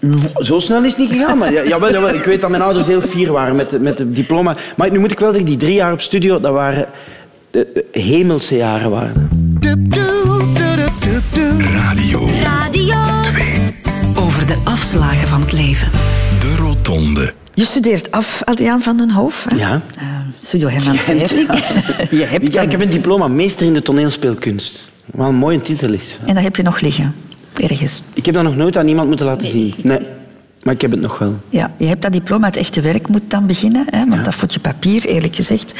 dat- 0.00 0.46
Zo 0.46 0.60
snel 0.60 0.82
is 0.84 0.90
het 0.90 0.98
niet 0.98 1.10
gegaan. 1.10 1.38
Maar 1.38 1.52
ja, 1.52 1.64
jawel, 1.64 1.92
jawel, 1.92 2.14
ik 2.14 2.24
weet 2.24 2.40
dat 2.40 2.50
mijn 2.50 2.62
ouders 2.62 2.86
heel 2.86 3.00
fier 3.00 3.32
waren 3.32 3.56
met, 3.56 3.70
de- 3.70 3.80
met 3.80 3.98
het 3.98 4.14
diploma. 4.14 4.56
Maar 4.76 4.90
nu 4.90 4.98
moet 4.98 5.12
ik 5.12 5.18
wel 5.18 5.28
zeggen, 5.30 5.46
die 5.48 5.56
drie 5.56 5.74
jaar 5.74 5.92
op 5.92 6.00
studio, 6.00 6.40
dat 6.40 6.52
waren 6.52 6.86
de, 7.50 7.68
de 7.92 8.00
hemelse 8.00 8.56
jaren. 8.56 8.90
Waren. 8.90 9.28
Radio 11.60 12.28
Radio 12.28 12.28
Over 14.44 14.56
de 14.64 14.70
afslagen 14.70 15.28
van 15.28 15.40
het 15.40 15.52
leven. 15.52 15.90
De 16.40 16.56
Rotonde. 16.56 17.34
Je 17.54 17.64
studeert 17.64 18.10
af, 18.10 18.42
Adriaan 18.44 18.82
van 18.82 18.96
den 18.96 19.10
Hoof. 19.10 19.46
hè? 19.48 19.56
Ja. 19.56 19.82
Eh, 19.98 20.06
Studio 20.40 20.68
Herman 20.68 20.96
Terling. 21.04 21.48
Je 22.20 22.24
hebt 22.24 22.52
Ja, 22.52 22.62
ik 22.62 22.70
heb 22.70 22.80
een 22.80 22.90
diploma 22.90 23.28
meester 23.28 23.66
in 23.66 23.74
de 23.74 23.82
toneelspeelkunst. 23.82 24.92
Wat 25.06 25.28
een 25.28 25.34
mooie 25.34 25.60
titel 25.60 25.92
is. 25.92 26.16
En 26.26 26.34
dat 26.34 26.42
heb 26.42 26.56
je 26.56 26.62
nog 26.62 26.80
liggen. 26.80 27.14
Ergens. 27.56 28.02
Ik 28.12 28.26
heb 28.26 28.34
dat 28.34 28.44
nog 28.44 28.56
nooit 28.56 28.76
aan 28.76 28.88
iemand 28.88 29.08
moeten 29.08 29.26
laten 29.26 29.48
zien. 29.48 29.74
Nee, 29.82 30.00
maar 30.62 30.74
ik 30.74 30.80
heb 30.80 30.90
het 30.90 31.00
nog 31.00 31.18
wel. 31.18 31.40
Ja, 31.48 31.74
je 31.78 31.86
hebt 31.86 32.02
dat 32.02 32.12
diploma, 32.12 32.46
het 32.46 32.56
echte 32.56 32.80
werk 32.80 33.08
moet 33.08 33.30
dan 33.30 33.46
beginnen. 33.46 33.84
Hè, 33.86 34.06
want 34.08 34.24
dat 34.24 34.34
voetje 34.34 34.60
papier, 34.60 35.04
eerlijk 35.06 35.36
gezegd, 35.36 35.74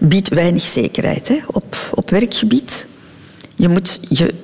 biedt 0.00 0.28
weinig 0.28 0.62
zekerheid 0.62 1.28
hè, 1.28 1.38
op, 1.46 1.76
op 1.94 2.10
werkgebied. 2.10 2.86
Je 3.56 3.68
moet 3.68 4.00
je 4.08 4.34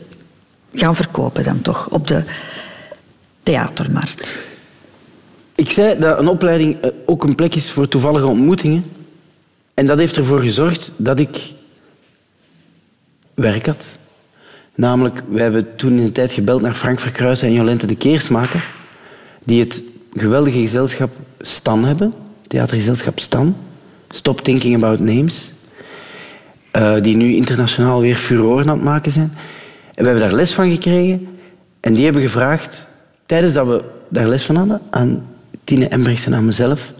gaan 0.75 0.97
verkopen 0.97 1.45
dan 1.45 1.61
toch 1.63 1.89
op 1.89 2.07
de 2.07 2.25
theatermarkt. 3.43 4.41
Ik 5.55 5.71
zei 5.71 5.99
dat 5.99 6.19
een 6.19 6.29
opleiding 6.29 6.81
eh, 6.81 6.91
ook 7.07 7.25
een 7.25 7.35
plek 7.35 7.55
is 7.55 7.71
voor 7.71 7.89
toevallige 7.89 8.27
ontmoetingen. 8.27 8.85
En 9.75 9.87
dat 9.87 9.99
heeft 9.99 10.17
ervoor 10.17 10.41
gezorgd 10.41 10.93
dat 10.97 11.19
ik 11.19 11.53
werk 13.35 13.67
had. 13.67 13.85
Namelijk, 14.75 15.23
we 15.29 15.41
hebben 15.41 15.77
toen 15.77 15.93
in 15.93 16.05
de 16.05 16.13
tijd 16.13 16.33
gebeld 16.33 16.61
naar 16.61 16.75
Frank 16.75 17.01
Verkruijsen 17.01 17.49
en 17.49 17.55
Jolente 17.55 17.87
de 17.87 17.97
Keersmaker, 17.97 18.71
die 19.45 19.61
het 19.61 19.83
geweldige 20.15 20.61
gezelschap 20.61 21.11
Stan 21.41 21.85
hebben, 21.85 22.15
theatergezelschap 22.47 23.19
Stan, 23.19 23.57
Stop 24.09 24.41
Thinking 24.41 24.75
About 24.75 25.01
Names, 25.01 25.51
eh, 26.71 26.95
die 27.01 27.17
nu 27.17 27.35
internationaal 27.35 28.01
weer 28.01 28.17
furoren 28.17 28.69
aan 28.69 28.77
het 28.77 28.85
maken 28.85 29.13
zijn. 29.13 29.33
En 29.95 30.03
we 30.03 30.11
hebben 30.11 30.29
daar 30.29 30.39
les 30.39 30.53
van 30.53 30.71
gekregen 30.71 31.29
en 31.81 31.95
die 31.95 32.05
hebben 32.05 32.23
gevraagd, 32.23 32.89
tijdens 33.31 33.55
dat 33.55 33.67
we 33.67 33.83
daar 34.09 34.29
les 34.29 34.45
van 34.45 34.57
hadden, 34.57 34.81
aan 34.91 35.27
Tine 35.65 35.89
Embrechts 35.89 36.27
en 36.27 36.35
aan 36.35 36.45
mezelf, 36.45 36.93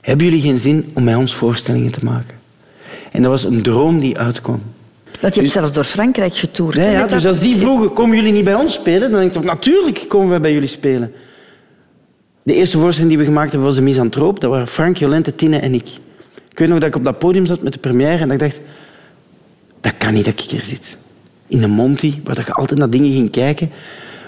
hebben 0.00 0.26
jullie 0.26 0.40
geen 0.40 0.58
zin 0.58 0.90
om 0.94 1.04
met 1.04 1.16
ons 1.16 1.34
voorstellingen 1.34 1.92
te 1.92 2.04
maken? 2.04 2.34
En 3.12 3.22
dat 3.22 3.30
was 3.30 3.44
een 3.44 3.62
droom 3.62 4.00
die 4.00 4.18
uitkwam. 4.18 4.62
Want 5.20 5.34
je 5.34 5.40
hebt 5.40 5.52
zelfs 5.52 5.74
door 5.74 5.84
Frankrijk 5.84 6.36
getoerd. 6.36 6.76
Ja, 6.76 7.02
dus 7.02 7.22
dat- 7.22 7.24
als 7.24 7.40
die 7.40 7.56
vroegen, 7.56 7.92
komen 7.92 8.16
jullie 8.16 8.32
niet 8.32 8.44
bij 8.44 8.54
ons 8.54 8.72
spelen? 8.72 9.10
Dan 9.10 9.20
denk 9.20 9.34
ik, 9.34 9.44
natuurlijk 9.44 10.04
komen 10.08 10.28
wij 10.28 10.40
bij 10.40 10.52
jullie 10.52 10.68
spelen. 10.68 11.12
De 12.42 12.54
eerste 12.54 12.78
voorstelling 12.78 13.12
die 13.14 13.18
we 13.24 13.28
gemaakt 13.32 13.50
hebben 13.50 13.68
was 13.68 13.76
de 13.78 13.82
Misantroop. 13.84 14.40
Dat 14.40 14.50
waren 14.50 14.66
Frank, 14.66 14.96
Jolente, 14.96 15.34
Tine 15.34 15.58
en 15.58 15.74
ik. 15.74 15.88
Ik 16.50 16.58
weet 16.58 16.68
nog 16.68 16.78
dat 16.78 16.88
ik 16.88 16.96
op 16.96 17.04
dat 17.04 17.18
podium 17.18 17.46
zat 17.46 17.62
met 17.62 17.72
de 17.72 17.78
première 17.78 18.18
en 18.18 18.28
dat 18.28 18.32
ik 18.32 18.38
dacht... 18.38 18.60
Dat 19.80 19.92
kan 19.98 20.12
niet 20.12 20.24
dat 20.24 20.40
ik 20.40 20.50
hier 20.50 20.62
zit. 20.62 20.96
In 21.46 21.60
de 21.60 21.68
Monty, 21.68 22.14
waar 22.24 22.34
dat 22.34 22.46
je 22.46 22.52
altijd 22.52 22.78
naar 22.78 22.90
dingen 22.90 23.12
ging 23.12 23.30
kijken. 23.30 23.70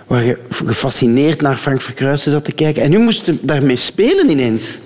Waar 0.08 0.24
je 0.24 0.38
gefascineerd 0.66 1.40
naar 1.40 1.56
Frank 1.56 1.80
Verkruijsen 1.80 2.30
zat 2.32 2.44
te 2.44 2.52
kijken. 2.52 2.82
En 2.82 2.90
nu 2.90 2.98
moest 2.98 3.26
je 3.26 3.38
daarmee 3.42 3.76
spelen 3.76 4.30
ineens. 4.30 4.78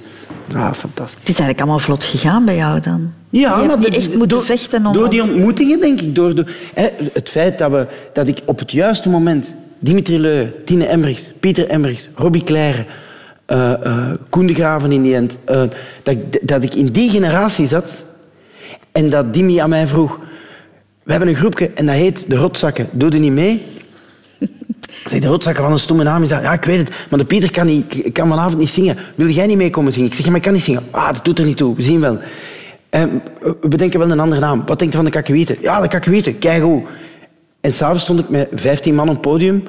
Ah, 0.55 0.73
fantastisch. 0.73 1.19
Het 1.19 1.29
is 1.29 1.39
eigenlijk 1.39 1.61
allemaal 1.61 1.79
vlot 1.79 2.05
gegaan 2.05 2.45
bij 2.45 2.57
jou 2.57 2.81
dan. 2.81 3.13
Ja, 3.31 3.61
je 3.61 3.67
maar 3.67 3.81
dat- 3.81 3.89
echt 3.89 4.09
moeten 4.09 4.29
door, 4.29 4.45
vechten 4.45 4.87
om... 4.87 4.93
Door 4.93 5.11
die 5.11 5.23
ontmoetingen, 5.23 5.81
denk 5.81 6.01
ik. 6.01 6.15
Door, 6.15 6.35
door, 6.35 6.51
hè, 6.75 6.89
het 7.13 7.29
feit 7.29 7.59
dat, 7.59 7.71
we, 7.71 7.87
dat 8.13 8.29
ik 8.29 8.39
op 8.45 8.59
het 8.59 8.73
juiste 8.73 9.09
moment... 9.09 9.55
Dimitri 9.79 10.19
Leu, 10.19 10.47
Tine 10.65 10.85
Embrechts, 10.87 11.31
Pieter 11.41 11.69
Embrechts, 11.69 12.09
Robbie 12.15 12.45
eh, 13.47 14.11
Koen 14.31 14.47
de 14.47 14.55
Graven 14.55 14.93
in 14.93 15.03
die 15.03 15.15
end... 15.15 15.39
eh, 15.45 15.63
dat, 16.03 16.15
ik, 16.15 16.49
dat 16.49 16.63
ik 16.63 16.75
in 16.75 16.87
die 16.87 17.11
generatie 17.11 17.67
zat... 17.67 18.05
En 18.93 19.11
dat 19.11 19.35
Dimi 19.35 19.59
aan 19.59 19.69
mij 19.69 19.87
vroeg... 19.87 20.19
We 21.03 21.11
hebben 21.11 21.29
een 21.29 21.35
groepje 21.35 21.71
en 21.75 21.87
dat 21.87 21.95
heet 21.95 22.25
De 22.29 22.37
Rotzakken. 22.37 22.89
Doe 22.93 23.11
er 23.11 23.19
niet 23.19 23.33
mee? 23.33 23.63
Ik 25.11 25.21
de 25.21 25.27
rotzakken 25.27 25.63
van 25.63 25.73
een 25.73 25.79
stomme 25.79 26.03
naam. 26.03 26.25
Ja, 26.25 26.53
ik 26.53 26.65
weet 26.65 26.79
het. 26.79 26.91
Maar 27.11 27.19
de 27.19 27.25
Pieter 27.25 27.51
kan, 27.51 27.67
niet, 27.67 28.13
kan 28.13 28.29
vanavond 28.29 28.59
niet 28.59 28.69
zingen. 28.69 28.97
Wil 29.15 29.29
jij 29.29 29.47
niet 29.47 29.57
meekomen 29.57 29.93
zingen? 29.93 30.09
Ik 30.09 30.15
zeg, 30.15 30.27
maar 30.27 30.37
ik 30.37 30.43
kan 30.43 30.53
niet 30.53 30.63
zingen. 30.63 30.83
Ah, 30.91 31.13
dat 31.13 31.25
doet 31.25 31.39
er 31.39 31.45
niet 31.45 31.57
toe. 31.57 31.77
We 31.77 31.83
zien 31.83 32.01
wel. 32.01 32.19
En 32.91 33.23
we 33.61 33.69
bedenken 33.69 33.99
wel 33.99 34.11
een 34.11 34.21
andere 34.21 34.41
naam. 34.41 34.63
Wat 34.67 34.79
denkt 34.79 34.95
u 34.95 34.97
van 34.97 35.05
de 35.05 35.11
kakkewieten? 35.11 35.57
Ja, 35.61 35.81
de 35.81 35.89
kakkewieten. 35.89 36.39
Kijk 36.39 36.63
hoe. 36.63 36.83
En 37.61 37.73
s'avonds 37.73 38.03
stond 38.03 38.19
ik 38.19 38.29
met 38.29 38.49
15 38.55 38.95
man 38.95 39.09
op 39.09 39.15
het 39.15 39.23
podium. 39.23 39.63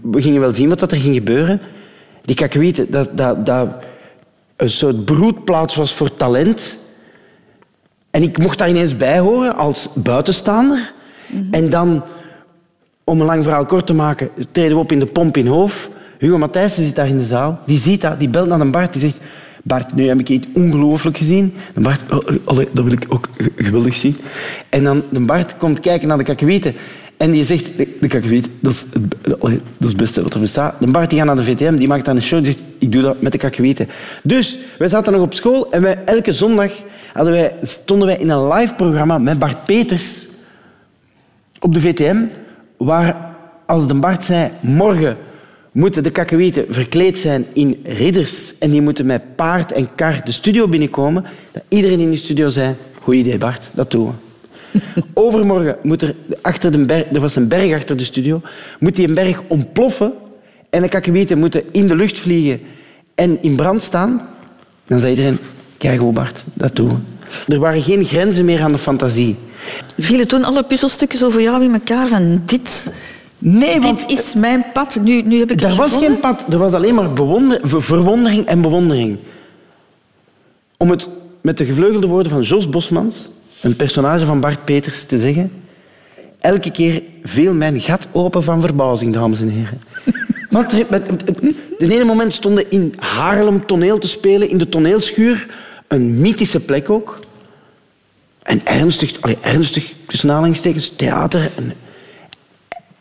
We 0.00 0.22
gingen 0.22 0.40
wel 0.40 0.54
zien 0.54 0.68
wat 0.68 0.82
er 0.82 0.96
ging 0.96 1.14
gebeuren. 1.14 1.60
Die 2.22 2.36
kakkewieten, 2.36 2.90
dat, 2.90 3.08
dat, 3.12 3.46
dat 3.46 3.68
een 4.56 4.70
soort 4.70 5.04
broedplaats 5.04 5.74
was 5.74 5.94
voor 5.94 6.16
talent. 6.16 6.78
En 8.10 8.22
ik 8.22 8.38
mocht 8.38 8.58
daar 8.58 8.68
ineens 8.68 8.96
bij 8.96 9.18
horen 9.18 9.56
als 9.56 9.88
buitenstaander. 9.94 10.92
En 11.50 11.70
dan, 11.70 12.04
om 13.12 13.20
een 13.20 13.26
lang 13.26 13.42
verhaal 13.42 13.66
kort 13.66 13.86
te 13.86 13.94
maken, 13.94 14.28
treden 14.50 14.72
we 14.76 14.82
op 14.82 14.92
in 14.92 14.98
de 14.98 15.06
pomp 15.06 15.36
in 15.36 15.46
Hoof. 15.46 15.90
Hugo 16.18 16.38
Matthijssen 16.38 16.84
zit 16.84 16.94
daar 16.96 17.06
in 17.08 17.18
de 17.18 17.24
zaal. 17.24 17.58
Die 17.66 17.78
ziet 17.78 18.00
dat, 18.00 18.18
die 18.18 18.28
belt 18.28 18.48
naar 18.48 18.60
een 18.60 18.70
Bart. 18.70 18.92
Die 18.92 19.00
zegt, 19.02 19.16
Bart, 19.62 19.94
nu 19.94 20.06
heb 20.08 20.18
ik 20.20 20.28
iets 20.28 20.46
ongelooflijk 20.54 21.16
gezien. 21.16 21.54
Bart, 21.74 22.00
oh, 22.10 22.18
oh, 22.44 22.56
dat 22.56 22.84
wil 22.84 22.92
ik 22.92 23.04
ook 23.08 23.28
ge- 23.38 23.52
geweldig 23.56 23.94
zien. 23.94 24.16
En 24.68 24.84
dan 24.84 25.02
de 25.08 25.20
Bart 25.20 25.56
komt 25.56 25.80
kijken 25.80 26.08
naar 26.08 26.18
de 26.18 26.24
kakkewieten. 26.24 26.74
En 27.16 27.30
die 27.30 27.44
zegt, 27.44 27.70
de, 28.00 28.06
kakkewiet, 28.08 28.48
dat 28.60 28.72
is, 28.72 28.84
het- 28.92 29.60
dat 29.78 29.88
is 29.88 29.94
beste 29.94 30.22
wat 30.22 30.34
er 30.34 30.40
bestaat. 30.40 30.74
De 30.80 30.90
Bart 30.90 31.10
die 31.10 31.18
gaat 31.18 31.26
naar 31.26 31.36
de 31.36 31.42
VTM, 31.44 31.76
die 31.76 31.88
maakt 31.88 32.04
dan 32.04 32.16
een 32.16 32.22
show. 32.22 32.42
Die 32.44 32.52
zegt, 32.52 32.64
ik 32.78 32.92
doe 32.92 33.02
dat 33.02 33.22
met 33.22 33.32
de 33.32 33.38
kakkewieten. 33.38 33.88
Dus, 34.22 34.58
wij 34.78 34.88
zaten 34.88 35.12
nog 35.12 35.22
op 35.22 35.34
school 35.34 35.70
en 35.70 35.82
wij, 35.82 35.98
elke 36.04 36.32
zondag 36.32 36.72
hadden 37.12 37.32
wij, 37.32 37.54
stonden 37.62 38.06
wij 38.06 38.16
in 38.16 38.30
een 38.30 38.48
live 38.48 38.74
programma 38.74 39.18
met 39.18 39.38
Bart 39.38 39.64
Peters 39.64 40.26
op 41.60 41.74
de 41.74 41.80
VTM, 41.80 42.16
waar 42.84 43.34
als 43.66 43.86
de 43.86 43.94
Bart 43.94 44.24
zei, 44.24 44.50
morgen 44.60 45.16
moeten 45.72 46.02
de 46.02 46.10
kakkewieten 46.10 46.64
verkleed 46.68 47.18
zijn 47.18 47.46
in 47.52 47.80
ridders 47.84 48.58
en 48.58 48.70
die 48.70 48.82
moeten 48.82 49.06
met 49.06 49.36
paard 49.36 49.72
en 49.72 49.94
kar 49.94 50.24
de 50.24 50.32
studio 50.32 50.68
binnenkomen, 50.68 51.24
dat 51.52 51.62
iedereen 51.68 52.00
in 52.00 52.08
die 52.08 52.18
studio 52.18 52.48
zei, 52.48 52.74
goed 53.00 53.14
idee 53.14 53.38
Bart, 53.38 53.70
dat 53.74 53.90
doen 53.90 54.06
we. 54.06 54.12
Overmorgen 55.14 55.76
moet 55.82 56.02
er 56.02 56.14
achter 56.40 56.72
de 56.72 56.84
berg, 56.84 57.10
er 57.12 57.20
was 57.20 57.36
een 57.36 57.48
berg 57.48 57.74
achter 57.74 57.96
de 57.96 58.04
studio, 58.04 58.40
moet 58.78 58.96
die 58.96 59.08
een 59.08 59.14
berg 59.14 59.42
ontploffen 59.48 60.12
en 60.70 60.82
de 60.82 60.88
kakkewieten 60.88 61.38
moeten 61.38 61.62
in 61.72 61.88
de 61.88 61.96
lucht 61.96 62.18
vliegen 62.18 62.60
en 63.14 63.42
in 63.42 63.56
brand 63.56 63.82
staan. 63.82 64.28
Dan 64.86 65.00
zei 65.00 65.10
iedereen, 65.10 65.38
kijk 65.78 66.00
hoe 66.00 66.12
Bart, 66.12 66.46
dat 66.54 66.76
doen 66.76 66.88
we. 66.88 66.96
Er 67.48 67.58
waren 67.58 67.82
geen 67.82 68.04
grenzen 68.04 68.44
meer 68.44 68.62
aan 68.62 68.72
de 68.72 68.78
fantasie. 68.78 69.36
Vielen 69.98 70.28
toen 70.28 70.44
alle 70.44 70.62
puzzelstukjes 70.64 71.22
over 71.24 71.40
jou 71.42 71.62
in 71.64 71.72
elkaar 71.72 72.08
van 72.08 72.42
dit... 72.46 72.92
Nee, 73.38 73.80
want 73.80 74.00
Dit 74.08 74.18
is 74.18 74.34
mijn 74.34 74.64
pad, 74.72 74.98
nu, 75.02 75.22
nu 75.22 75.38
heb 75.38 75.50
ik 75.50 75.60
het 75.60 75.70
er 75.70 75.76
was 75.76 75.86
gevonden. 75.92 76.10
geen 76.10 76.20
pad, 76.20 76.44
er 76.50 76.58
was 76.58 76.72
alleen 76.72 76.94
maar 76.94 77.08
verwondering 77.64 78.46
en 78.46 78.60
bewondering. 78.60 79.18
Om 80.76 80.90
het 80.90 81.08
met 81.40 81.58
de 81.58 81.64
gevleugelde 81.64 82.06
woorden 82.06 82.32
van 82.32 82.42
Jos 82.42 82.68
Bosmans, 82.68 83.28
een 83.60 83.76
personage 83.76 84.24
van 84.24 84.40
Bart 84.40 84.64
Peters, 84.64 85.04
te 85.04 85.18
zeggen. 85.18 85.52
Elke 86.40 86.70
keer 86.70 87.02
viel 87.22 87.54
mijn 87.54 87.80
gat 87.80 88.06
open 88.12 88.42
van 88.42 88.60
verbazing, 88.60 89.12
dames 89.14 89.40
en 89.40 89.48
heren. 89.48 89.80
Want 90.50 90.72
er- 90.72 90.86
met- 90.90 91.06
de 91.78 91.94
ene 91.94 92.04
moment 92.04 92.32
stonden 92.34 92.70
in 92.70 92.94
Haarlem 92.98 93.66
toneel 93.66 93.98
te 93.98 94.08
spelen, 94.08 94.48
in 94.48 94.58
de 94.58 94.68
toneelschuur. 94.68 95.46
Een 95.92 96.20
mythische 96.20 96.60
plek 96.60 96.90
ook. 96.90 97.18
En 98.42 98.66
ernstig, 98.66 99.20
allee, 99.20 99.38
ernstig 99.40 99.92
tussen 100.06 100.30
aanhalingstekens, 100.30 100.88
theater. 100.88 101.50
En, 101.56 101.72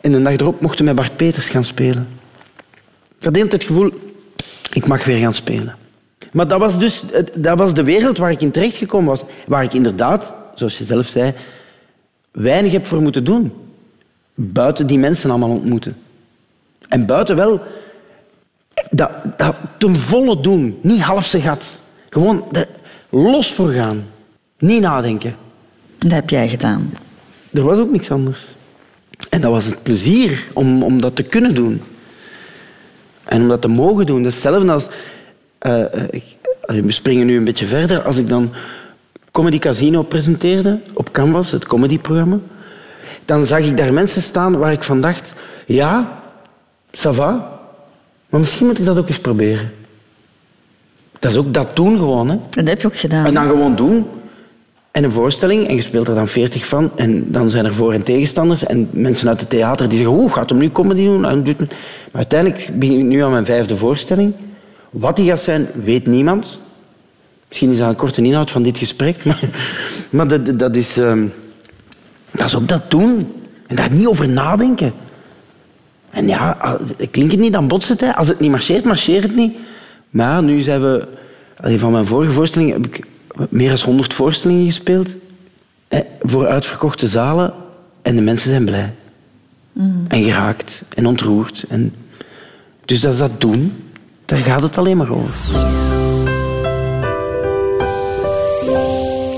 en 0.01 0.11
de 0.11 0.21
dag 0.21 0.33
erop 0.33 0.61
mochten 0.61 0.79
we 0.79 0.85
met 0.85 0.95
Bart 0.95 1.15
Peters 1.15 1.49
gaan 1.49 1.63
spelen. 1.63 2.07
Ik 3.19 3.35
had 3.35 3.51
het 3.51 3.63
gevoel, 3.63 3.91
ik 4.73 4.87
mag 4.87 5.05
weer 5.05 5.17
gaan 5.17 5.33
spelen. 5.33 5.75
Maar 6.31 6.47
dat 6.47 6.59
was 6.59 6.79
dus 6.79 7.03
dat 7.33 7.57
was 7.57 7.73
de 7.73 7.83
wereld 7.83 8.17
waar 8.17 8.31
ik 8.31 8.41
in 8.41 8.51
terecht 8.51 8.77
gekomen 8.77 9.09
was. 9.09 9.23
Waar 9.47 9.63
ik 9.63 9.73
inderdaad, 9.73 10.33
zoals 10.55 10.77
je 10.77 10.83
zelf 10.83 11.07
zei, 11.07 11.33
weinig 12.31 12.71
heb 12.71 12.85
voor 12.85 13.01
moeten 13.01 13.23
doen. 13.23 13.53
Buiten 14.33 14.87
die 14.87 14.99
mensen 14.99 15.29
allemaal 15.29 15.49
ontmoeten. 15.49 15.97
En 16.87 17.05
buiten 17.05 17.35
wel 17.35 17.61
Dat, 18.89 19.11
dat 19.37 19.55
ten 19.77 19.95
volle 19.95 20.41
doen. 20.41 20.79
Niet 20.81 21.01
half 21.01 21.25
zijn 21.25 21.41
gat. 21.41 21.79
Gewoon 22.09 22.45
los 23.11 23.53
voor 23.53 23.69
gaan. 23.71 24.05
Niet 24.59 24.81
nadenken. 24.81 25.35
Dat 25.97 26.11
heb 26.11 26.29
jij 26.29 26.47
gedaan. 26.49 26.91
Er 27.53 27.63
was 27.63 27.77
ook 27.77 27.91
niks 27.91 28.11
anders. 28.11 28.45
En 29.29 29.41
dat 29.41 29.51
was 29.51 29.65
het 29.65 29.83
plezier 29.83 30.47
om, 30.53 30.83
om 30.83 31.01
dat 31.01 31.15
te 31.15 31.23
kunnen 31.23 31.55
doen. 31.55 31.81
En 33.23 33.41
om 33.41 33.47
dat 33.47 33.61
te 33.61 33.67
mogen 33.67 34.05
doen. 34.05 34.23
Dat 34.23 34.31
is 34.33 34.43
hetzelfde 34.43 34.71
als... 34.71 34.87
eh, 35.59 35.81
eh, 35.81 36.03
ik- 36.09 36.39
we 36.65 36.91
springen 36.91 37.25
nu 37.25 37.37
een 37.37 37.43
beetje 37.43 37.65
verder. 37.65 38.01
Als 38.01 38.17
ik 38.17 38.27
dan 38.29 38.51
Comedy 39.31 39.59
Casino 39.59 40.03
presenteerde 40.03 40.79
op 40.93 41.11
Canvas, 41.11 41.51
het 41.51 41.65
comedyprogramma, 41.65 42.39
dan 43.25 43.45
zag 43.45 43.59
ik 43.59 43.77
daar 43.77 43.93
mensen 43.93 44.21
staan 44.21 44.57
waar 44.57 44.71
ik 44.71 44.83
van 44.83 45.01
dacht... 45.01 45.33
Ja, 45.65 46.19
ça 46.97 47.09
va, 47.13 47.59
maar 48.29 48.39
misschien 48.39 48.65
moet 48.67 48.79
ik 48.79 48.85
dat 48.85 48.97
ook 48.97 49.07
eens 49.07 49.19
proberen. 49.19 49.71
Dat 51.21 51.31
is 51.31 51.37
ook 51.37 51.53
dat 51.53 51.75
doen 51.75 51.97
gewoon, 51.97 52.29
hè. 52.29 52.37
Dat 52.49 52.67
heb 52.67 52.81
je 52.81 52.87
ook 52.87 52.97
gedaan. 52.97 53.25
En 53.25 53.33
dan 53.33 53.47
gewoon 53.47 53.75
doen. 53.75 54.05
En 54.91 55.03
een 55.03 55.11
voorstelling, 55.11 55.67
en 55.67 55.75
je 55.75 55.81
speelt 55.81 56.07
er 56.07 56.15
dan 56.15 56.27
veertig 56.27 56.67
van. 56.67 56.91
En 56.95 57.31
dan 57.31 57.49
zijn 57.49 57.65
er 57.65 57.73
voor- 57.73 57.93
en 57.93 58.03
tegenstanders. 58.03 58.65
En 58.65 58.89
mensen 58.91 59.27
uit 59.27 59.39
het 59.39 59.49
theater 59.49 59.89
die 59.89 59.97
zeggen... 59.97 60.17
Oeh, 60.17 60.33
gaat 60.33 60.49
hem 60.49 60.57
nu 60.57 60.69
comedy 60.69 61.03
doen? 61.03 61.19
Maar 61.19 61.41
uiteindelijk 62.11 62.69
begin 62.73 62.97
ik 62.97 63.05
nu 63.05 63.23
aan 63.23 63.31
mijn 63.31 63.45
vijfde 63.45 63.75
voorstelling. 63.77 64.33
Wat 64.89 65.15
die 65.15 65.29
gaat 65.29 65.41
zijn, 65.41 65.67
weet 65.83 66.07
niemand. 66.07 66.59
Misschien 67.47 67.69
is 67.69 67.77
dat 67.77 67.89
een 67.89 67.95
korte 67.95 68.21
inhoud 68.21 68.51
van 68.51 68.63
dit 68.63 68.77
gesprek. 68.77 69.23
Maar, 69.25 69.39
maar 70.09 70.27
dat, 70.27 70.59
dat, 70.59 70.75
is, 70.75 70.97
ehm, 70.97 71.25
dat 72.31 72.47
is 72.47 72.55
ook 72.55 72.67
dat 72.67 72.91
doen. 72.91 73.33
En 73.67 73.75
daar 73.75 73.91
niet 73.91 74.07
over 74.07 74.29
nadenken. 74.29 74.93
En 76.09 76.27
ja, 76.27 76.77
klinkt 77.11 77.31
het 77.31 77.41
niet, 77.41 77.53
dan 77.53 77.67
botst 77.67 77.89
het. 77.89 77.99
Hè. 77.99 78.15
Als 78.15 78.27
het 78.27 78.39
niet 78.39 78.51
marcheert, 78.51 78.85
marcheert 78.85 79.23
het 79.23 79.35
niet. 79.35 79.53
Maar 80.11 80.43
nu 80.43 80.61
zijn 80.61 80.81
we... 80.81 81.07
Van 81.77 81.91
mijn 81.91 82.05
vorige 82.05 82.31
voorstelling 82.31 82.71
heb 82.71 82.85
ik 82.85 83.05
meer 83.49 83.69
dan 83.69 83.79
100 83.85 84.13
voorstellingen 84.13 84.65
gespeeld. 84.65 85.15
Voor 86.21 86.47
uitverkochte 86.47 87.07
zalen. 87.07 87.53
En 88.01 88.15
de 88.15 88.21
mensen 88.21 88.49
zijn 88.49 88.65
blij. 88.65 88.93
En 90.07 90.23
geraakt. 90.23 90.83
En 90.95 91.05
ontroerd. 91.05 91.65
En... 91.69 91.93
Dus 92.85 92.99
dat 92.99 93.13
is 93.13 93.19
dat 93.19 93.41
doen. 93.41 93.73
Daar 94.25 94.39
gaat 94.39 94.61
het 94.61 94.77
alleen 94.77 94.97
maar 94.97 95.09
over. 95.09 95.33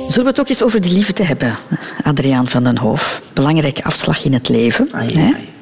Zullen 0.08 0.32
we 0.32 0.38
het 0.38 0.40
ook 0.40 0.50
eens 0.50 0.64
over 0.64 0.82
de 0.82 0.92
liefde 0.92 1.24
hebben, 1.24 1.58
Adriaan 2.04 2.48
van 2.48 2.64
den 2.64 2.78
Hoof? 2.78 3.22
Belangrijke 3.34 3.84
afslag 3.84 4.24
in 4.24 4.34
het 4.34 4.50
leven. 4.50 4.90
Ai, 4.92 5.14
hè? 5.14 5.34
ai. 5.34 5.53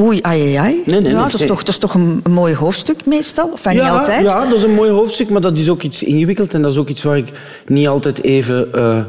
Oei, 0.00 0.18
ai, 0.22 0.40
ai, 0.42 0.54
ai. 0.54 0.82
Nee, 0.86 1.00
nee, 1.00 1.12
ja, 1.12 1.20
nee, 1.20 1.30
dat, 1.30 1.40
is 1.40 1.46
toch, 1.46 1.58
dat 1.58 1.68
is 1.68 1.78
toch 1.78 1.94
een, 1.94 2.20
een 2.22 2.32
mooi 2.32 2.54
hoofdstuk 2.54 3.06
meestal? 3.06 3.48
Of 3.48 3.64
niet 3.64 3.74
ja, 3.74 3.98
altijd? 3.98 4.22
Ja, 4.22 4.44
dat 4.44 4.56
is 4.56 4.62
een 4.62 4.74
mooi 4.74 4.90
hoofdstuk, 4.90 5.28
maar 5.28 5.40
dat 5.40 5.56
is 5.56 5.68
ook 5.68 5.82
iets 5.82 6.02
ingewikkeld. 6.02 6.54
En 6.54 6.62
dat 6.62 6.72
is 6.72 6.78
ook 6.78 6.88
iets 6.88 7.02
waar 7.02 7.16
ik 7.16 7.32
niet 7.66 7.88
altijd 7.88 8.22
even 8.22 8.72
eh, 8.72 9.04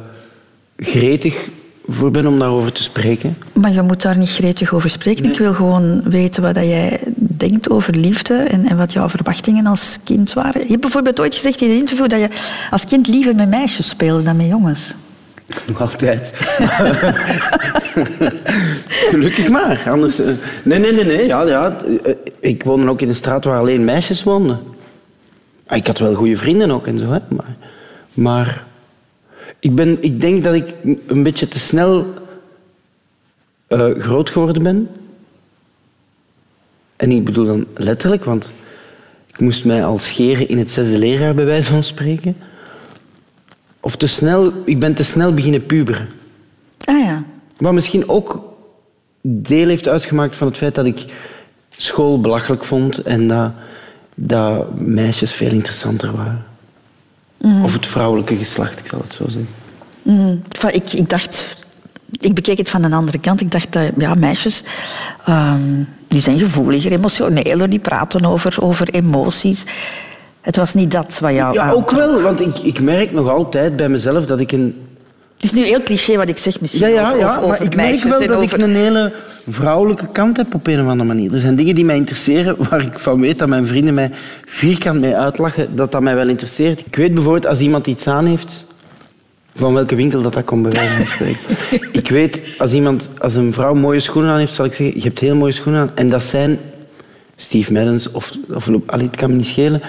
gretig 0.77 1.49
voor 1.87 2.11
ben 2.11 2.27
om 2.27 2.39
daarover 2.39 2.71
te 2.71 2.83
spreken. 2.83 3.37
Maar 3.53 3.73
je 3.73 3.81
moet 3.81 4.01
daar 4.01 4.17
niet 4.17 4.29
gretig 4.29 4.73
over 4.73 4.89
spreken. 4.89 5.25
Ik 5.25 5.37
wil 5.37 5.53
gewoon 5.53 6.01
weten 6.03 6.43
wat 6.43 6.55
jij 6.55 6.99
denkt 7.17 7.69
over 7.69 7.95
liefde 7.95 8.33
en, 8.33 8.65
en 8.65 8.77
wat 8.77 8.93
jouw 8.93 9.09
verwachtingen 9.09 9.65
als 9.65 9.97
kind 10.03 10.33
waren. 10.33 10.61
Je 10.61 10.67
hebt 10.67 10.81
bijvoorbeeld 10.81 11.19
ooit 11.19 11.35
gezegd 11.35 11.61
in 11.61 11.69
een 11.69 11.77
interview 11.77 12.07
dat 12.07 12.19
je 12.19 12.29
als 12.71 12.85
kind 12.85 13.07
liever 13.07 13.35
met 13.35 13.49
meisjes 13.49 13.87
speelde 13.87 14.23
dan 14.23 14.35
met 14.35 14.47
jongens. 14.47 14.95
Nog 15.67 15.81
altijd. 15.81 16.31
Gelukkig 19.09 19.49
maar. 19.49 19.83
Anders, 19.87 20.19
eh, 20.19 20.31
nee, 20.63 20.79
nee, 20.79 20.91
nee. 20.91 21.03
nee. 21.05 21.25
Ja, 21.25 21.41
ja. 21.43 21.77
eh, 22.03 22.13
Ik 22.39 22.63
woonde 22.63 22.89
ook 22.89 23.01
in 23.01 23.09
een 23.09 23.15
straat 23.15 23.43
waar 23.43 23.59
alleen 23.59 23.85
meisjes 23.85 24.23
woonden. 24.23 24.59
Ah, 25.65 25.77
Ik 25.77 25.87
had 25.87 25.99
wel 25.99 26.13
goede 26.13 26.37
vrienden 26.37 26.71
ook 26.71 26.87
en 26.87 26.99
zo. 26.99 27.05
Hè. 27.11 27.19
Maar, 27.35 27.55
maar 28.13 28.65
ik, 29.59 29.75
ben, 29.75 29.97
ik 30.01 30.19
denk 30.19 30.43
dat 30.43 30.53
ik 30.53 30.73
een 31.07 31.23
beetje 31.23 31.47
te 31.47 31.59
snel 31.59 32.13
eh, 33.67 33.89
groot 33.97 34.29
geworden 34.29 34.63
ben. 34.63 34.89
En 36.95 37.11
ik 37.11 37.25
bedoel 37.25 37.45
dan 37.45 37.65
letterlijk, 37.73 38.23
want 38.25 38.53
ik 39.27 39.39
moest 39.39 39.65
mij 39.65 39.85
al 39.85 39.97
scheren 39.97 40.47
in 40.47 40.57
het 40.57 40.71
zesde 40.71 40.97
leerjaar, 40.97 41.33
bij 41.33 41.45
wijze 41.45 41.71
van 41.71 41.83
spreken. 41.83 42.37
Of 43.87 43.95
te 43.95 44.07
snel, 44.07 44.53
ik 44.65 44.79
ben 44.79 44.93
te 44.93 45.03
snel 45.03 45.33
beginnen 45.33 45.65
puberen. 45.65 46.09
Ah 46.83 46.99
ja. 46.99 47.23
Wat 47.57 47.73
misschien 47.73 48.09
ook 48.09 48.53
deel 49.21 49.67
heeft 49.67 49.87
uitgemaakt 49.87 50.35
van 50.35 50.47
het 50.47 50.57
feit 50.57 50.75
dat 50.75 50.85
ik 50.85 51.05
school 51.77 52.21
belachelijk 52.21 52.63
vond 52.63 53.01
en 53.01 53.27
dat, 53.27 53.51
dat 54.15 54.79
meisjes 54.79 55.31
veel 55.31 55.51
interessanter 55.51 56.11
waren. 56.11 56.45
Of 57.63 57.73
het 57.73 57.85
vrouwelijke 57.85 58.35
geslacht, 58.35 58.79
ik 58.79 58.87
zal 58.87 58.99
het 58.99 59.13
zo 59.13 59.23
zeggen. 59.23 59.49
Mm, 60.01 60.41
ik, 60.71 60.93
ik 60.93 61.09
dacht... 61.09 61.65
Ik 62.19 62.33
bekeek 62.33 62.57
het 62.57 62.69
van 62.69 62.83
een 62.83 62.93
andere 62.93 63.19
kant. 63.19 63.41
Ik 63.41 63.51
dacht 63.51 63.73
dat 63.73 63.91
ja, 63.97 64.13
meisjes... 64.13 64.63
ehm, 65.25 65.83
die 66.07 66.21
zijn 66.21 66.39
gevoeliger, 66.39 66.91
emotioneler. 66.91 67.69
Die 67.69 67.79
praten 67.79 68.25
over, 68.25 68.61
over 68.61 68.89
emoties. 68.89 69.65
Het 70.47 70.55
was 70.55 70.73
niet 70.73 70.91
dat 70.91 71.19
wat 71.19 71.33
jou 71.33 71.53
Ja, 71.53 71.71
ook 71.71 71.91
wel, 71.91 72.21
want 72.21 72.41
ik, 72.41 72.57
ik 72.57 72.81
merk 72.81 73.11
nog 73.11 73.29
altijd 73.29 73.75
bij 73.75 73.89
mezelf 73.89 74.25
dat 74.25 74.39
ik 74.39 74.51
een... 74.51 74.75
Het 75.35 75.43
is 75.43 75.51
nu 75.51 75.63
heel 75.63 75.83
cliché 75.83 76.17
wat 76.17 76.29
ik 76.29 76.37
zeg 76.37 76.61
misschien 76.61 76.87
Ja, 76.87 76.93
ja, 76.93 77.13
ja 77.13 77.35
over, 77.35 77.47
maar 77.47 77.63
ik 77.63 77.75
merk 77.75 78.03
wel 78.03 78.19
dat 78.19 78.29
over... 78.29 78.57
ik 78.57 78.63
een 78.63 78.75
hele 78.75 79.13
vrouwelijke 79.49 80.07
kant 80.11 80.37
heb 80.37 80.53
op 80.53 80.67
een 80.67 80.81
of 80.81 80.87
andere 80.87 81.07
manier. 81.07 81.33
Er 81.33 81.39
zijn 81.39 81.55
dingen 81.55 81.75
die 81.75 81.85
mij 81.85 81.95
interesseren 81.95 82.55
waar 82.69 82.81
ik 82.81 82.99
van 82.99 83.19
weet 83.21 83.39
dat 83.39 83.47
mijn 83.47 83.67
vrienden 83.67 83.93
mij 83.93 84.11
vierkant 84.45 84.99
mee 84.99 85.15
uitlachen, 85.15 85.75
dat 85.75 85.91
dat 85.91 86.01
mij 86.01 86.15
wel 86.15 86.27
interesseert. 86.27 86.85
Ik 86.85 86.95
weet 86.95 87.13
bijvoorbeeld 87.13 87.45
als 87.45 87.59
iemand 87.59 87.87
iets 87.87 88.07
aan 88.07 88.25
heeft, 88.25 88.65
van 89.55 89.73
welke 89.73 89.95
winkel 89.95 90.21
dat, 90.21 90.33
dat 90.33 90.45
komt 90.45 90.61
bij 90.61 90.71
wijze 90.71 90.95
van 90.95 91.05
spreken. 91.05 91.89
ik 92.01 92.09
weet, 92.09 92.41
als, 92.57 92.73
iemand, 92.73 93.09
als 93.17 93.35
een 93.35 93.53
vrouw 93.53 93.73
mooie 93.73 93.99
schoenen 93.99 94.31
aan 94.31 94.39
heeft, 94.39 94.55
zal 94.55 94.65
ik 94.65 94.73
zeggen, 94.73 94.97
je 94.97 95.03
hebt 95.03 95.19
heel 95.19 95.35
mooie 95.35 95.51
schoenen 95.51 95.81
aan. 95.81 95.91
En 95.95 96.09
dat 96.09 96.23
zijn 96.23 96.59
Steve 97.35 97.73
Maddens 97.73 98.11
of, 98.11 98.31
of 98.53 98.69
allee, 98.85 99.05
het 99.05 99.15
kan 99.15 99.29
me 99.29 99.35
niet 99.35 99.45
schelen. 99.45 99.81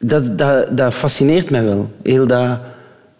Dat, 0.00 0.38
dat, 0.38 0.76
dat 0.76 0.94
fascineert 0.94 1.50
mij 1.50 1.64
wel. 1.64 1.90
Heel 2.02 2.26
dat, 2.26 2.58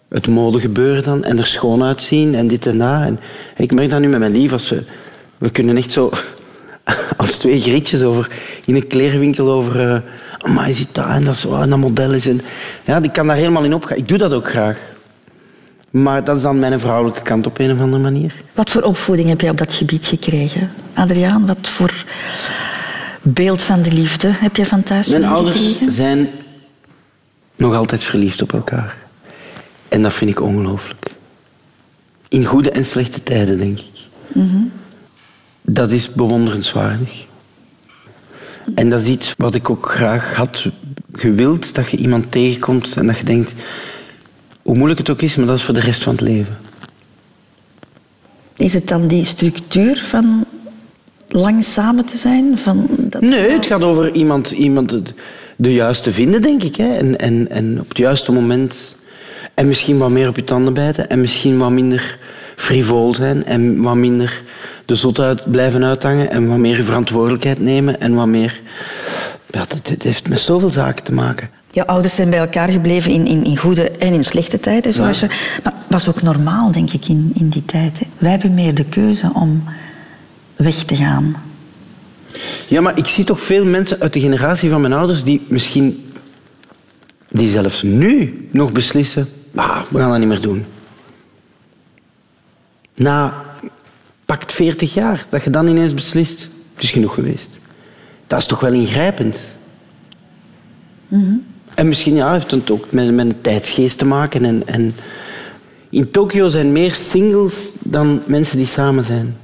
het 0.09 0.27
modegebeuren 0.27 1.03
dan 1.03 1.23
en 1.23 1.37
er 1.37 1.45
schoon 1.45 1.83
uitzien 1.83 2.35
en 2.35 2.47
dit 2.47 2.65
en 2.65 2.77
dat. 2.77 3.01
En 3.01 3.19
ik 3.57 3.73
merk 3.73 3.89
dat 3.89 3.99
nu 3.99 4.07
met 4.07 4.19
mijn 4.19 4.31
lief. 4.31 4.51
Als 4.51 4.69
we, 4.69 4.83
we 5.37 5.49
kunnen 5.49 5.77
echt 5.77 5.91
zo 5.91 6.11
als 7.17 7.33
twee 7.37 7.61
grietjes 7.61 8.01
over, 8.01 8.31
in 8.65 8.75
een 8.75 8.87
klerenwinkel 8.87 9.51
over... 9.51 9.89
Uh, 9.89 9.97
maar 10.53 10.67
je 10.67 10.73
ziet 10.73 10.87
dat 10.91 11.07
en 11.07 11.23
dat, 11.23 11.37
zo, 11.37 11.61
en 11.61 11.69
dat 11.69 11.79
model 11.79 12.13
is. 12.13 12.27
En, 12.27 12.41
ja, 12.83 13.01
ik 13.01 13.13
kan 13.13 13.27
daar 13.27 13.35
helemaal 13.35 13.63
in 13.63 13.73
opgaan. 13.73 13.97
Ik 13.97 14.07
doe 14.07 14.17
dat 14.17 14.33
ook 14.33 14.49
graag. 14.49 14.77
Maar 15.89 16.23
dat 16.23 16.35
is 16.35 16.41
dan 16.41 16.59
mijn 16.59 16.79
vrouwelijke 16.79 17.21
kant 17.21 17.45
op 17.45 17.59
een 17.59 17.71
of 17.71 17.79
andere 17.79 18.03
manier. 18.03 18.33
Wat 18.53 18.69
voor 18.69 18.81
opvoeding 18.81 19.29
heb 19.29 19.41
jij 19.41 19.49
op 19.49 19.57
dat 19.57 19.73
gebied 19.73 20.05
gekregen? 20.05 20.71
Adriaan, 20.93 21.45
wat 21.47 21.57
voor 21.61 22.05
beeld 23.21 23.63
van 23.63 23.81
de 23.81 23.91
liefde 23.91 24.27
heb 24.31 24.55
je 24.55 24.65
van 24.65 24.83
thuis 24.83 25.07
Mijn 25.07 25.25
ouders 25.25 25.79
zijn 25.89 26.29
nog 27.55 27.73
altijd 27.73 28.03
verliefd 28.03 28.41
op 28.41 28.53
elkaar. 28.53 28.97
En 29.87 30.01
dat 30.01 30.13
vind 30.13 30.31
ik 30.31 30.41
ongelooflijk. 30.41 31.11
In 32.27 32.45
goede 32.45 32.71
en 32.71 32.85
slechte 32.85 33.23
tijden, 33.23 33.57
denk 33.57 33.79
ik. 33.79 34.07
Dat 35.61 35.91
is 35.91 36.13
bewonderenswaardig. 36.13 37.25
En 38.75 38.89
dat 38.89 39.01
is 39.01 39.07
iets 39.07 39.33
wat 39.37 39.55
ik 39.55 39.69
ook 39.69 39.91
graag 39.91 40.35
had 40.35 40.65
gewild, 41.13 41.75
dat 41.75 41.89
je 41.89 41.97
iemand 41.97 42.31
tegenkomt 42.31 42.95
en 42.95 43.07
dat 43.07 43.17
je 43.17 43.23
denkt, 43.23 43.53
hoe 44.63 44.75
moeilijk 44.75 44.99
het 44.99 45.09
ook 45.09 45.21
is, 45.21 45.35
maar 45.35 45.45
dat 45.45 45.57
is 45.57 45.63
voor 45.63 45.73
de 45.73 45.79
rest 45.79 46.03
van 46.03 46.13
het 46.13 46.21
leven. 46.21 46.57
Is 48.55 48.73
het 48.73 48.87
dan 48.87 49.07
die 49.07 49.25
structuur 49.25 49.97
van 49.97 50.45
lang 51.27 51.63
samen 51.63 52.05
te 52.05 52.17
zijn? 52.17 52.57
Van 52.57 52.87
dat... 52.99 53.21
Nee, 53.21 53.49
het 53.49 53.65
gaat 53.65 53.83
over 53.83 54.13
iemand, 54.13 54.51
iemand 54.51 55.01
de 55.55 55.73
juiste 55.73 56.11
vinden, 56.11 56.41
denk 56.41 56.63
ik. 56.63 56.75
Hè. 56.75 56.97
En, 56.97 57.19
en, 57.19 57.49
en 57.49 57.79
op 57.79 57.89
het 57.89 57.97
juiste 57.97 58.31
moment. 58.31 58.95
En 59.53 59.67
misschien 59.67 59.97
wat 59.97 60.09
meer 60.09 60.27
op 60.27 60.35
je 60.35 60.43
tanden 60.43 60.73
bijten. 60.73 61.09
En 61.09 61.21
misschien 61.21 61.57
wat 61.57 61.71
minder 61.71 62.17
frivol 62.55 63.15
zijn. 63.15 63.45
En 63.45 63.81
wat 63.81 63.95
minder 63.95 64.41
de 64.85 64.95
zot 64.95 65.19
uit, 65.19 65.51
blijven 65.51 65.83
uithangen. 65.83 66.31
En 66.31 66.47
wat 66.47 66.57
meer 66.57 66.83
verantwoordelijkheid 66.83 67.59
nemen. 67.59 67.99
En 67.99 68.13
wat 68.13 68.27
meer... 68.27 68.61
Ja, 69.47 69.65
dat, 69.67 69.87
dat 69.87 70.03
heeft 70.03 70.29
met 70.29 70.39
zoveel 70.39 70.69
zaken 70.69 71.03
te 71.03 71.13
maken. 71.13 71.49
Je 71.71 71.87
ouders 71.87 72.15
zijn 72.15 72.29
bij 72.29 72.39
elkaar 72.39 72.69
gebleven 72.69 73.11
in, 73.11 73.25
in, 73.25 73.43
in 73.43 73.57
goede 73.57 73.91
en 73.91 74.13
in 74.13 74.23
slechte 74.23 74.59
tijden. 74.59 74.93
Zoals 74.93 75.19
je, 75.19 75.27
maar 75.63 75.73
het 75.73 75.83
was 75.87 76.09
ook 76.09 76.21
normaal, 76.21 76.71
denk 76.71 76.91
ik, 76.91 77.07
in, 77.07 77.31
in 77.33 77.49
die 77.49 77.65
tijd. 77.65 77.99
Hè. 77.99 78.05
Wij 78.17 78.31
hebben 78.31 78.53
meer 78.53 78.75
de 78.75 78.85
keuze 78.85 79.31
om 79.33 79.63
weg 80.55 80.75
te 80.75 80.95
gaan. 80.95 81.35
Ja, 82.67 82.81
maar 82.81 82.97
ik 82.97 83.05
zie 83.05 83.23
toch 83.23 83.39
veel 83.39 83.65
mensen 83.65 83.99
uit 83.99 84.13
de 84.13 84.19
generatie 84.19 84.69
van 84.69 84.81
mijn 84.81 84.93
ouders 84.93 85.23
die 85.23 85.41
misschien... 85.47 86.11
die 87.29 87.49
zelfs 87.49 87.81
nu 87.81 88.47
nog 88.51 88.71
beslissen... 88.71 89.27
"Ah, 89.55 89.81
we 89.89 89.99
gaan 89.99 90.09
dat 90.09 90.19
niet 90.19 90.27
meer 90.27 90.41
doen. 90.41 90.65
Na 92.95 93.45
pakt 94.25 94.53
40 94.53 94.93
jaar, 94.93 95.25
dat 95.29 95.43
je 95.43 95.49
dan 95.49 95.67
ineens 95.67 95.93
beslist... 95.93 96.49
het 96.73 96.83
is 96.83 96.91
genoeg 96.91 97.13
geweest. 97.13 97.59
Dat 98.27 98.39
is 98.39 98.45
toch 98.45 98.59
wel 98.59 98.73
ingrijpend? 98.73 99.39
En 101.73 101.87
misschien 101.87 102.15
ja, 102.15 102.31
heeft 102.31 102.51
het 102.51 102.71
ook 102.71 102.91
met, 102.91 103.13
met 103.13 103.25
een 103.25 103.41
tijdsgeest 103.41 103.97
te 103.97 104.05
maken. 104.05 104.45
En, 104.45 104.67
en 104.67 104.95
in 105.89 106.11
Tokio 106.11 106.47
zijn 106.47 106.71
meer 106.71 106.93
singles 106.93 107.71
dan 107.79 108.21
mensen 108.27 108.57
die 108.57 108.65
samen 108.65 109.03
zijn. 109.03 109.37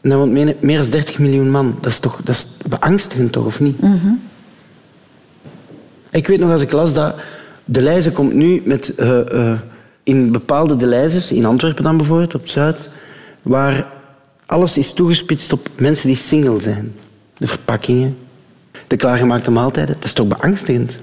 En 0.00 0.08
daar 0.08 0.18
woont 0.18 0.32
meer, 0.32 0.56
dan 0.60 0.90
30 0.90 1.18
miljoen 1.18 1.50
man. 1.50 1.78
Dat 1.80 1.92
is 1.92 1.98
toch 1.98 2.20
dat 2.24 2.34
is 2.34 2.46
beangstigend, 2.68 3.32
toch, 3.32 3.44
of 3.44 3.60
niet? 3.60 3.76
Ik 6.10 6.26
weet 6.26 6.38
nog 6.38 6.50
als 6.50 6.62
ik 6.62 6.72
las 6.72 6.94
dat 6.94 7.14
De 7.64 7.82
Leize 7.82 8.12
komt 8.12 8.32
nu 8.32 8.62
met... 8.64 8.94
eh, 8.94 9.50
eh, 9.52 9.58
in 10.02 10.32
bepaalde 10.32 10.76
De 10.76 10.86
Leizes, 10.86 11.32
in 11.32 11.44
Antwerpen 11.44 11.82
dan 11.84 11.96
bijvoorbeeld, 11.96 12.34
op 12.34 12.40
het 12.40 12.50
Zuid, 12.50 12.90
waar 13.42 13.92
alles 14.46 14.78
is 14.78 14.92
toegespitst 14.92 15.52
op 15.52 15.68
mensen 15.76 16.06
die 16.08 16.16
single 16.16 16.60
zijn. 16.60 16.94
De 17.36 17.46
verpakkingen, 17.46 18.16
de 18.86 18.96
klaargemaakte 18.96 19.50
maaltijden. 19.50 19.94
Dat 19.94 20.04
is 20.04 20.12
toch 20.12 20.26
beangstigend? 20.26 20.96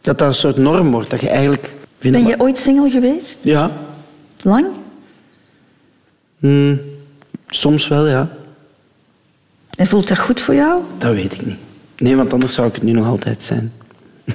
Dat 0.00 0.18
dat 0.18 0.28
een 0.28 0.34
soort 0.34 0.56
norm 0.56 0.90
wordt, 0.90 1.10
dat 1.10 1.20
je 1.20 1.28
eigenlijk... 1.28 1.74
Ben 1.98 2.26
je 2.26 2.40
ooit 2.40 2.58
single 2.58 2.90
geweest? 2.90 3.38
Ja, 3.42 3.72
Lang? 4.42 4.66
Hmm, 6.38 6.80
soms 7.50 7.88
wel, 7.88 8.08
ja. 8.08 8.28
En 9.74 9.86
voelt 9.86 10.08
dat 10.08 10.18
goed 10.18 10.40
voor 10.40 10.54
jou? 10.54 10.82
Dat 10.98 11.14
weet 11.14 11.32
ik 11.32 11.46
niet. 11.46 11.58
Nee, 11.98 12.16
want 12.16 12.32
anders 12.32 12.54
zou 12.54 12.68
ik 12.68 12.74
het 12.74 12.82
nu 12.82 12.92
nog 12.92 13.06
altijd 13.06 13.42
zijn. 13.42 13.72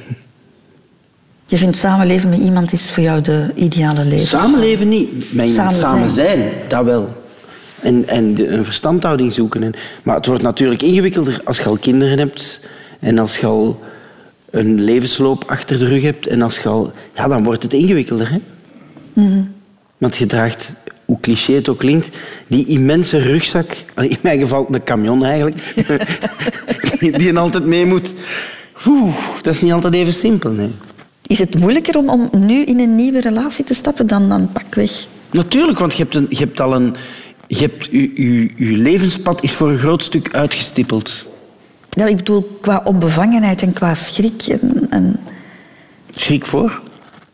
Je 1.47 1.57
vindt 1.57 1.78
samenleven 1.78 2.30
met 2.30 2.39
iemand 2.39 2.74
is 2.74 2.91
voor 2.91 3.03
jou 3.03 3.22
de 3.22 3.51
ideale 3.55 4.05
leven? 4.05 4.28
Samenleven 4.28 4.88
niet, 4.88 5.34
met 5.34 5.51
Samen 5.51 5.74
samen 5.74 6.11
zijn. 6.11 6.39
zijn, 6.39 6.53
dat 6.68 6.84
wel. 6.84 7.24
En, 7.82 8.07
en 8.07 8.53
een 8.53 8.66
verstandhouding 8.66 9.34
zoeken. 9.34 9.63
En, 9.63 9.74
maar 10.03 10.16
het 10.16 10.26
wordt 10.26 10.43
natuurlijk 10.43 10.82
ingewikkelder 10.82 11.41
als 11.43 11.57
je 11.57 11.66
al 11.66 11.78
kinderen 11.78 12.18
hebt 12.18 12.59
en 12.99 13.20
als 13.20 13.38
je 13.38 13.45
al 13.45 13.84
een 14.49 14.82
levensloop 14.82 15.43
achter 15.47 15.78
de 15.80 15.88
rug 15.88 16.01
hebt. 16.01 16.28
En 16.28 16.41
als 16.41 16.59
je 16.59 16.70
al, 16.70 16.91
ja, 17.16 17.28
dan 17.28 17.43
wordt 17.43 17.63
het 17.63 17.74
ingewikkelder. 17.74 18.32
Hè? 18.32 18.39
Want 19.97 20.16
je 20.18 20.26
draagt, 20.26 20.76
hoe 21.06 21.20
cliché 21.20 21.53
het 21.53 21.70
ook 21.70 21.80
klinkt, 21.80 22.18
die 22.47 22.66
immense 22.66 23.18
rugzak. 23.18 23.76
In 23.95 24.18
mijn 24.22 24.39
geval 24.39 24.68
een 24.72 24.84
camion 24.84 25.26
eigenlijk. 25.26 25.58
die, 26.99 27.12
die 27.12 27.32
je 27.32 27.39
altijd 27.39 27.66
mee 27.66 27.86
moet. 27.86 28.14
Oeh, 28.86 29.16
dat 29.41 29.53
is 29.53 29.62
niet 29.62 29.72
altijd 29.72 29.93
even 29.93 30.14
simpel. 30.14 30.51
Nee. 30.51 30.72
Is 31.28 31.39
het 31.39 31.60
moeilijker 31.60 31.97
om, 31.97 32.10
om 32.10 32.30
nu 32.45 32.64
in 32.64 32.80
een 32.80 32.95
nieuwe 32.95 33.22
relatie 33.22 33.64
te 33.64 33.74
stappen 33.74 34.08
dan, 34.08 34.30
dan 34.30 34.51
pakweg? 34.51 35.08
Natuurlijk, 35.32 35.80
want 35.80 35.95
je 35.95 36.03
hebt, 36.03 36.16
een, 36.16 36.26
je 36.30 36.38
hebt 36.38 36.62
al 36.62 36.76
een... 36.76 36.95
Je, 37.47 37.62
hebt, 37.62 37.88
je, 37.91 38.12
je, 38.16 38.49
je 38.56 38.78
levenspad 38.78 39.43
is 39.43 39.51
voor 39.51 39.70
een 39.70 39.78
groot 39.78 40.03
stuk 40.03 40.36
uitgestippeld. 40.36 41.26
Nou, 41.93 42.10
ik 42.10 42.18
bedoel, 42.18 42.58
qua 42.62 42.82
onbevangenheid 42.84 43.62
en 43.62 43.74
qua 43.74 43.95
schrik 43.95 44.41
en, 44.47 44.88
en 44.89 45.20
Schrik 46.16 46.45
voor? 46.45 46.82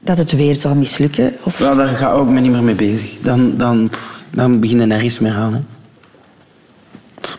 Dat 0.01 0.17
het 0.17 0.31
weer 0.31 0.55
zou 0.55 0.75
mislukken. 0.75 1.33
Of... 1.43 1.57
Daar 1.57 1.87
ga 1.87 2.09
ik 2.09 2.15
ook 2.15 2.29
me 2.29 2.39
niet 2.39 2.51
meer 2.51 2.63
mee 2.63 2.75
bezig. 2.75 3.11
Dan, 3.21 3.57
dan, 3.57 3.91
dan 4.29 4.59
begin 4.59 4.79
je 4.79 4.85
nergens 4.85 5.19
meer 5.19 5.33
aan. 5.33 5.53
Hè. 5.53 5.59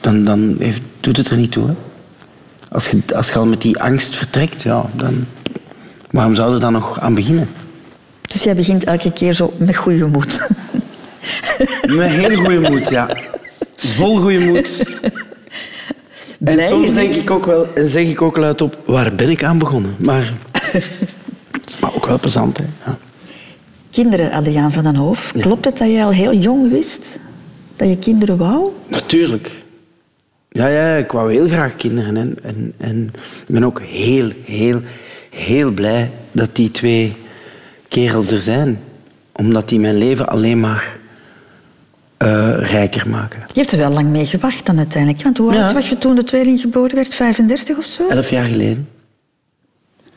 Dan, 0.00 0.24
dan 0.24 0.56
heeft, 0.58 0.82
doet 1.00 1.16
het 1.16 1.28
er 1.28 1.36
niet 1.36 1.52
toe. 1.52 1.66
Hè. 1.66 1.74
Als, 2.68 2.88
je, 2.88 3.02
als 3.14 3.28
je 3.28 3.38
al 3.38 3.46
met 3.46 3.62
die 3.62 3.80
angst 3.82 4.14
vertrekt, 4.14 4.62
ja, 4.62 4.84
dan... 4.94 5.26
Waarom 6.10 6.34
zou 6.34 6.54
je 6.54 6.60
dan 6.60 6.72
nog 6.72 7.00
aan 7.00 7.14
beginnen? 7.14 7.48
Dus 8.22 8.42
jij 8.42 8.54
begint 8.54 8.84
elke 8.84 9.12
keer 9.12 9.34
zo 9.34 9.52
met 9.56 9.76
goede 9.76 10.06
moed. 10.06 10.40
Met 11.96 12.10
heel 12.10 12.36
goede 12.36 12.70
moed, 12.70 12.88
ja. 12.88 13.16
Vol 13.76 14.20
goede 14.20 14.38
moed. 14.38 14.84
En 16.44 16.68
soms 16.68 16.94
denk 16.94 17.14
ik 17.14 17.30
ook 17.30 17.46
wel, 17.46 17.66
en 17.74 17.88
zeg 17.88 18.06
ik 18.06 18.22
ook 18.22 18.36
luid 18.36 18.60
op, 18.60 18.78
waar 18.84 19.14
ben 19.14 19.30
ik 19.30 19.44
aan 19.44 19.58
begonnen? 19.58 19.94
Maar 19.98 20.32
ook 22.02 22.08
wel 22.08 22.18
plezant, 22.18 22.56
hè. 22.56 22.64
Ja. 22.86 22.98
Kinderen, 23.90 24.32
Adriaan 24.32 24.72
van 24.72 24.84
den 24.84 24.96
Hoof. 24.96 25.32
Klopt 25.40 25.64
het 25.64 25.78
dat 25.78 25.88
jij 25.88 26.04
al 26.04 26.10
heel 26.10 26.34
jong 26.34 26.70
wist 26.70 27.18
dat 27.76 27.88
je 27.88 27.98
kinderen 27.98 28.36
wou? 28.36 28.70
Natuurlijk. 28.88 29.64
Ja, 30.48 30.66
ja, 30.66 30.96
ik 30.96 31.12
wou 31.12 31.32
heel 31.32 31.48
graag 31.48 31.76
kinderen. 31.76 32.16
En, 32.16 32.36
en, 32.42 32.72
en 32.78 33.10
ik 33.46 33.54
ben 33.54 33.64
ook 33.64 33.80
heel, 33.80 34.30
heel, 34.44 34.80
heel 35.30 35.70
blij 35.70 36.10
dat 36.32 36.56
die 36.56 36.70
twee 36.70 37.16
kerels 37.88 38.30
er 38.30 38.40
zijn. 38.40 38.80
Omdat 39.32 39.68
die 39.68 39.80
mijn 39.80 39.98
leven 39.98 40.28
alleen 40.28 40.60
maar 40.60 40.96
eh, 42.16 42.54
rijker 42.58 43.10
maken. 43.10 43.44
Je 43.52 43.60
hebt 43.60 43.72
er 43.72 43.78
wel 43.78 43.90
lang 43.90 44.08
mee 44.08 44.26
gewacht 44.26 44.66
dan 44.66 44.78
uiteindelijk. 44.78 45.22
Want 45.22 45.38
hoe 45.38 45.58
oud 45.58 45.72
was 45.72 45.88
je 45.88 45.98
toen 45.98 46.14
de 46.14 46.24
tweeling 46.24 46.60
geboren 46.60 46.94
werd? 46.94 47.14
35 47.14 47.76
of 47.76 47.86
zo? 47.86 48.08
Elf 48.08 48.30
jaar 48.30 48.44
geleden. 48.44 48.88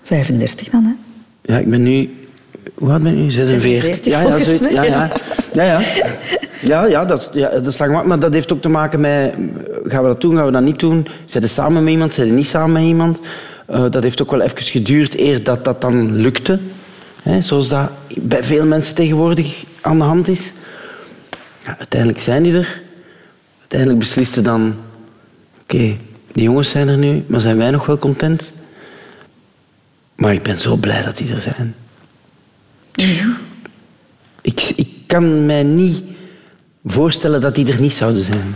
35 0.04 0.70
dan, 0.70 0.84
hè? 0.84 1.05
Ja, 1.46 1.58
ik 1.58 1.70
ben 1.70 1.84
nu... 1.84 2.10
Hoe 2.74 2.92
oud 2.92 3.04
ben 3.04 3.12
ik 3.12 3.18
nu? 3.18 3.32
46. 3.32 3.82
46 3.82 4.12
ja, 4.12 4.22
ja, 4.22 4.44
zoiets. 4.44 4.74
ja, 4.74 4.84
ja. 4.84 5.12
ja. 5.54 5.62
ja, 5.64 5.64
ja. 5.64 6.86
Ja, 6.86 7.06
dat, 7.06 7.30
ja, 7.34 7.50
dat 7.50 7.66
is 7.68 7.78
lang 7.78 7.92
maar, 7.92 8.08
maar 8.08 8.20
dat 8.20 8.34
heeft 8.34 8.54
ook 8.54 8.62
te 8.62 8.70
maken 8.70 9.02
met... 9.02 9.34
Gaan 9.86 10.02
we 10.02 10.08
dat 10.08 10.22
doen, 10.22 10.36
gaan 10.36 10.46
we 10.46 10.52
dat 10.52 10.62
niet 10.62 10.80
doen? 10.80 11.08
Zijn 11.26 11.50
samen 11.50 11.84
met 11.84 11.94
iemand, 11.94 12.14
zijn 12.14 12.30
we 12.30 12.34
niet 12.34 12.48
samen 12.48 12.72
met 12.72 12.84
iemand? 12.84 13.22
Eh, 13.66 13.86
dat 13.90 14.04
heeft 14.04 14.22
ook 14.22 14.32
wel 14.32 14.42
even 14.42 14.58
geduurd 14.58 15.20
eer 15.20 15.44
dat 15.44 15.64
dat 15.64 15.82
dan 15.82 16.16
lukte. 16.16 16.60
Hè, 17.24 17.42
zoals 17.42 17.68
dat 17.68 17.90
bij 18.08 18.44
veel 18.44 18.66
mensen 18.66 18.96
tegenwoordig 18.96 19.64
aan 19.82 19.98
de 19.98 20.04
hand 20.04 20.28
is. 20.28 20.52
Ja, 21.66 21.76
uiteindelijk 21.78 22.22
zijn 22.22 22.44
die 22.44 22.54
er. 22.54 22.82
Uiteindelijk 23.60 24.00
beslisten 24.00 24.44
dan... 24.44 24.76
Oké, 25.62 25.98
die 26.32 26.44
jongens 26.44 26.70
zijn 26.70 26.88
er 26.88 26.98
nu, 26.98 27.24
maar 27.28 27.40
zijn 27.40 27.58
wij 27.58 27.72
nog 27.72 27.86
wel 27.86 27.98
content? 27.98 28.54
Maar 30.16 30.34
ik 30.34 30.44
ben 30.44 30.60
zo 30.60 30.76
blij 30.76 31.02
dat 31.02 31.18
die 31.18 31.34
er 31.34 31.42
zijn. 31.42 31.76
Ik, 34.42 34.74
ik 34.76 34.88
kan 35.06 35.46
mij 35.46 35.64
niet 35.64 36.04
voorstellen 36.86 37.42
dat 37.42 37.56
die 37.56 37.72
er 37.72 37.82
niet 37.82 37.94
zouden 37.94 38.24
zijn. 38.24 38.56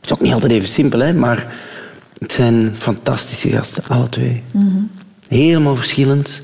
Het 0.00 0.04
is 0.04 0.12
ook 0.12 0.20
niet 0.20 0.32
altijd 0.32 0.52
even 0.52 0.68
simpel, 0.68 0.98
hè, 0.98 1.12
maar 1.14 1.54
het 2.18 2.32
zijn 2.32 2.76
fantastische 2.76 3.48
gasten, 3.48 3.82
alle 3.88 4.08
twee. 4.08 4.42
Helemaal 5.28 5.76
verschillend. 5.76 6.40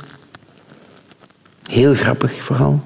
Heel 1.67 1.95
grappig 1.95 2.43
vooral. 2.43 2.83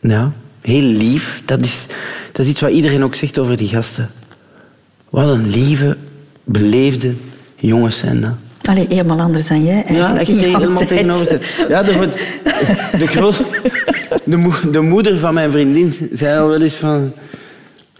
Ja, 0.00 0.32
heel 0.60 0.82
lief. 0.82 1.42
Dat 1.44 1.62
is, 1.62 1.86
dat 2.32 2.44
is 2.44 2.50
iets 2.50 2.60
wat 2.60 2.70
iedereen 2.70 3.04
ook 3.04 3.14
zegt 3.14 3.38
over 3.38 3.56
die 3.56 3.68
gasten. 3.68 4.10
Wat 5.10 5.28
een 5.28 5.48
lieve, 5.48 5.96
beleefde 6.44 7.14
jongens 7.58 7.98
zijn 7.98 8.20
dat. 8.20 8.30
Allee, 8.62 8.86
helemaal 8.88 9.20
anders 9.20 9.46
dan 9.46 9.64
jij 9.64 9.84
Ja, 9.88 10.18
echt 10.18 10.30
helemaal 10.30 10.76
tijd. 10.76 10.88
tegenover. 10.88 11.66
Ja, 11.68 11.82
de, 11.82 12.08
de, 12.98 13.06
groot, 13.06 13.36
de, 14.24 14.68
de 14.72 14.80
moeder 14.80 15.18
van 15.18 15.34
mijn 15.34 15.50
vriendin 15.52 15.94
zei 16.12 16.38
al 16.40 16.48
wel 16.48 16.62
eens 16.62 16.74
van... 16.74 17.12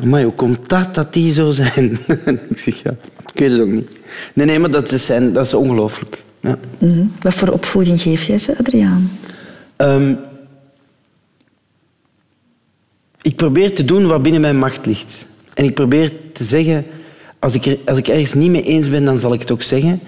Maar 0.05 0.23
hoe 0.23 0.33
komt 0.33 0.69
dat 0.69 0.95
dat 0.95 1.13
die 1.13 1.33
zo 1.33 1.51
zijn? 1.51 1.99
ik 2.51 2.59
zeg, 2.59 2.83
ja, 2.83 2.91
ik 3.33 3.39
weet 3.39 3.51
het 3.51 3.61
ook 3.61 3.69
niet. 3.69 3.91
Nee, 4.35 4.47
nee, 4.47 4.59
maar 4.59 4.71
dat 4.71 4.93
is, 4.93 5.07
zijn- 5.07 5.33
dat 5.33 5.47
is 5.47 5.55
ongelooflijk. 5.55 6.25
Ja. 6.41 6.59
Mhm. 6.79 7.05
Wat 7.21 7.35
voor 7.35 7.49
opvoeding 7.49 8.01
geef 8.01 8.23
jij 8.23 8.39
ze, 8.39 8.59
Adriaan? 8.59 9.11
Ehm, 9.77 10.15
ik 13.23 13.37
probeer 13.37 13.75
te 13.75 13.85
doen 13.85 14.07
wat 14.07 14.23
binnen 14.23 14.41
mijn 14.41 14.59
macht 14.59 14.87
ligt. 14.87 15.27
En 15.55 15.65
ik 15.65 15.75
probeer 15.75 16.13
te 16.33 16.45
zeggen, 16.45 16.87
als 17.39 17.55
ik, 17.55 17.79
als 17.85 17.99
ik 17.99 18.09
ergens 18.09 18.35
niet 18.35 18.51
mee 18.51 18.63
eens 18.63 18.89
ben, 18.89 19.05
dan 19.05 19.19
zal 19.19 19.35
ik 19.35 19.41
het 19.41 19.51
ook 19.51 19.63
zeggen. 19.63 20.01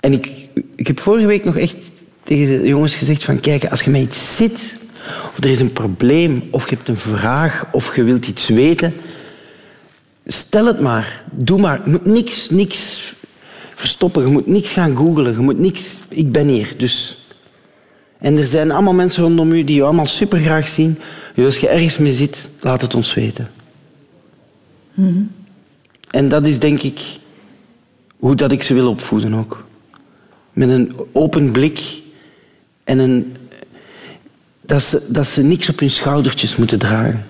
En 0.00 0.12
ik, 0.12 0.48
ik 0.76 0.86
heb 0.86 1.00
vorige 1.00 1.26
week 1.26 1.44
nog 1.44 1.56
echt 1.56 1.76
tegen 2.22 2.62
de 2.62 2.68
jongens 2.68 2.94
gezegd 2.94 3.24
van, 3.24 3.40
kijk, 3.40 3.64
als 3.64 3.82
je 3.82 3.90
met 3.90 4.02
iets 4.02 4.36
zit, 4.36 4.76
of 5.06 5.36
er 5.38 5.50
is 5.50 5.60
een 5.60 5.72
probleem, 5.72 6.42
of 6.50 6.68
je 6.68 6.74
hebt 6.74 6.88
een 6.88 6.96
vraag, 6.96 7.66
of 7.72 7.96
je 7.96 8.02
wilt 8.02 8.26
iets 8.26 8.48
weten, 8.48 8.94
stel 10.26 10.66
het 10.66 10.80
maar. 10.80 11.24
Doe 11.30 11.60
maar. 11.60 11.80
Je 11.84 11.90
moet 11.90 12.06
niks, 12.06 12.50
niks 12.50 13.14
verstoppen. 13.74 14.26
Je 14.26 14.32
moet 14.32 14.46
niks 14.46 14.72
gaan 14.72 14.96
googlen. 14.96 15.32
Je 15.32 15.40
moet 15.40 15.58
niks... 15.58 15.96
Ik 16.08 16.32
ben 16.32 16.46
hier, 16.46 16.74
dus... 16.76 17.20
En 18.18 18.36
er 18.38 18.46
zijn 18.46 18.70
allemaal 18.70 18.94
mensen 18.94 19.22
rondom 19.22 19.52
u 19.52 19.64
die 19.64 19.76
je 19.76 19.82
allemaal 19.82 20.06
super 20.06 20.40
graag 20.40 20.68
zien. 20.68 20.98
Dus 21.34 21.44
als 21.44 21.58
je 21.58 21.68
ergens 21.68 21.98
mee 21.98 22.12
zit, 22.12 22.50
laat 22.60 22.80
het 22.80 22.94
ons 22.94 23.14
weten. 23.14 23.50
En 26.10 26.28
dat 26.28 26.46
is 26.46 26.58
denk 26.58 26.82
ik 26.82 27.00
hoe 28.16 28.34
dat 28.34 28.52
ik 28.52 28.62
ze 28.62 28.74
wil 28.74 28.88
opvoeden 28.88 29.34
ook. 29.34 29.66
Met 30.52 30.68
een 30.68 30.92
open 31.12 31.52
blik 31.52 32.00
en 32.84 32.98
een... 32.98 33.36
Dat 34.60 34.82
ze, 34.82 35.02
dat 35.08 35.26
ze 35.26 35.42
niks 35.42 35.68
op 35.68 35.80
hun 35.80 35.90
schoudertjes 35.90 36.56
moeten 36.56 36.78
dragen. 36.78 37.26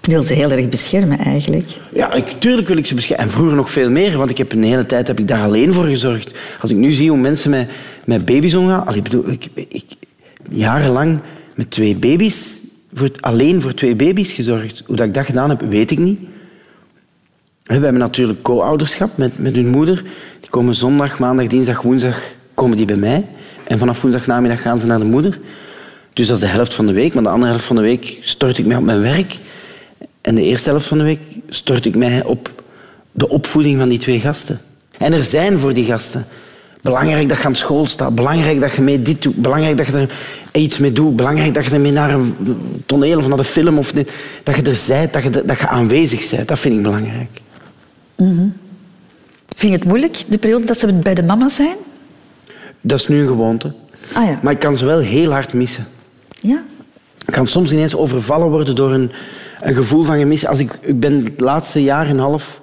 Je 0.00 0.10
wil 0.10 0.22
ze 0.22 0.32
heel 0.32 0.50
erg 0.50 0.68
beschermen 0.68 1.18
eigenlijk. 1.18 1.70
Ja, 1.94 2.12
ik, 2.12 2.26
tuurlijk 2.38 2.68
wil 2.68 2.76
ik 2.76 2.86
ze 2.86 2.94
beschermen. 2.94 3.26
En 3.26 3.32
vroeger 3.32 3.56
nog 3.56 3.70
veel 3.70 3.90
meer, 3.90 4.16
want 4.16 4.30
ik 4.30 4.38
heb 4.38 4.52
een 4.52 4.62
hele 4.62 4.86
tijd 4.86 5.06
heb 5.06 5.18
ik 5.18 5.28
daar 5.28 5.42
alleen 5.42 5.72
voor 5.72 5.84
gezorgd. 5.84 6.38
Als 6.60 6.70
ik 6.70 6.76
nu 6.76 6.92
zie 6.92 7.10
hoe 7.10 7.18
mensen 7.18 7.50
met, 7.50 7.70
met 8.04 8.24
baby's 8.24 8.54
omgaan... 8.54 8.86
Allee, 8.86 8.98
ik 8.98 9.02
bedoel, 9.02 9.30
ik, 9.30 9.48
ik 9.54 9.84
jarenlang 10.50 11.20
met 11.54 11.70
twee 11.70 11.96
baby's... 11.96 12.60
Voor, 12.94 13.10
alleen 13.20 13.60
voor 13.60 13.74
twee 13.74 13.96
baby's 13.96 14.32
gezorgd. 14.32 14.82
Hoe 14.86 14.96
dat 14.96 15.06
ik 15.06 15.14
dat 15.14 15.26
gedaan 15.26 15.48
heb, 15.48 15.60
weet 15.60 15.90
ik 15.90 15.98
niet. 15.98 16.20
We 17.68 17.74
hebben 17.74 17.98
natuurlijk 17.98 18.42
co-ouderschap 18.42 19.16
met, 19.16 19.38
met 19.38 19.54
hun 19.54 19.68
moeder. 19.68 20.02
Die 20.40 20.50
komen 20.50 20.74
zondag, 20.74 21.18
maandag, 21.18 21.46
dinsdag, 21.46 21.82
woensdag 21.82 22.20
komen 22.54 22.76
die 22.76 22.86
bij 22.86 22.96
mij. 22.96 23.26
En 23.64 23.78
vanaf 23.78 24.02
woensdagnamiddag 24.02 24.60
gaan 24.62 24.78
ze 24.78 24.86
naar 24.86 24.98
de 24.98 25.04
moeder. 25.04 25.38
Dus 26.12 26.26
dat 26.26 26.36
is 26.36 26.42
de 26.42 26.48
helft 26.48 26.74
van 26.74 26.86
de 26.86 26.92
week. 26.92 27.14
Maar 27.14 27.22
de 27.22 27.28
andere 27.28 27.50
helft 27.50 27.64
van 27.64 27.76
de 27.76 27.82
week 27.82 28.18
stort 28.20 28.58
ik 28.58 28.66
mij 28.66 28.76
op 28.76 28.82
mijn 28.82 29.00
werk. 29.00 29.36
En 30.20 30.34
de 30.34 30.42
eerste 30.42 30.68
helft 30.68 30.86
van 30.86 30.98
de 30.98 31.04
week 31.04 31.20
stort 31.48 31.84
ik 31.84 31.96
mij 31.96 32.24
op 32.24 32.62
de 33.12 33.28
opvoeding 33.28 33.78
van 33.78 33.88
die 33.88 33.98
twee 33.98 34.20
gasten. 34.20 34.60
En 34.98 35.12
er 35.12 35.24
zijn 35.24 35.58
voor 35.58 35.74
die 35.74 35.84
gasten. 35.84 36.26
Belangrijk 36.82 37.28
dat 37.28 37.38
je 37.38 37.44
aan 37.44 37.56
school 37.56 37.86
staat. 37.86 38.14
Belangrijk 38.14 38.60
dat 38.60 38.74
je 38.74 38.82
mee 38.82 39.02
dit 39.02 39.22
doet. 39.22 39.36
Belangrijk 39.36 39.76
dat 39.76 39.86
je 39.86 39.92
er 39.92 40.10
iets 40.52 40.78
mee 40.78 40.92
doet. 40.92 41.16
Belangrijk 41.16 41.54
dat 41.54 41.64
je 41.64 41.70
ermee 41.70 41.92
naar 41.92 42.10
een 42.10 42.34
toneel 42.86 43.18
of 43.18 43.28
naar 43.28 43.36
de 43.36 43.44
film... 43.44 43.78
Of 43.78 43.92
dat 44.42 44.56
je 44.56 44.62
er 44.62 44.78
bent, 44.86 45.12
dat 45.12 45.22
je, 45.22 45.30
dat 45.30 45.58
je 45.58 45.68
aanwezig 45.68 46.30
bent. 46.30 46.48
Dat 46.48 46.58
vind 46.58 46.74
ik 46.74 46.82
belangrijk. 46.82 47.40
Vind 49.56 49.72
je 49.72 49.78
het 49.78 49.84
moeilijk, 49.84 50.24
de 50.28 50.38
periode 50.38 50.66
dat 50.66 50.78
ze 50.78 50.92
bij 50.92 51.14
de 51.14 51.22
mama 51.22 51.48
zijn? 51.48 51.76
Dat 52.80 52.98
is 52.98 53.08
nu 53.08 53.20
een 53.20 53.26
gewoonte. 53.26 53.72
Ah 54.14 54.26
ja. 54.26 54.38
Maar 54.42 54.52
ik 54.52 54.58
kan 54.58 54.76
ze 54.76 54.84
wel 54.84 54.98
heel 54.98 55.30
hard 55.30 55.54
missen. 55.54 55.86
Ja? 56.40 56.62
Ik 57.26 57.32
kan 57.32 57.46
soms 57.46 57.72
ineens 57.72 57.96
overvallen 57.96 58.50
worden 58.50 58.74
door 58.74 58.92
een, 58.92 59.10
een 59.60 59.74
gevoel 59.74 60.04
van 60.04 60.18
gemis. 60.18 60.46
Als 60.46 60.58
ik, 60.58 60.78
ik 60.80 61.00
ben 61.00 61.24
het 61.24 61.40
laatste 61.40 61.82
jaar 61.82 62.06
en 62.06 62.10
een 62.10 62.18
half 62.18 62.60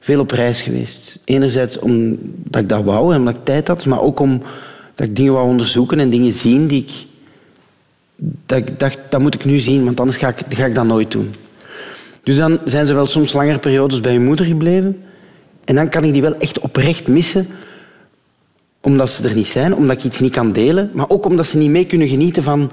veel 0.00 0.20
op 0.20 0.30
reis 0.30 0.60
geweest. 0.60 1.18
Enerzijds 1.24 1.78
omdat 1.78 2.62
ik 2.62 2.68
dat 2.68 2.84
wou 2.84 3.12
en 3.12 3.18
omdat 3.18 3.34
ik 3.34 3.44
tijd 3.44 3.68
had, 3.68 3.86
maar 3.86 4.00
ook 4.00 4.20
omdat 4.20 4.46
ik 4.96 5.16
dingen 5.16 5.32
wou 5.32 5.48
onderzoeken 5.48 6.00
en 6.00 6.10
dingen 6.10 6.32
zien 6.32 6.66
die 6.66 6.82
ik... 6.82 7.06
Dat 8.46 8.58
ik 8.58 8.78
dacht, 8.78 8.98
dat 9.08 9.20
moet 9.20 9.34
ik 9.34 9.44
nu 9.44 9.58
zien, 9.58 9.84
want 9.84 10.00
anders 10.00 10.18
ga 10.18 10.28
ik, 10.28 10.36
ga 10.48 10.64
ik 10.64 10.74
dat 10.74 10.84
nooit 10.84 11.10
doen. 11.10 11.34
Dus 12.26 12.36
dan 12.36 12.58
zijn 12.64 12.86
ze 12.86 12.94
wel 12.94 13.06
soms 13.06 13.32
langere 13.32 13.58
periodes 13.58 14.00
bij 14.00 14.12
hun 14.12 14.24
moeder 14.24 14.46
gebleven. 14.46 15.02
En 15.64 15.74
dan 15.74 15.88
kan 15.88 16.04
ik 16.04 16.12
die 16.12 16.22
wel 16.22 16.36
echt 16.36 16.58
oprecht 16.58 17.08
missen, 17.08 17.46
omdat 18.80 19.10
ze 19.10 19.28
er 19.28 19.34
niet 19.34 19.46
zijn, 19.46 19.74
omdat 19.74 19.96
ik 19.96 20.04
iets 20.04 20.20
niet 20.20 20.32
kan 20.32 20.52
delen, 20.52 20.90
maar 20.94 21.08
ook 21.08 21.26
omdat 21.26 21.46
ze 21.46 21.56
niet 21.56 21.70
mee 21.70 21.86
kunnen 21.86 22.08
genieten 22.08 22.42
van 22.42 22.70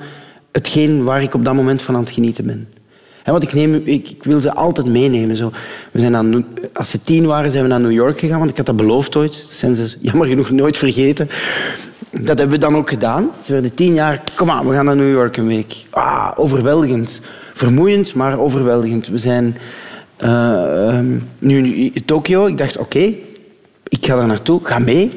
hetgeen 0.51 1.03
waar 1.03 1.21
ik 1.21 1.33
op 1.33 1.45
dat 1.45 1.53
moment 1.53 1.81
van 1.81 1.95
aan 1.95 2.01
het 2.01 2.11
genieten 2.11 2.45
ben. 2.45 2.67
Hè, 3.23 3.31
want 3.31 3.43
ik, 3.43 3.53
neem, 3.53 3.81
ik, 3.85 4.23
wil 4.23 4.39
ze 4.39 4.53
altijd 4.53 4.87
meenemen. 4.87 5.37
Zo. 5.37 5.51
We 5.91 5.99
zijn 5.99 6.15
aan, 6.15 6.45
als 6.73 6.89
ze 6.89 7.03
tien 7.03 7.25
waren, 7.25 7.51
zijn 7.51 7.63
we 7.63 7.69
naar 7.69 7.79
New 7.79 7.91
York 7.91 8.19
gegaan, 8.19 8.39
want 8.39 8.51
ik 8.51 8.57
had 8.57 8.65
dat 8.65 8.75
beloofd 8.75 9.15
ooit. 9.15 9.31
Dat 9.31 9.57
zijn 9.57 9.75
ze 9.75 9.95
jammer 9.99 10.27
genoeg 10.27 10.49
nooit 10.49 10.77
vergeten. 10.77 11.29
Dat 12.21 12.37
hebben 12.37 12.49
we 12.49 12.57
dan 12.57 12.75
ook 12.75 12.89
gedaan. 12.89 13.29
Ze 13.43 13.51
werden 13.51 13.73
tien 13.73 13.93
jaar, 13.93 14.23
kom 14.35 14.49
aan, 14.49 14.67
we 14.67 14.73
gaan 14.73 14.85
naar 14.85 14.95
New 14.95 15.11
York 15.11 15.37
een 15.37 15.47
week. 15.47 15.85
Ah, 15.89 16.31
overweldigend. 16.35 17.21
Vermoeiend, 17.53 18.13
maar 18.13 18.39
overweldigend. 18.39 19.07
We 19.07 19.17
zijn 19.17 19.57
eh, 20.17 20.87
ehm, 20.87 21.19
nu 21.39 21.73
in 21.93 22.05
Tokio. 22.05 22.45
Ik 22.45 22.57
dacht, 22.57 22.77
oké, 22.77 23.13
ik 23.87 24.05
ga 24.05 24.15
daar 24.15 24.27
naartoe, 24.27 24.59
ga 24.63 24.79
mee. 24.79 25.11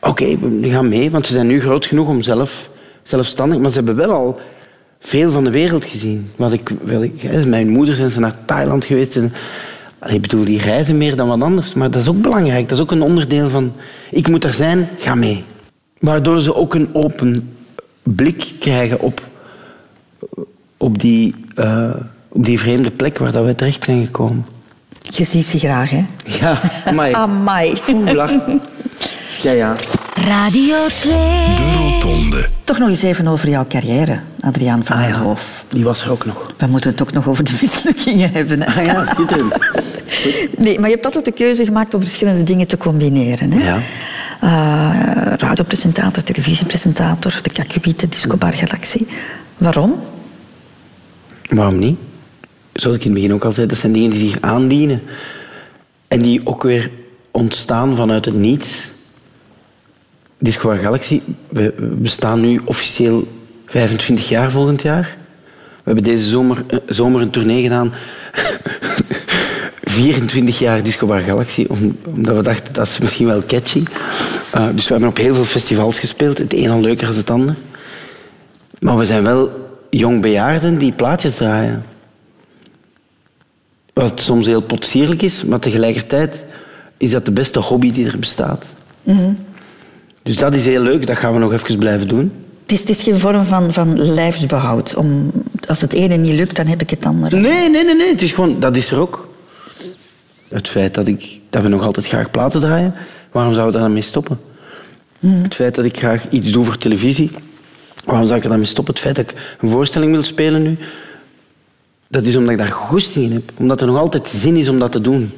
Oké, 0.00 0.38
we 0.60 0.68
gaan 0.68 0.88
mee, 0.88 1.10
want 1.10 1.26
ze 1.26 1.32
zijn 1.32 1.46
nu 1.46 1.60
groot 1.60 1.86
genoeg 1.86 2.08
om 2.08 2.22
zelf, 2.22 2.70
zelfstandig... 3.02 3.58
Maar 3.58 3.70
ze 3.70 3.76
hebben 3.76 3.96
wel 3.96 4.12
al 4.12 4.40
veel 4.98 5.32
van 5.32 5.44
de 5.44 5.50
wereld 5.50 5.84
gezien. 5.84 6.30
Wat 6.36 6.52
ik, 6.52 6.70
hè, 7.16 7.46
mijn 7.46 7.68
moeder 7.68 7.94
zijn 7.94 8.10
ze 8.10 8.20
naar 8.20 8.34
Thailand 8.44 8.84
geweest. 8.84 9.16
En, 9.16 9.32
ik 10.06 10.20
bedoel, 10.20 10.44
die 10.44 10.60
reizen 10.60 10.98
meer 10.98 11.16
dan 11.16 11.28
wat 11.28 11.42
anders. 11.42 11.74
Maar 11.74 11.90
dat 11.90 12.02
is 12.02 12.08
ook 12.08 12.20
belangrijk. 12.20 12.68
Dat 12.68 12.78
is 12.78 12.84
ook 12.84 12.90
een 12.90 13.02
onderdeel 13.02 13.50
van... 13.50 13.72
Ik 14.10 14.28
moet 14.28 14.44
er 14.44 14.54
zijn, 14.54 14.88
ga 14.98 15.14
mee. 15.14 15.44
Waardoor 16.00 16.40
ze 16.40 16.54
ook 16.54 16.74
een 16.74 16.88
open 16.92 17.56
blik 18.02 18.52
krijgen 18.58 19.00
op, 19.00 19.22
op, 20.76 20.98
die, 20.98 21.34
eh, 21.54 21.90
op 22.28 22.44
die 22.44 22.58
vreemde 22.58 22.90
plek 22.90 23.18
waar 23.18 23.32
dat 23.32 23.44
wij 23.44 23.54
terecht 23.54 23.84
zijn 23.84 24.04
gekomen. 24.04 24.46
Je 25.00 25.24
ziet 25.24 25.46
ze 25.46 25.58
graag, 25.58 25.90
hè? 25.90 26.04
Ja, 26.24 26.60
maar... 26.94 27.14
Amai. 27.14 27.78
Oeh. 27.88 28.28
Ja, 29.42 29.50
ja. 29.50 29.76
Radio 30.14 30.76
2. 30.86 31.12
De 31.56 31.72
Rotonde. 31.76 32.48
Toch 32.64 32.78
nog 32.78 32.88
eens 32.88 33.02
even 33.02 33.28
over 33.28 33.48
jouw 33.48 33.66
carrière, 33.66 34.18
Adriaan 34.40 34.84
van 34.84 34.98
der 34.98 35.16
Hoof. 35.16 35.64
Die 35.68 35.84
was 35.84 36.02
er 36.02 36.10
ook 36.10 36.26
nog. 36.26 36.52
We 36.56 36.66
moeten 36.66 36.90
het 36.90 37.02
ook 37.02 37.12
nog 37.12 37.28
over 37.28 37.44
de 37.44 37.58
mislukkingen 37.60 38.32
hebben. 38.32 38.62
Hè? 38.62 38.80
Ah 38.80 38.86
ja, 38.86 39.06
schitterend. 39.06 39.58
Nee, 40.56 40.78
maar 40.78 40.88
je 40.88 40.94
hebt 40.94 41.04
altijd 41.04 41.24
de 41.24 41.32
keuze 41.32 41.64
gemaakt 41.64 41.94
om 41.94 42.00
verschillende 42.00 42.42
dingen 42.42 42.66
te 42.66 42.76
combineren. 42.76 43.52
Hè? 43.52 43.66
Ja. 43.68 43.78
Eh, 44.40 45.32
radiopresentator, 45.36 46.22
televisiepresentator, 46.22 47.38
de 47.42 47.50
Kakubite, 47.50 48.08
Disco 48.08 48.36
Bar 48.36 48.52
Galaxie. 48.52 49.06
Waarom? 49.56 50.00
Waarom 51.48 51.78
niet? 51.78 51.98
Zoals 52.72 52.96
ik 52.96 53.04
in 53.04 53.10
het 53.10 53.20
begin 53.20 53.34
ook 53.34 53.44
al 53.44 53.50
zei, 53.50 53.66
dat 53.66 53.78
zijn 53.78 53.92
dingen 53.92 54.10
die 54.10 54.28
zich 54.28 54.40
aandienen. 54.40 55.02
En 56.08 56.22
die 56.22 56.40
ook 56.44 56.62
weer 56.62 56.90
ontstaan 57.30 57.96
vanuit 57.96 58.24
het 58.24 58.34
niets. 58.34 58.90
Disco 60.38 60.76
Galaxy, 60.80 61.20
we 61.48 61.74
we 61.76 61.86
bestaan 61.86 62.40
nu 62.40 62.60
officieel 62.64 63.28
25 63.66 64.28
jaar 64.28 64.50
volgend 64.50 64.82
jaar. 64.82 65.16
We 65.68 65.84
hebben 65.84 66.04
deze 66.04 66.28
zomer, 66.28 66.64
eh, 66.66 66.78
zomer 66.86 67.20
een 67.20 67.30
tournee 67.30 67.62
gedaan. 67.62 67.92
24 70.02 70.58
jaar 70.58 70.82
Disco 70.82 71.06
Bar 71.06 71.20
Galaxy, 71.20 71.66
om- 71.68 71.96
omdat 72.04 72.36
we 72.36 72.42
dachten 72.42 72.72
dat 72.74 72.86
is 72.86 72.98
misschien 72.98 73.26
wel 73.26 73.42
catchy. 73.46 73.82
Eh, 74.52 74.66
dus 74.74 74.84
we 74.84 74.90
hebben 74.92 75.08
op 75.08 75.16
heel 75.16 75.34
veel 75.34 75.44
festivals 75.44 75.98
gespeeld, 75.98 76.38
het 76.38 76.52
een 76.54 76.70
al 76.70 76.80
leuker 76.80 77.06
dan 77.06 77.16
het 77.16 77.30
ander. 77.30 77.56
Maar 78.80 78.96
we 78.98 79.04
zijn 79.04 79.22
wel 79.22 79.50
jong 79.90 80.22
bejaarden 80.22 80.78
die 80.78 80.92
plaatjes 80.92 81.34
draaien. 81.34 81.84
Wat 83.92 84.20
soms 84.20 84.46
heel 84.46 84.60
potsierlijk 84.62 85.22
is, 85.22 85.44
maar 85.44 85.58
tegelijkertijd 85.58 86.44
is 86.96 87.10
dat 87.10 87.24
de 87.24 87.32
beste 87.32 87.58
hobby 87.58 87.92
die 87.92 88.06
er 88.06 88.18
bestaat. 88.18 88.64
Dus 90.22 90.36
dat 90.36 90.54
is 90.54 90.64
heel 90.64 90.82
leuk, 90.82 91.06
dat 91.06 91.16
gaan 91.16 91.32
we 91.32 91.38
nog 91.38 91.52
even 91.52 91.78
blijven 91.78 92.08
doen. 92.08 92.32
Het 92.62 92.72
is, 92.72 92.80
het 92.80 92.88
is 92.88 93.02
geen 93.02 93.20
vorm 93.20 93.44
van, 93.44 93.72
van 93.72 93.98
lijfsbehoud. 93.98 94.94
Om, 94.94 95.30
als 95.68 95.80
het 95.80 95.92
ene 95.92 96.16
niet 96.16 96.34
lukt, 96.34 96.56
dan 96.56 96.66
heb 96.66 96.80
ik 96.80 96.90
het 96.90 97.06
andere. 97.06 97.36
Nee, 97.36 97.70
nee, 97.70 97.84
nee, 97.84 97.94
nee. 97.96 98.10
Het 98.10 98.22
is 98.22 98.32
gewoon, 98.32 98.60
dat 98.60 98.76
is 98.76 98.90
er 98.90 98.98
ook. 99.00 99.27
Het 100.48 100.68
feit 100.68 100.94
dat, 100.94 101.06
ik, 101.06 101.40
dat 101.50 101.62
we 101.62 101.68
nog 101.68 101.82
altijd 101.82 102.06
graag 102.06 102.30
platen 102.30 102.60
draaien, 102.60 102.94
waarom 103.32 103.52
zouden 103.52 103.72
we 103.72 103.78
daar 103.78 103.88
dan 103.88 103.92
mee 103.92 104.08
stoppen? 104.08 104.40
Het 105.20 105.54
feit 105.54 105.74
dat 105.74 105.84
ik 105.84 105.98
graag 105.98 106.28
iets 106.30 106.50
doe 106.50 106.64
voor 106.64 106.78
televisie, 106.78 107.30
waarom 108.04 108.26
zou 108.26 108.38
ik 108.38 108.44
er 108.44 108.50
dan 108.50 108.58
mee 108.58 108.68
stoppen? 108.68 108.94
Het 108.94 109.02
feit 109.02 109.16
dat 109.16 109.30
ik 109.30 109.56
een 109.60 109.70
voorstelling 109.70 110.12
wil 110.12 110.22
spelen 110.22 110.62
nu, 110.62 110.78
dat 112.08 112.24
is 112.24 112.36
omdat 112.36 112.52
ik 112.52 112.58
daar 112.58 112.72
goesting 112.72 113.24
in 113.24 113.32
heb. 113.32 113.52
Omdat 113.56 113.80
er 113.80 113.86
nog 113.86 113.96
altijd 113.96 114.28
zin 114.28 114.56
is 114.56 114.68
om 114.68 114.78
dat 114.78 114.92
te 114.92 115.00
doen. 115.00 115.32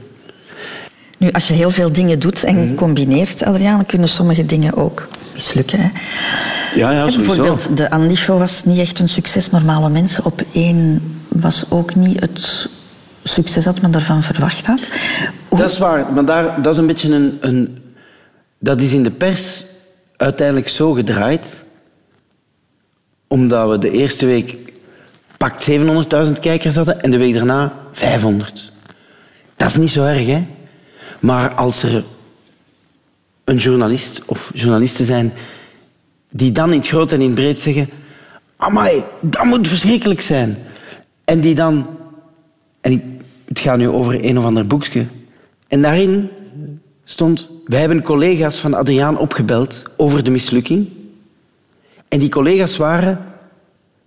Nu, 1.19 1.31
als 1.31 1.49
je 1.49 1.55
heel 1.55 1.71
veel 1.71 1.93
dingen 1.93 2.19
doet 2.19 2.45
en 2.45 2.75
combineert, 2.75 3.45
Adriaan, 3.45 3.77
dan 3.77 3.87
kunnen 3.87 4.09
sommige 4.09 4.47
dingen 4.47 4.75
ook 4.75 5.09
mislukken. 5.35 5.79
Hè? 5.81 5.89
Ja, 6.75 6.91
ja, 6.93 7.11
sowieso. 7.11 7.35
bijvoorbeeld, 7.35 7.77
de 7.77 7.91
Andy 7.91 8.15
Show 8.15 8.39
was 8.39 8.65
niet 8.65 8.79
echt 8.79 8.99
een 8.99 9.09
succes. 9.09 9.51
Normale 9.51 9.89
mensen 9.89 10.25
op 10.25 10.43
één 10.53 11.03
was 11.29 11.65
ook 11.69 11.95
niet 11.95 12.21
het 12.21 12.69
succes 13.25 13.65
dat 13.65 13.81
men 13.81 13.95
ervan 13.95 14.23
verwacht 14.23 14.67
had. 14.67 14.89
Dat 15.49 15.71
is 15.71 15.79
waar, 15.79 16.13
maar 16.13 16.25
daar, 16.25 16.63
dat 16.63 16.73
is 16.73 16.79
een 16.79 16.87
beetje 16.87 17.13
een, 17.13 17.39
een... 17.41 17.79
Dat 18.59 18.81
is 18.81 18.93
in 18.93 19.03
de 19.03 19.11
pers 19.11 19.65
uiteindelijk 20.17 20.69
zo 20.69 20.93
gedraaid, 20.93 21.65
omdat 23.27 23.71
we 23.71 23.79
de 23.79 23.91
eerste 23.91 24.27
week 24.27 24.57
pakt 25.37 25.71
700.000 25.71 26.41
kijkers 26.41 26.75
hadden 26.77 27.01
en 27.01 27.11
de 27.11 27.19
week 27.19 27.35
daarna 27.35 27.73
500. 27.93 28.73
Dat 29.57 29.69
is 29.69 29.77
niet 29.77 29.91
zo 29.91 30.05
erg, 30.05 30.27
hè? 30.27 30.47
Maar 31.21 31.55
als 31.55 31.83
er 31.83 32.05
een 33.45 33.57
journalist 33.57 34.23
of 34.25 34.51
journalisten 34.55 35.05
zijn 35.05 35.33
die 36.31 36.53
dan 36.53 36.73
in 36.73 36.79
het 36.79 36.89
groot 36.89 37.13
en 37.13 37.21
in 37.21 37.27
het 37.27 37.35
breed 37.35 37.61
zeggen... 37.61 37.91
Amai, 38.57 39.05
dat 39.21 39.45
moet 39.45 39.69
verschrikkelijk 39.69 40.21
zijn. 40.21 40.59
En 41.25 41.41
die 41.41 41.55
dan... 41.55 41.99
En 42.81 43.10
het 43.51 43.59
gaat 43.59 43.79
nu 43.79 43.89
over 43.89 44.25
een 44.25 44.39
of 44.39 44.45
ander 44.45 44.67
boekje. 44.67 45.07
En 45.69 45.83
daarin 45.83 46.29
stond... 47.05 47.49
Wij 47.67 47.81
hebben 47.81 48.03
collega's 48.03 48.57
van 48.57 48.75
Adriaan 48.75 49.19
opgebeld 49.19 49.83
over 49.97 50.25
de 50.25 50.31
mislukking. 50.31 50.89
En 52.09 52.19
die 52.19 52.29
collega's 52.29 52.77
waren 52.77 53.19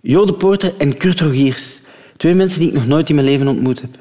Jode 0.00 0.34
Poorter 0.34 0.74
en 0.78 0.96
Kurt 0.96 1.20
Rogiers. 1.20 1.80
Twee 2.16 2.34
mensen 2.34 2.60
die 2.60 2.68
ik 2.68 2.74
nog 2.74 2.86
nooit 2.86 3.08
in 3.08 3.14
mijn 3.14 3.26
leven 3.26 3.48
ontmoet 3.48 3.80
heb. 3.80 3.96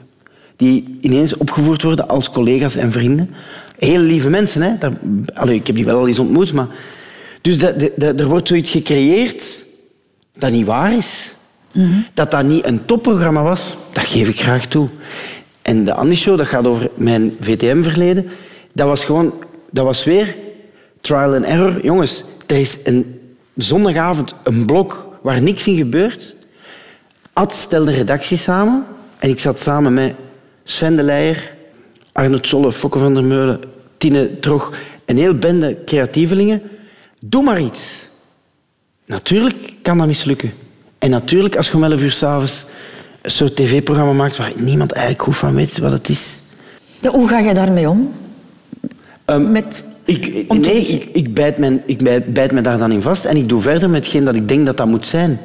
Die 0.56 0.98
ineens 1.02 1.38
opgevoerd 1.38 1.82
worden 1.82 2.08
als 2.08 2.30
collega's 2.30 2.76
en 2.76 2.92
vrienden. 2.92 3.30
Heel 3.78 4.02
lieve 4.02 4.30
mensen, 4.30 4.62
hè. 4.62 4.78
Daar, 4.78 4.94
allee, 5.34 5.56
ik 5.56 5.68
heb 5.68 5.76
die 5.76 5.86
wel 5.86 6.00
al 6.00 6.08
eens 6.08 6.20
ontmoet, 6.20 6.54
maar... 6.54 6.68
Dus 7.42 7.60
dat, 7.60 7.76
er 7.98 8.28
wordt 8.28 8.48
zoiets 8.48 8.72
gecreëerd 8.72 9.66
dat 10.34 10.52
niet 10.52 10.66
waar 10.66 10.94
is. 10.94 11.36
Dat 12.14 12.32
dat 12.32 12.44
niet 12.44 12.66
een 12.66 12.86
topprogramma 12.86 13.44
was, 13.44 13.76
dat 13.94 14.04
geef 14.04 14.30
ik 14.30 14.40
graag 14.40 14.66
toe. 14.68 14.90
En 15.64 15.86
de 15.86 15.94
Andy 15.94 16.16
Show, 16.16 16.38
dat 16.38 16.48
gaat 16.48 16.68
over 16.68 16.90
mijn 16.96 17.38
VTM-verleden. 17.40 18.30
Dat 18.74 18.88
was 18.88 19.04
gewoon... 19.04 19.34
Dat 19.72 19.86
was 19.86 20.04
weer 20.04 20.36
trial 21.02 21.36
and 21.36 21.46
error. 21.46 21.84
Jongens, 21.84 22.24
er 22.46 22.60
is 22.60 22.78
een 22.84 23.20
zondagavond 23.56 24.36
een 24.44 24.66
blok 24.66 25.10
waar 25.22 25.42
niks 25.42 25.68
in 25.68 25.78
gebeurt. 25.78 26.36
Ad 27.34 27.54
stelde 27.54 27.92
redactie 27.92 28.38
samen. 28.38 28.86
En 29.18 29.30
ik 29.30 29.40
zat 29.40 29.60
samen 29.60 29.94
met 29.94 30.16
Sven 30.64 30.96
de 30.96 31.04
Leijer, 31.04 31.56
Arnold 32.12 32.48
Zolle, 32.48 32.72
Fokke 32.72 33.00
van 33.00 33.14
der 33.14 33.24
Meulen, 33.24 33.60
Tine 33.98 34.40
Trog, 34.40 34.74
een 35.06 35.18
heel 35.18 35.36
bende 35.36 35.78
creatievelingen. 35.86 36.62
Doe 37.20 37.44
maar 37.44 37.62
iets. 37.62 37.84
Natuurlijk 39.06 39.74
kan 39.82 39.98
dat 39.98 40.08
mislukken. 40.08 40.54
En 40.98 41.10
natuurlijk, 41.10 41.56
als 41.56 41.68
je 41.68 41.76
om 41.76 41.84
11 41.84 42.02
uur 42.02 42.12
s'avonds 42.12 42.66
een 43.24 43.32
soort 43.32 43.56
tv-programma 43.56 44.14
maakt 44.14 44.38
waar 44.38 44.52
niemand 44.56 44.92
eigenlijk 44.92 45.24
goed 45.24 45.38
van 45.38 45.56
weet 45.56 45.78
wat 45.78 45.92
het 45.92 46.10
is. 46.10 46.42
Ja, 47.00 47.10
hoe 47.10 47.28
ga 47.28 47.40
je 47.40 47.54
daarmee 47.54 47.90
om? 47.90 48.14
Met, 49.40 49.84
Ik, 50.06 50.46
om 50.48 50.62
te- 50.62 50.70
nee, 50.70 50.82
ik, 50.82 51.10
ik, 51.14 51.34
bijt 51.34 51.58
mijn, 51.58 51.84
ik 51.86 52.04
bijt, 52.04 52.34
bijt 52.34 52.52
me 52.52 52.62
daar 52.62 52.78
dan 52.78 52.92
in 52.92 53.02
vast 53.02 53.26
en 53.26 53.38
ik 53.38 53.50
doe 53.50 53.62
verder 53.62 53.90
met 53.90 54.04
hetgeen 54.04 54.24
dat 54.24 54.36
ik 54.36 54.48
denk 54.48 54.66
dat 54.66 54.78
dat 54.78 54.88
moet 54.88 55.08
zijn. 55.08 55.40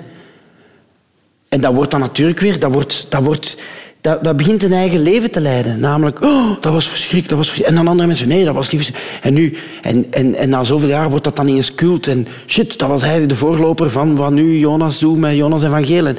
En 1.48 1.60
dat 1.60 1.74
wordt 1.74 1.90
dan 1.90 2.00
natuurlijk 2.00 2.40
weer... 2.40 2.58
Dat, 2.58 2.72
wordt, 2.72 3.06
dat, 3.08 3.22
wordt, 3.22 3.56
dat, 4.00 4.24
dat 4.24 4.36
begint 4.36 4.62
een 4.62 4.72
eigen 4.72 5.02
leven 5.02 5.30
te 5.30 5.40
leiden. 5.40 5.80
Namelijk, 5.80 6.22
oh, 6.22 6.50
dat 6.60 6.72
was 6.72 6.88
verschrikkelijk. 6.88 7.28
Dat 7.28 7.38
was. 7.38 7.62
En 7.62 7.74
dan 7.74 7.88
andere 7.88 8.08
mensen, 8.08 8.28
nee, 8.28 8.44
dat 8.44 8.54
was 8.54 8.70
niet 8.70 8.84
verschrikkelijk. 8.84 9.24
En 9.24 9.34
nu... 9.34 9.56
En, 9.82 10.06
en, 10.10 10.34
en 10.34 10.48
na 10.48 10.64
zoveel 10.64 10.88
jaar 10.88 11.10
wordt 11.10 11.24
dat 11.24 11.36
dan 11.36 11.48
ineens 11.48 11.74
cult. 11.74 12.06
En 12.06 12.26
shit, 12.46 12.78
dat 12.78 12.88
was 12.88 13.00
eigenlijk 13.02 13.30
de 13.32 13.38
voorloper 13.38 13.90
van 13.90 14.16
wat 14.16 14.30
nu 14.30 14.58
Jonas 14.58 14.98
doet 14.98 15.18
met 15.18 15.32
Jonas 15.32 15.62
Evangelen. 15.62 16.18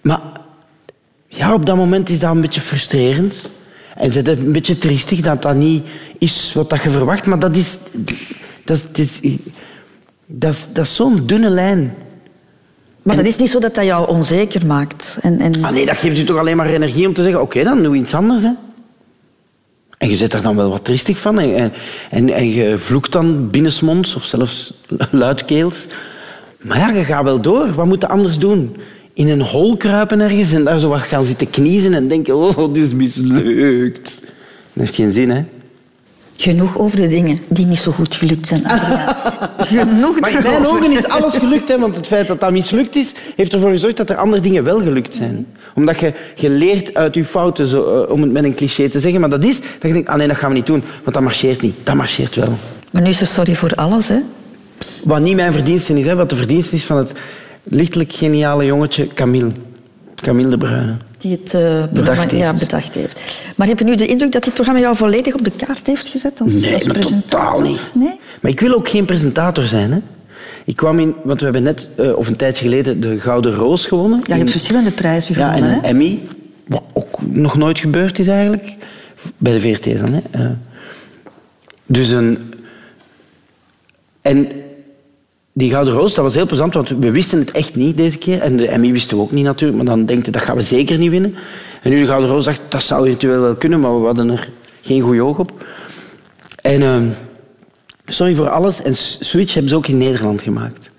Maar 0.00 0.20
ja, 1.34 1.54
op 1.54 1.66
dat 1.66 1.76
moment 1.76 2.08
is 2.08 2.18
dat 2.18 2.30
een 2.30 2.40
beetje 2.40 2.60
frustrerend. 2.60 3.34
En 3.96 4.12
zit 4.12 4.26
het 4.26 4.38
een 4.38 4.52
beetje 4.52 4.78
triestig 4.78 5.20
dat 5.20 5.42
dat 5.42 5.54
niet 5.54 5.84
is 6.18 6.52
wat 6.54 6.70
dat 6.70 6.82
je 6.82 6.90
verwacht. 6.90 7.26
Maar 7.26 7.38
dat 7.38 7.56
is... 7.56 7.78
Dat 8.64 8.76
is, 8.76 8.82
dat 8.82 8.98
is, 8.98 10.66
dat 10.68 10.84
is, 10.84 10.94
zo'n 10.94 11.26
dunne 11.26 11.48
lijn. 11.48 11.94
maar 13.02 13.16
dat 13.16 13.26
is 13.26 13.36
niet 13.36 13.50
zo 13.50 13.58
dat 13.58 13.74
dat 13.74 13.84
jou 13.84 14.08
onzeker 14.08 14.66
maakt. 14.66 15.16
En, 15.20 15.40
en... 15.40 15.64
Ah 15.64 15.72
nee, 15.72 15.86
dat 15.86 15.96
geeft 15.96 16.16
je 16.16 16.24
toch 16.24 16.38
alleen 16.38 16.56
maar 16.56 16.66
energie 16.66 17.06
om 17.06 17.14
te 17.14 17.22
zeggen... 17.22 17.40
Oké, 17.40 17.62
dan 17.62 17.82
doe 17.82 17.96
iets 17.96 18.14
anders. 18.14 18.42
Hè. 18.42 18.50
En 19.98 20.08
je 20.08 20.16
zit 20.16 20.30
daar 20.30 20.42
dan 20.42 20.56
wel 20.56 20.70
wat 20.70 20.84
triestig 20.84 21.18
van. 21.18 21.38
En, 21.38 21.54
en, 21.56 21.72
en, 22.10 22.30
en 22.30 22.50
je 22.50 22.78
vloekt 22.78 23.12
dan 23.12 23.50
binnensmonds 23.50 24.14
of 24.14 24.24
zelfs 24.24 24.74
luidkeels. 25.10 25.86
Maar 26.62 26.78
ja, 26.78 26.88
je 26.88 27.04
gaat 27.04 27.24
wel 27.24 27.40
door. 27.40 27.72
Wat 27.72 27.86
moet 27.86 28.00
je 28.00 28.08
anders 28.08 28.38
doen? 28.38 28.76
In 29.14 29.28
een 29.28 29.42
hol 29.42 29.76
kruipen 29.76 30.20
ergens 30.20 30.52
en 30.52 30.64
daar 30.64 30.80
zo 30.80 30.88
wat 30.88 31.00
gaan 31.00 31.24
zitten 31.24 31.50
kniezen 31.50 31.94
en 31.94 32.08
denken... 32.08 32.36
Oh, 32.36 32.74
dit 32.74 32.84
is 32.84 32.94
mislukt. 32.94 34.20
Dat 34.20 34.30
heeft 34.72 34.94
geen 34.94 35.12
zin, 35.12 35.30
hè? 35.30 35.44
Genoeg 36.36 36.78
over 36.78 36.96
de 36.96 37.08
dingen 37.08 37.40
die 37.48 37.66
niet 37.66 37.78
zo 37.78 37.92
goed 37.92 38.14
gelukt 38.14 38.46
zijn. 38.46 38.62
Genoeg 39.58 40.20
Maar 40.20 40.30
in 40.30 40.42
mijn 40.42 40.66
ogen 40.66 40.92
is 40.92 41.08
alles 41.08 41.36
gelukt, 41.36 41.68
hè, 41.68 41.78
want 41.78 41.96
het 41.96 42.06
feit 42.06 42.26
dat 42.26 42.40
dat 42.40 42.52
mislukt 42.52 42.96
is, 42.96 43.12
heeft 43.36 43.52
ervoor 43.52 43.70
gezorgd 43.70 43.96
dat 43.96 44.10
er 44.10 44.16
andere 44.16 44.42
dingen 44.42 44.64
wel 44.64 44.78
gelukt 44.78 45.14
zijn. 45.14 45.46
Omdat 45.74 46.00
je, 46.00 46.12
je 46.34 46.50
leert 46.50 46.94
uit 46.94 47.14
je 47.14 47.24
fouten, 47.24 47.66
zo, 47.66 48.02
eh, 48.02 48.10
om 48.10 48.22
het 48.22 48.32
met 48.32 48.44
een 48.44 48.54
cliché 48.54 48.88
te 48.88 49.00
zeggen. 49.00 49.20
Maar 49.20 49.30
dat 49.30 49.44
is 49.44 49.60
dat 49.60 49.82
je 49.82 49.92
denkt, 49.92 50.08
ah 50.08 50.16
nee, 50.16 50.26
dat 50.26 50.36
gaan 50.36 50.48
we 50.48 50.54
niet 50.54 50.66
doen, 50.66 50.82
want 51.02 51.14
dat 51.14 51.22
marcheert 51.22 51.60
niet. 51.60 51.74
Dat 51.82 51.94
marcheert 51.94 52.34
wel. 52.34 52.58
Maar 52.90 53.02
nu 53.02 53.08
is 53.08 53.20
er 53.20 53.26
sorry 53.26 53.54
voor 53.54 53.74
alles, 53.74 54.08
hè? 54.08 54.18
Wat 55.04 55.20
niet 55.20 55.36
mijn 55.36 55.52
verdienste 55.52 55.98
is, 55.98 56.06
hè, 56.06 56.14
wat 56.14 56.30
de 56.30 56.36
verdienste 56.36 56.76
is 56.76 56.84
van 56.84 56.96
het 56.96 57.12
lichtelijk 57.62 58.12
geniale 58.12 58.64
jongetje 58.64 59.06
Camille. 59.06 59.52
Camille 60.14 60.48
de 60.48 60.58
Bruyne. 60.58 60.96
Die 61.18 61.30
het 61.32 61.54
eh, 61.54 61.84
programma 61.92 62.22
heeft. 62.22 62.36
Ja, 62.36 62.54
bedacht 62.54 62.94
heeft. 62.94 63.20
Maar 63.56 63.66
heb 63.66 63.78
je 63.78 63.84
nu 63.84 63.96
de 63.96 64.06
indruk 64.06 64.32
dat 64.32 64.44
dit 64.44 64.54
programma 64.54 64.80
jou 64.80 64.96
volledig 64.96 65.34
op 65.34 65.44
de 65.44 65.50
kaart 65.50 65.86
heeft 65.86 66.08
gezet 66.08 66.40
als, 66.40 66.52
Nee, 66.52 66.74
als 66.74 66.82
presentator? 66.82 67.22
totaal 67.28 67.60
niet. 67.60 67.80
Nee? 67.94 68.18
Maar 68.40 68.50
ik 68.50 68.60
wil 68.60 68.74
ook 68.74 68.88
geen 68.88 69.04
presentator 69.04 69.66
zijn. 69.66 69.92
Hè. 69.92 69.98
Ik 70.64 70.76
kwam 70.76 70.98
in, 70.98 71.14
want 71.24 71.38
we 71.38 71.44
hebben 71.44 71.62
net, 71.62 71.88
eh, 71.96 72.16
of 72.16 72.26
een 72.26 72.36
tijdje 72.36 72.64
geleden, 72.64 73.00
de 73.00 73.20
Gouden 73.20 73.54
Roos 73.54 73.86
gewonnen. 73.86 74.18
Ja, 74.18 74.34
je 74.34 74.40
hebt 74.40 74.50
verschillende 74.50 74.90
prijzen 74.90 75.34
Ja, 75.38 75.48
en 75.48 75.54
gewonnen, 75.54 75.76
een 75.76 75.82
hè? 75.82 75.88
Emmy, 75.88 76.20
wat 76.66 76.82
ook 76.92 77.18
nog 77.22 77.56
nooit 77.56 77.78
gebeurd 77.78 78.18
is 78.18 78.26
eigenlijk. 78.26 78.74
Bij 79.36 79.52
de 79.52 79.60
VRT 79.60 79.84
dan. 79.84 80.12
Hè. 80.12 80.20
Eh, 80.30 80.50
dus 81.86 82.10
een... 82.10 82.38
En 84.22 84.48
die 85.52 85.70
Gouden 85.70 85.94
Roos, 85.94 86.14
dat 86.14 86.24
was 86.24 86.34
heel 86.34 86.46
plezant, 86.46 86.74
want 86.74 86.88
we 86.88 87.10
wisten 87.10 87.38
het 87.38 87.50
echt 87.50 87.74
niet 87.74 87.96
deze 87.96 88.18
keer. 88.18 88.40
En 88.40 88.56
de 88.56 88.68
Emmy 88.68 88.92
wisten 88.92 89.16
we 89.16 89.22
ook 89.22 89.32
niet 89.32 89.44
natuurlijk, 89.44 89.82
maar 89.82 89.96
dan 89.96 90.06
denk 90.06 90.24
je, 90.24 90.30
dat 90.30 90.42
gaan 90.42 90.56
we 90.56 90.62
zeker 90.62 90.98
niet 90.98 91.10
winnen. 91.10 91.34
En 91.82 91.90
nu 91.90 92.00
de 92.00 92.06
Gouden 92.06 92.30
Roos 92.30 92.44
dacht, 92.44 92.60
dat 92.68 92.82
zou 92.82 93.06
eventueel 93.06 93.40
wel 93.40 93.54
kunnen, 93.54 93.80
maar 93.80 94.00
we 94.00 94.06
hadden 94.06 94.30
er 94.30 94.48
geen 94.80 95.00
goed 95.00 95.18
oog 95.18 95.38
op. 95.38 95.64
En 96.62 96.82
ehm, 96.82 97.06
sorry 98.06 98.34
voor 98.34 98.48
alles. 98.48 98.82
En 98.82 98.94
Switch 98.96 99.52
hebben 99.52 99.70
ze 99.70 99.76
ook 99.76 99.86
in 99.86 99.98
Nederland 99.98 100.42
gemaakt. 100.42 100.90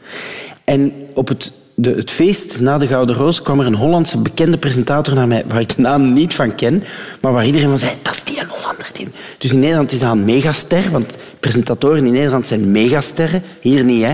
En 0.64 0.94
op 1.14 1.28
het, 1.28 1.52
de, 1.76 1.90
het 1.90 2.12
feest 2.12 2.60
na 2.60 2.78
de 2.78 2.88
Gouden 2.88 3.16
Roos 3.16 3.42
kwam 3.42 3.60
er 3.60 3.66
een 3.66 3.76
Hollandse 3.76 4.18
bekende 4.18 4.58
presentator 4.58 5.16
naar 5.16 5.28
mij, 5.28 5.44
waar 5.48 5.62
ik 5.62 5.76
de 5.76 5.82
naam 5.82 6.14
niet 6.14 6.34
van 6.36 6.56
ken, 6.56 6.84
maar 7.22 7.32
waar 7.32 7.46
iedereen 7.46 7.70
van 7.70 7.80
zei, 7.80 7.92
dat 8.02 8.14
is 8.14 8.24
die 8.24 8.40
een 8.40 8.50
Hollander. 8.50 8.90
Die. 8.94 9.08
Dus 9.38 9.52
in 9.52 9.60
Nederland 9.60 9.92
is 9.92 10.00
dat 10.00 10.12
een 10.12 10.26
megaster, 10.26 10.92
want 10.92 11.16
presentatoren 11.40 12.06
in 12.06 12.12
Nederland 12.12 12.48
zijn 12.48 12.72
megasterren. 12.72 13.44
Hier 13.62 13.84
niet, 13.84 14.04
hè. 14.04 14.14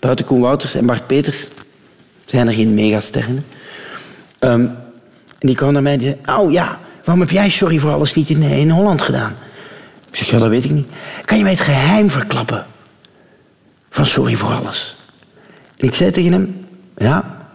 Buiten 0.00 0.24
Koen 0.24 0.40
Wouters 0.40 0.74
en 0.74 0.86
Bart 0.86 1.06
Peters 1.06 1.48
zijn 2.26 2.48
er 2.48 2.54
geen 2.54 2.74
megasterren. 2.74 3.44
Ehm, 4.38 4.60
en 5.38 5.46
die 5.46 5.54
kwam 5.54 5.72
naar 5.72 5.82
mij 5.82 5.92
en 5.92 6.00
zei, 6.00 6.16
oh 6.26 6.52
ja, 6.52 6.78
waarom 7.04 7.20
heb 7.20 7.30
jij 7.30 7.50
Sorry 7.50 7.78
voor 7.78 7.92
alles 7.92 8.14
niet 8.14 8.30
in, 8.30 8.42
in 8.42 8.70
Holland 8.70 9.02
gedaan? 9.02 9.34
Ik 10.10 10.16
zeg, 10.16 10.30
ja, 10.30 10.38
dat 10.38 10.48
weet 10.48 10.64
ik 10.64 10.70
niet. 10.70 10.88
Kan 11.24 11.36
je 11.36 11.42
mij 11.42 11.52
het 11.52 11.60
geheim 11.60 12.10
verklappen 12.10 12.66
van 13.90 14.06
Sorry 14.06 14.36
voor 14.36 14.52
alles? 14.52 14.96
En 15.76 15.86
ik 15.86 15.94
zei 15.94 16.10
tegen 16.10 16.32
hem, 16.32 16.66
ja, 16.96 17.48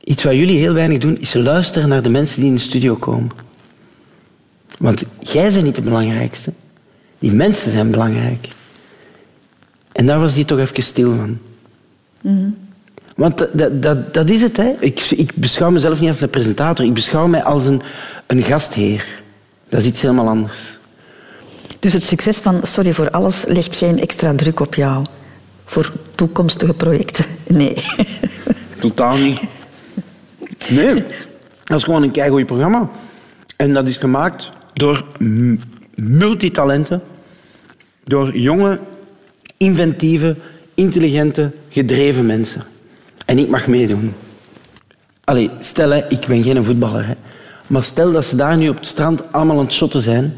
iets 0.00 0.22
wat 0.22 0.34
jullie 0.34 0.58
heel 0.58 0.74
weinig 0.74 0.98
doen, 0.98 1.18
is 1.18 1.34
luisteren 1.34 1.88
naar 1.88 2.02
de 2.02 2.10
mensen 2.10 2.40
die 2.40 2.48
in 2.48 2.54
de 2.54 2.60
studio 2.60 2.94
komen. 2.94 3.30
Want 4.78 5.02
jij 5.20 5.52
bent 5.52 5.64
niet 5.64 5.74
de 5.74 5.82
belangrijkste. 5.82 6.52
Die 7.18 7.32
mensen 7.32 7.70
zijn 7.70 7.90
belangrijk. 7.90 8.48
En 9.94 10.06
daar 10.06 10.20
was 10.20 10.34
hij 10.34 10.44
toch 10.44 10.58
even 10.58 10.82
stil 10.82 11.14
van. 11.16 11.38
Want 13.16 13.38
dat, 13.38 13.50
dat, 13.52 13.82
dat, 13.82 14.14
dat 14.14 14.30
is 14.30 14.42
het. 14.42 14.56
Hè. 14.56 14.72
Ik, 14.80 15.00
ik 15.00 15.34
beschouw 15.34 15.70
mezelf 15.70 16.00
niet 16.00 16.08
als 16.08 16.20
een 16.20 16.30
presentator. 16.30 16.84
Ik 16.84 16.94
beschouw 16.94 17.26
mij 17.26 17.42
als 17.42 17.66
een, 17.66 17.82
een 18.26 18.42
gastheer. 18.42 19.22
Dat 19.68 19.80
is 19.80 19.86
iets 19.86 20.00
helemaal 20.00 20.28
anders. 20.28 20.78
Dus 21.78 21.92
het 21.92 22.02
succes 22.02 22.36
van 22.36 22.60
Sorry 22.62 22.92
voor 22.92 23.10
alles 23.10 23.44
legt 23.46 23.76
geen 23.76 23.98
extra 23.98 24.34
druk 24.34 24.60
op 24.60 24.74
jou 24.74 25.06
voor 25.64 25.92
toekomstige 26.14 26.74
projecten? 26.74 27.24
Nee. 27.46 27.76
Totaal 28.80 29.16
niet. 29.16 29.40
Nee, 30.68 30.94
dat 31.64 31.76
is 31.76 31.84
gewoon 31.84 32.02
een 32.02 32.10
keigoed 32.10 32.46
programma. 32.46 32.90
En 33.56 33.72
dat 33.72 33.86
is 33.86 33.96
gemaakt 33.96 34.50
door 34.72 35.04
m- 35.18 35.56
multitalenten. 35.94 37.02
Door 38.04 38.36
jonge, 38.38 38.78
inventieve, 39.64 40.36
intelligente, 40.74 41.50
gedreven 41.68 42.26
mensen. 42.26 42.62
En 43.26 43.38
ik 43.38 43.48
mag 43.48 43.66
meedoen. 43.66 44.14
Allee, 45.24 45.50
stel, 45.60 45.92
ik 45.92 46.26
ben 46.28 46.42
geen 46.42 46.64
voetballer. 46.64 47.06
Hè. 47.06 47.14
Maar 47.66 47.82
stel 47.82 48.12
dat 48.12 48.24
ze 48.24 48.36
daar 48.36 48.56
nu 48.56 48.68
op 48.68 48.76
het 48.76 48.86
strand 48.86 49.32
allemaal 49.32 49.58
aan 49.58 49.64
het 49.64 49.72
shotten 49.72 50.02
zijn. 50.02 50.36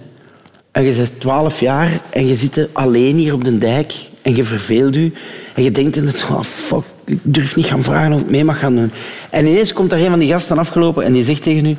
En 0.72 0.82
je 0.82 0.92
bent 0.92 1.20
12 1.20 1.60
jaar 1.60 2.00
en 2.10 2.26
je 2.26 2.36
zit 2.36 2.68
alleen 2.72 3.16
hier 3.16 3.34
op 3.34 3.44
de 3.44 3.58
dijk. 3.58 3.94
En 4.22 4.36
je 4.36 4.44
verveelt 4.44 4.94
je. 4.94 5.12
En 5.54 5.62
je 5.62 5.70
denkt 5.70 5.96
in 5.96 6.06
het, 6.06 6.28
oh 6.30 6.42
fuck, 6.42 6.84
ik 7.04 7.18
durf 7.22 7.56
niet 7.56 7.66
gaan 7.66 7.82
vragen 7.82 8.12
of 8.12 8.20
ik 8.20 8.30
mee 8.30 8.44
mag 8.44 8.58
gaan 8.58 8.74
doen. 8.74 8.90
En 9.30 9.46
ineens 9.46 9.72
komt 9.72 9.90
daar 9.90 10.00
een 10.00 10.10
van 10.10 10.18
die 10.18 10.30
gasten 10.30 10.58
afgelopen 10.58 11.04
en 11.04 11.12
die 11.12 11.24
zegt 11.24 11.42
tegen 11.42 11.66
u... 11.66 11.76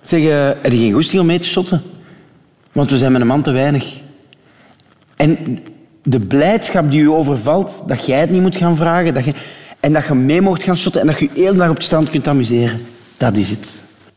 Zeg, 0.00 0.24
eh, 0.24 0.44
heb 0.62 0.72
je 0.72 0.78
geen 0.78 0.92
goesting 0.92 1.20
om 1.20 1.26
mee 1.26 1.38
te 1.38 1.46
shotten? 1.46 1.82
Want 2.72 2.90
we 2.90 2.98
zijn 2.98 3.12
met 3.12 3.20
een 3.20 3.26
man 3.26 3.42
te 3.42 3.50
weinig. 3.50 4.00
En 5.16 5.58
de 6.02 6.20
blijdschap 6.20 6.90
die 6.90 7.00
u 7.00 7.08
overvalt, 7.08 7.82
dat 7.86 8.06
jij 8.06 8.20
het 8.20 8.30
niet 8.30 8.42
moet 8.42 8.56
gaan 8.56 8.76
vragen, 8.76 9.14
dat 9.14 9.24
je, 9.24 9.32
en 9.80 9.92
dat 9.92 10.06
je 10.06 10.14
mee 10.14 10.40
mocht 10.40 10.62
gaan 10.62 10.76
shotten 10.76 11.00
en 11.00 11.06
dat 11.06 11.18
je 11.18 11.28
je 11.32 11.40
heel 11.40 11.54
dag 11.54 11.70
op 11.70 11.76
het 11.78 12.10
kunt 12.10 12.28
amuseren, 12.28 12.80
dat 13.16 13.36
is 13.36 13.50
het. 13.50 13.68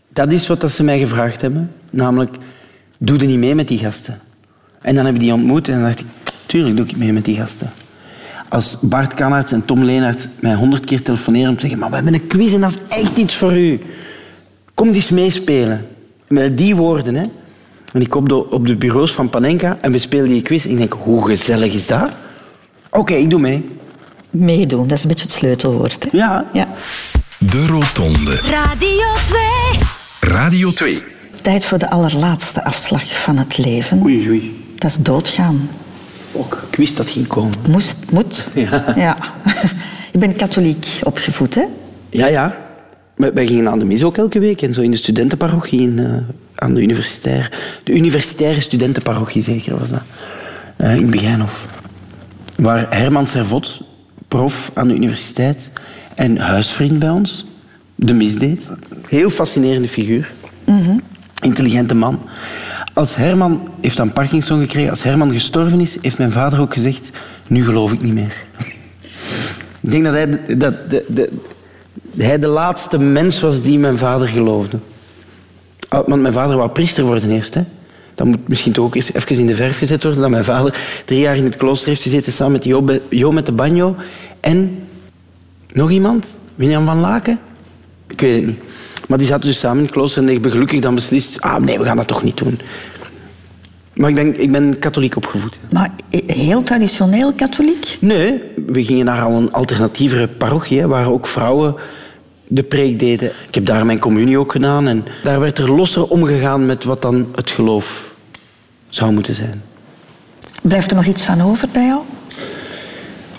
Dat 0.10 0.32
is 0.32 0.48
wat 0.48 0.62
dat 0.62 0.72
ze 0.72 0.84
mij 0.84 1.00
gevraagd 1.00 1.42
hebben. 1.42 1.72
Namelijk, 1.90 2.36
doe 2.98 3.20
er 3.20 3.26
niet 3.26 3.40
mee 3.40 3.56
met 3.56 3.68
die 3.68 3.78
gasten. 3.78 4.20
En 4.82 4.96
dan 4.96 5.06
heb 5.06 5.14
ik 5.14 5.20
die 5.20 5.34
ontmoet 5.34 5.68
en 5.68 5.74
dan 5.74 5.84
dacht 5.84 6.00
ik, 6.00 6.06
tuurlijk 6.46 6.76
doe 6.76 6.86
ik 6.86 6.98
mee 6.98 7.14
met 7.14 7.26
die 7.26 7.36
gasten. 7.36 7.72
Als 8.50 8.78
Bart 8.82 9.14
Kannaerts 9.14 9.52
en 9.52 9.66
Tom 9.66 9.84
Leenaert 9.84 10.30
mij 10.40 10.54
honderd 10.54 10.86
keer 10.86 11.02
telefoneren 11.02 11.50
om 11.50 11.56
te 11.56 11.62
zeggen, 11.62 11.80
maar 11.80 11.90
we 11.90 11.96
hebben 11.96 12.14
een 12.14 12.28
quiz 12.28 12.54
en 12.54 12.62
dat 12.62 12.72
is 12.72 12.98
echt 12.98 13.18
iets 13.18 13.36
voor 13.36 13.58
u. 13.58 13.82
Kom 14.74 14.94
eens 14.94 15.10
meespelen. 15.10 15.88
Met 16.28 16.58
die 16.58 16.76
woorden, 16.76 17.16
hè. 17.16 17.24
En 17.96 18.02
ik 18.02 18.10
kom 18.10 18.32
op 18.32 18.68
de, 18.68 18.76
bureaus 18.76 19.12
van 19.12 19.30
Panenka 19.30 19.78
en 19.82 19.92
we 19.92 19.98
spelen 19.98 20.30
die 20.30 20.42
quiz. 20.42 20.66
En 20.66 20.72
ik 20.72 20.78
denk, 20.78 20.94
hoe 20.94 21.26
gezellig 21.26 21.74
is 21.74 21.88
dat? 21.88 22.16
Oké, 22.90 23.14
ik 23.14 23.30
doe 23.30 23.40
mee. 23.40 23.66
Meedoen, 24.30 24.88
dat 24.88 24.98
is 24.98 25.04
een 25.04 25.08
beetje 25.08 25.24
het 25.24 25.34
sleutelwoord. 25.34 26.04
Hè? 26.04 26.18
Ja. 26.18 26.46
ja. 26.54 26.68
De 27.38 27.68
Rotonde. 27.68 28.36
Radio 28.36 29.06
2. 29.26 30.34
Radio 30.34 30.72
2. 30.72 31.04
Tijd 31.42 31.66
voor 31.66 31.78
de 31.78 31.90
allerlaatste 31.90 32.64
afslag 32.64 33.22
van 33.22 33.38
het 33.38 33.58
leven. 33.58 34.02
Oei, 34.04 34.30
oei. 34.30 34.64
Dat 34.76 34.90
is 34.90 34.98
doodgaan. 34.98 35.70
Ook, 36.32 36.68
ik 36.72 36.78
wist 36.78 36.98
dat 36.98 37.10
ging 37.10 37.28
komen. 37.28 37.54
Moest, 37.70 37.98
moet. 38.12 38.48
Ja. 38.54 38.84
ja. 38.96 39.18
Je 40.12 40.18
bent 40.18 40.36
katholiek 40.36 41.00
opgevoed, 41.04 41.56
hè? 41.56 41.64
Ja, 42.10 42.28
ja. 42.28 42.66
Wij 43.16 43.34
wij 43.34 43.48
gingen 43.48 43.70
aan 43.70 43.80
de 43.80 43.86
mis 43.86 44.04
ook 44.04 44.18
elke 44.18 44.40
week. 44.40 44.62
En 44.62 44.74
zo 44.74 44.82
in 44.82 44.92
de 44.92 44.98
studentenparochie 44.98 45.82
in, 45.82 46.00
eh, 46.00 46.36
aan 46.56 46.74
de 46.74 46.82
universitaire, 46.82 47.52
de 47.84 47.94
universitaire 47.94 48.60
studentenparochie 48.60 49.42
zeker 49.42 49.80
was 49.80 49.90
dat, 49.90 50.02
eh, 50.76 50.96
in 50.96 51.10
Begijnhof. 51.10 51.66
Waar 52.56 52.88
Herman 52.90 53.28
Servot, 53.28 53.82
prof 54.28 54.72
aan 54.74 54.88
de 54.88 54.94
universiteit 54.94 55.72
en 56.16 56.38
huisvriend 56.38 57.00
bij 57.00 57.10
ons, 57.10 57.46
de 57.96 58.14
misdeed. 58.14 58.70
Heel 59.10 59.30
fascinerende 59.30 59.88
figuur. 59.88 60.34
Intelligente 61.42 61.96
man. 61.96 62.30
Als 62.94 63.16
Herman 63.16 63.70
heeft 63.82 63.98
dan 63.98 64.14
Parkinson 64.14 64.60
gekregen, 64.60 64.90
als 64.90 65.04
Herman 65.04 65.32
gestorven 65.32 65.80
is, 65.80 65.98
heeft 66.02 66.18
mijn 66.18 66.32
vader 66.32 66.60
ook 66.60 66.74
gezegd, 66.74 67.10
nu 67.48 67.64
geloof 67.64 67.92
ik 67.92 68.02
niet 68.02 68.14
meer. 68.14 68.46
ik 69.82 69.92
denk 69.92 70.04
dat 70.04 70.14
hij 70.14 70.30
de, 70.30 70.58
dat, 70.58 70.90
de, 70.90 71.06
de, 71.08 71.30
hij 72.18 72.40
de 72.40 72.48
laatste 72.48 72.98
mens 72.98 73.40
was 73.40 73.62
die 73.62 73.80
mijn 73.80 73.98
vader 73.98 74.28
geloofde. 74.28 74.80
Ah, 75.90 76.08
Want 76.08 76.22
mijn 76.22 76.34
vader 76.34 76.58
wou 76.58 76.70
priester 76.70 77.04
worden 77.04 77.32
eerst. 77.32 77.54
Hè. 77.54 77.62
Dat 78.16 78.28
moet 78.28 78.48
misschien 78.48 78.74
toch 78.74 78.86
ook 78.86 78.96
eerst 78.96 79.10
even 79.10 79.40
in 79.40 79.48
de 79.48 79.56
verf 79.56 79.78
gezet 79.78 80.04
worden. 80.04 80.22
Dat 80.22 80.30
mijn 80.30 80.44
vader 80.44 80.78
drie 81.06 81.20
jaar 81.20 81.36
in 81.36 81.44
het 81.44 81.58
klooster 81.58 81.88
heeft 81.88 82.02
gezeten 82.02 82.34
samen 82.34 82.52
met 82.54 83.00
Jo, 83.10 83.32
met 83.32 83.46
de 83.46 83.52
banjo. 83.52 83.96
En 84.40 84.88
nog 85.74 85.92
iemand? 85.92 86.38
William 86.56 86.86
van 86.86 87.00
Laken? 87.00 87.40
Ik 88.08 88.22
weet 88.22 88.36
het 88.36 88.46
niet. 88.46 88.64
Maar 89.08 89.18
die 89.18 89.28
zaten 89.28 89.50
dus 89.50 89.60
samen 89.60 89.78
in 89.78 89.84
het 89.84 89.94
klooster 89.94 90.24
en 90.24 90.30
hebben 90.30 90.52
gelukkig 90.52 90.80
dan 90.80 90.96
beslist... 90.96 91.42
Ah, 91.42 91.60
nee, 91.60 91.78
we 91.80 91.86
gaan 91.86 91.98
dat 91.98 92.08
toch 92.08 92.24
niet 92.24 92.38
doen. 92.38 92.60
Maar 93.96 94.10
ik 94.10 94.16
ben, 94.16 94.42
ik 94.42 94.52
ben 94.52 94.80
katholiek 94.80 95.16
opgevoed. 95.16 95.60
Maar 95.72 95.92
heel 96.28 96.64
traditioneel 96.64 97.34
katholiek? 97.34 97.98
Nee, 98.00 98.42
we 98.68 98.84
gingen 98.84 99.06
naar 99.06 99.22
al 99.22 99.32
een 99.32 99.52
alternatievere 99.54 100.28
parochie, 100.28 100.86
waar 100.86 101.12
ook 101.12 101.28
vrouwen 101.28 101.76
de 102.48 102.64
preek 102.64 103.00
deden. 103.00 103.32
Ik 103.48 103.56
heb 103.56 103.66
daar 103.66 103.86
mijn 103.86 104.00
communie 104.00 104.40
ook 104.40 104.52
gedaan 104.52 104.88
en 104.88 105.06
daar 105.24 105.40
werd 105.40 105.60
er 105.60 105.72
losser 105.72 106.08
omgegaan 106.08 106.66
met 106.66 106.84
wat 106.84 107.02
dan 107.02 107.28
het 107.36 107.52
geloof 107.52 108.14
zou 108.90 109.12
moeten 109.12 109.34
zijn. 109.34 109.62
Blijft 110.62 110.90
er 110.90 110.96
nog 110.96 111.06
iets 111.06 111.24
van 111.24 111.42
over 111.42 111.68
bij 111.72 111.86
jou? 111.86 112.02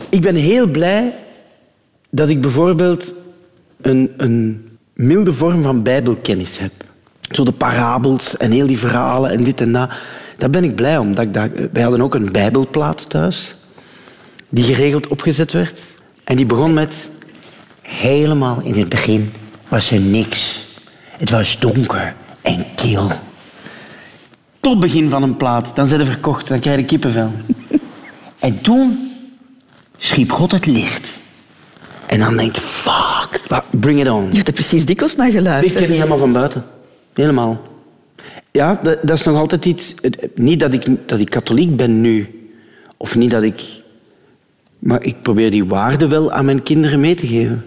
Ik 0.08 0.20
ben 0.20 0.34
heel 0.34 0.66
blij 0.66 1.12
dat 2.10 2.28
ik 2.28 2.40
bijvoorbeeld 2.40 3.14
een, 3.80 4.12
een 4.16 4.68
milde 4.94 5.32
vorm 5.32 5.62
van 5.62 5.82
bijbelkennis 5.82 6.58
heb. 6.58 6.72
Zo 7.30 7.44
de 7.44 7.52
parabels 7.52 8.36
en 8.36 8.50
heel 8.50 8.66
die 8.66 8.78
verhalen 8.78 9.30
en 9.30 9.44
dit 9.44 9.60
en 9.60 9.72
dat. 9.72 9.90
Daar 10.36 10.50
ben 10.50 10.64
ik 10.64 10.74
blij 10.74 10.98
om. 10.98 11.14
Dat 11.14 11.24
ik 11.24 11.34
dat, 11.34 11.50
wij 11.72 11.82
hadden 11.82 12.00
ook 12.00 12.14
een 12.14 12.32
bijbelplaat 12.32 13.10
thuis, 13.10 13.54
die 14.48 14.64
geregeld 14.64 15.06
opgezet 15.08 15.52
werd. 15.52 15.80
En 16.24 16.36
die 16.36 16.46
begon 16.46 16.74
met... 16.74 17.10
Helemaal 17.96 18.60
in 18.62 18.74
het 18.74 18.88
begin 18.88 19.32
was 19.68 19.90
er 19.90 20.00
niks. 20.00 20.66
Het 21.10 21.30
was 21.30 21.58
donker 21.58 22.14
en 22.42 22.64
kil. 22.74 23.10
Tot 24.60 24.80
begin 24.80 25.08
van 25.08 25.22
een 25.22 25.36
plaat. 25.36 25.76
Dan 25.76 25.86
zijn 25.86 26.00
ze 26.00 26.06
verkocht, 26.06 26.48
dan 26.48 26.58
krijg 26.58 26.78
je 26.78 26.84
kippenvel. 26.84 27.32
en 28.38 28.60
toen 28.60 29.10
schiep 29.96 30.32
God 30.32 30.52
het 30.52 30.66
licht. 30.66 31.18
En 32.06 32.20
dan 32.20 32.36
denk 32.36 32.54
je, 32.54 32.60
fuck, 32.60 33.62
bring 33.70 34.00
it 34.00 34.08
on. 34.08 34.28
Je 34.30 34.36
hebt 34.36 34.48
er 34.48 34.54
precies 34.54 34.86
dikwijls 34.86 35.16
naar 35.16 35.28
Ik 35.28 35.34
geluisterd. 35.34 35.78
ken 35.78 35.88
niet 35.88 35.98
helemaal 35.98 36.18
van 36.18 36.32
buiten. 36.32 36.64
Helemaal. 37.14 37.62
Ja, 38.50 38.80
dat, 38.82 38.98
dat 39.02 39.18
is 39.18 39.24
nog 39.24 39.38
altijd 39.38 39.64
iets... 39.64 39.94
Niet 40.34 40.60
dat 40.60 40.72
ik, 40.72 41.08
dat 41.08 41.18
ik 41.18 41.30
katholiek 41.30 41.76
ben 41.76 42.00
nu. 42.00 42.48
Of 42.96 43.14
niet 43.14 43.30
dat 43.30 43.42
ik... 43.42 43.62
Maar 44.78 45.02
ik 45.02 45.22
probeer 45.22 45.50
die 45.50 45.64
waarden 45.64 46.08
wel 46.08 46.32
aan 46.32 46.44
mijn 46.44 46.62
kinderen 46.62 47.00
mee 47.00 47.14
te 47.14 47.26
geven. 47.26 47.64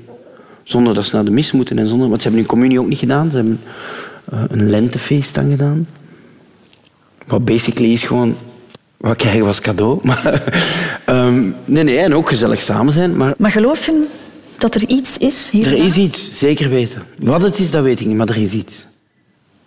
Zonder 0.69 0.93
dat 0.93 1.05
ze 1.05 1.15
naar 1.15 1.25
de 1.25 1.31
mis 1.31 1.51
moeten 1.51 1.79
en 1.79 1.87
zonder... 1.87 2.09
Want 2.09 2.21
ze 2.21 2.27
hebben 2.27 2.45
hun 2.45 2.53
communie 2.53 2.79
ook 2.79 2.87
niet 2.87 2.97
gedaan. 2.97 3.29
Ze 3.29 3.35
hebben 3.35 3.59
eh, 4.31 4.43
een 4.47 4.69
lentefeest 4.69 5.33
dan 5.35 5.49
gedaan. 5.49 5.87
Wat 7.27 7.45
basically 7.45 7.91
is 7.93 8.03
gewoon... 8.03 8.35
Wat 8.97 9.15
krijgen 9.15 9.41
we 9.41 9.47
als 9.47 9.59
cadeau. 9.59 9.99
Maar, 10.07 10.43
ehm, 11.05 11.43
nee, 11.65 11.83
nee, 11.83 11.97
en 11.97 12.15
ook 12.15 12.29
gezellig 12.29 12.61
samen 12.61 12.93
zijn. 12.93 13.17
Maar 13.17 13.33
Maar 13.37 13.51
geloof 13.51 13.85
je 13.85 14.07
dat 14.57 14.75
er 14.75 14.87
iets 14.87 15.17
is 15.17 15.49
hier? 15.51 15.67
er 15.67 15.77
is 15.77 15.95
iets, 15.95 16.37
zeker 16.37 16.69
weten. 16.69 17.01
Wat 17.19 17.41
het 17.41 17.59
is, 17.59 17.71
dat 17.71 17.83
weet 17.83 17.99
ik 17.99 18.07
niet, 18.07 18.17
maar 18.17 18.29
er 18.29 18.37
is 18.37 18.51
iets. 18.51 18.85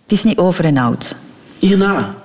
Het 0.03 0.11
is 0.11 0.23
niet 0.23 0.37
over 0.37 0.65
en 0.65 0.77
out. 0.77 1.15
Hierna. 1.59 2.15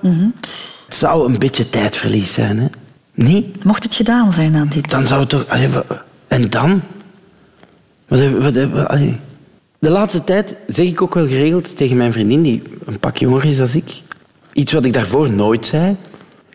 Het 0.85 0.95
zou 0.95 1.31
een 1.31 1.39
beetje 1.39 1.69
tijdverlies 1.69 2.33
zijn, 2.33 2.59
hè? 2.59 2.67
Niet? 3.13 3.63
Mocht 3.63 3.83
het 3.83 3.95
gedaan 3.95 4.31
zijn 4.31 4.55
aan 4.55 4.67
dit? 4.67 4.89
Dan 4.89 5.05
zou 5.05 5.19
het 5.19 5.29
toch... 5.29 5.45
en 6.27 6.49
dan? 6.49 6.81
Wat, 8.09 8.19
wat. 8.29 8.53
De 9.79 9.89
laatste 9.89 10.23
tijd 10.23 10.55
zeg 10.67 10.85
ik 10.85 11.01
ook 11.01 11.13
wel 11.13 11.27
geregeld 11.27 11.77
tegen 11.77 11.97
mijn 11.97 12.11
vriendin, 12.11 12.41
die 12.41 12.61
een 12.85 12.99
pak 12.99 13.17
jonger 13.17 13.45
is 13.45 13.57
dan 13.57 13.67
ik, 13.73 14.01
iets 14.53 14.71
wat 14.71 14.85
ik 14.85 14.93
daarvoor 14.93 15.31
nooit 15.31 15.65
zei. 15.65 15.95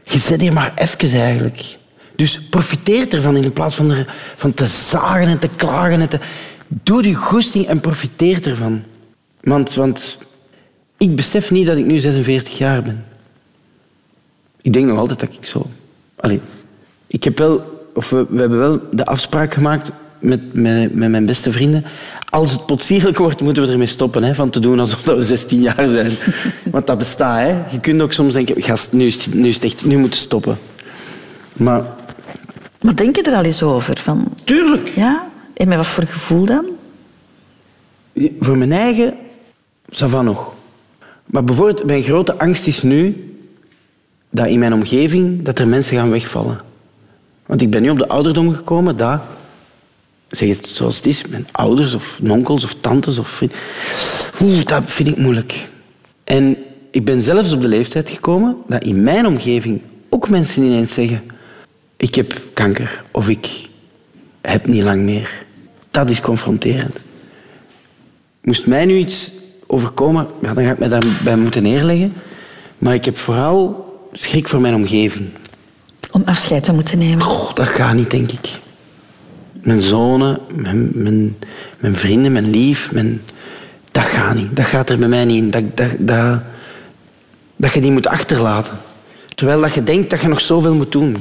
Je 0.02 0.18
zet 0.18 0.40
hier 0.40 0.52
maar 0.52 0.72
even 0.76 1.20
eigenlijk. 1.20 1.78
Dus 2.16 2.40
profiteer 2.40 3.14
ervan 3.14 3.36
in 3.36 3.52
plaats 3.52 3.74
van, 3.74 3.90
er, 3.90 4.14
van 4.36 4.55
te 4.55 4.66
zagen 4.66 5.26
en 5.26 5.38
te 5.38 5.48
klagen. 5.57 6.00
En 6.00 6.09
te, 6.09 6.18
doe 6.68 7.02
die 7.02 7.14
goesting 7.14 7.66
en 7.66 7.80
profiteer 7.80 8.48
ervan. 8.48 8.82
Want, 9.40 9.74
want 9.74 10.18
ik 10.96 11.16
besef 11.16 11.50
niet 11.50 11.66
dat 11.66 11.76
ik 11.76 11.84
nu 11.84 11.98
46 11.98 12.59
jaar 12.59 12.82
ben. 12.82 13.05
Ik 14.62 14.72
denk 14.72 14.86
nog 14.86 14.98
altijd 14.98 15.20
dat 15.20 15.28
ik 15.32 15.46
zo... 15.46 15.70
Allee, 16.16 16.40
ik 17.07 17.24
heb 17.24 17.38
wel... 17.38 17.72
Of 17.94 18.11
we 18.11 18.26
hebben 18.36 18.59
wel 18.59 18.80
de 18.90 19.05
afspraak 19.05 19.55
gemaakt 19.55 19.90
met, 20.24 20.54
met, 20.54 20.94
met 20.94 21.10
mijn 21.10 21.26
beste 21.26 21.52
vrienden. 21.52 21.84
Als 22.28 22.50
het 22.50 22.66
potsierlijk 22.66 23.18
wordt, 23.18 23.40
moeten 23.40 23.66
we 23.66 23.72
ermee 23.72 23.86
stoppen. 23.86 24.22
Hè, 24.22 24.34
van 24.34 24.50
te 24.50 24.60
doen 24.60 24.80
alsof 24.80 25.04
we 25.04 25.22
16 25.22 25.60
jaar 25.60 25.88
zijn. 25.88 26.12
Want 26.72 26.86
dat 26.86 26.98
bestaat. 26.98 27.38
Hè. 27.38 27.48
Je 27.70 27.80
kunt 27.80 28.00
ook 28.00 28.12
soms 28.12 28.32
denken... 28.32 28.62
Gast, 28.62 28.92
nu 28.92 29.06
is 29.06 29.24
het, 29.24 29.34
nu 29.34 29.48
is 29.48 29.54
het 29.54 29.64
echt... 29.64 29.84
Nu 29.84 29.96
moeten 29.98 30.20
we 30.20 30.26
stoppen. 30.26 30.58
Maar... 31.52 31.82
Maar 32.80 32.96
denk 32.96 33.16
je 33.16 33.22
er 33.22 33.36
al 33.36 33.44
eens 33.44 33.62
over? 33.62 33.98
Van, 33.98 34.28
Tuurlijk. 34.44 34.88
ja? 34.88 35.30
En 35.54 35.68
met 35.68 35.76
wat 35.76 35.86
voor 35.86 36.06
gevoel 36.06 36.44
dan? 36.44 36.64
Voor 38.40 38.58
mijn 38.58 38.72
eigen, 38.72 39.14
ça 39.90 40.08
va 40.08 40.22
nog. 40.22 40.52
Maar 41.26 41.44
bijvoorbeeld, 41.44 41.84
mijn 41.84 42.02
grote 42.02 42.38
angst 42.38 42.66
is 42.66 42.82
nu 42.82 43.34
dat 44.30 44.46
in 44.46 44.58
mijn 44.58 44.72
omgeving 44.72 45.42
dat 45.42 45.58
er 45.58 45.68
mensen 45.68 45.96
gaan 45.96 46.10
wegvallen. 46.10 46.58
Want 47.46 47.62
ik 47.62 47.70
ben 47.70 47.82
nu 47.82 47.90
op 47.90 47.98
de 47.98 48.08
ouderdom 48.08 48.54
gekomen 48.54 48.96
dat, 48.96 49.20
zeg 50.37 50.49
het 50.49 50.68
zoals 50.68 50.97
het 50.97 51.07
is, 51.07 51.22
mijn 51.28 51.47
ouders 51.53 51.95
of 51.95 52.20
onkels 52.28 52.64
of 52.64 52.74
tantes 52.80 53.18
of 53.18 53.28
vrienden, 53.28 53.59
oeh, 54.41 54.64
dat 54.64 54.82
vind 54.87 55.09
ik 55.09 55.16
moeilijk. 55.16 55.70
En 56.24 56.57
ik 56.91 57.05
ben 57.05 57.22
zelfs 57.22 57.53
op 57.53 57.62
de 57.62 57.68
leeftijd 57.68 58.11
gekomen 58.11 58.57
dat 58.68 58.85
in 58.85 59.03
mijn 59.03 59.26
omgeving 59.26 59.82
ook 60.09 60.28
mensen 60.28 60.62
ineens 60.62 60.95
zeggen, 60.95 61.22
ik 61.97 62.14
heb 62.14 62.43
kanker 62.53 63.05
of 63.11 63.28
ik 63.28 63.68
heb 64.41 64.66
niet 64.66 64.82
lang 64.82 65.03
meer. 65.03 65.45
Dat 65.91 66.11
is 66.11 66.20
confronterend. 66.20 67.05
Moest 68.43 68.66
mij 68.66 68.85
nu 68.85 68.95
iets 68.95 69.32
overkomen, 69.66 70.26
ja, 70.43 70.55
dan 70.55 70.64
ga 70.64 70.70
ik 70.70 70.78
me 70.78 70.89
daarbij 70.89 71.37
moeten 71.37 71.62
neerleggen. 71.62 72.12
Maar 72.78 72.95
ik 72.95 73.05
heb 73.05 73.16
vooral 73.16 73.93
schrik 74.12 74.49
voor 74.49 74.61
mijn 74.61 74.74
omgeving. 74.74 75.30
Om 76.11 76.22
afscheid 76.24 76.64
te 76.64 76.72
moeten 76.72 76.99
nemen. 76.99 77.26
Dat 77.55 77.68
gaat 77.68 77.95
niet, 77.95 78.11
denk 78.11 78.32
ik. 78.32 78.62
Mijn 79.64 79.80
zonen, 79.80 80.38
mijn, 80.92 81.96
vrienden, 81.96 82.32
mijn 82.32 82.50
lief, 82.50 82.92
dat 83.90 84.04
gaat 84.04 84.34
niet. 84.34 84.56
Dat 84.56 84.64
gaat 84.64 84.90
er 84.90 84.96
bij 84.96 85.08
mij 85.08 85.24
niet 85.24 85.42
in. 85.42 85.50
Dat, 85.50 85.76
dat, 85.76 85.90
dat, 85.98 86.40
dat 87.56 87.72
je 87.72 87.80
die 87.80 87.90
moet 87.90 88.06
achterlaten. 88.06 88.78
Terwijl 89.34 89.60
dat 89.60 89.74
je 89.74 89.82
denkt 89.82 90.10
dat 90.10 90.20
je 90.20 90.28
nog 90.28 90.40
zoveel 90.40 90.74
moet 90.74 90.92
doen. 90.92 91.16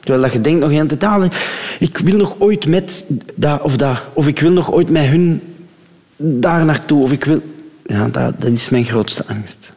Terwijl 0.00 0.22
dat 0.22 0.32
je 0.32 0.40
denkt 0.40 0.60
nog 0.60 0.70
in 0.70 0.98
ah, 0.98 1.24
ik 1.78 1.98
wil 1.98 2.16
nog 2.16 2.36
ooit 2.38 2.66
met 2.66 3.04
dat 3.34 3.62
of 3.62 3.76
dat. 3.76 3.98
Of 4.12 4.28
ik 4.28 4.40
wil 4.40 4.52
nog 4.52 4.72
ooit 4.72 4.90
met 4.90 5.04
hun 5.04 5.42
daar 6.16 6.64
naartoe. 6.64 7.02
Of 7.02 7.12
ik 7.12 7.24
wil... 7.24 7.42
Ja, 7.86 8.08
dat, 8.08 8.40
dat 8.40 8.50
is 8.50 8.68
mijn 8.68 8.84
grootste 8.84 9.24
angst. 9.26 9.72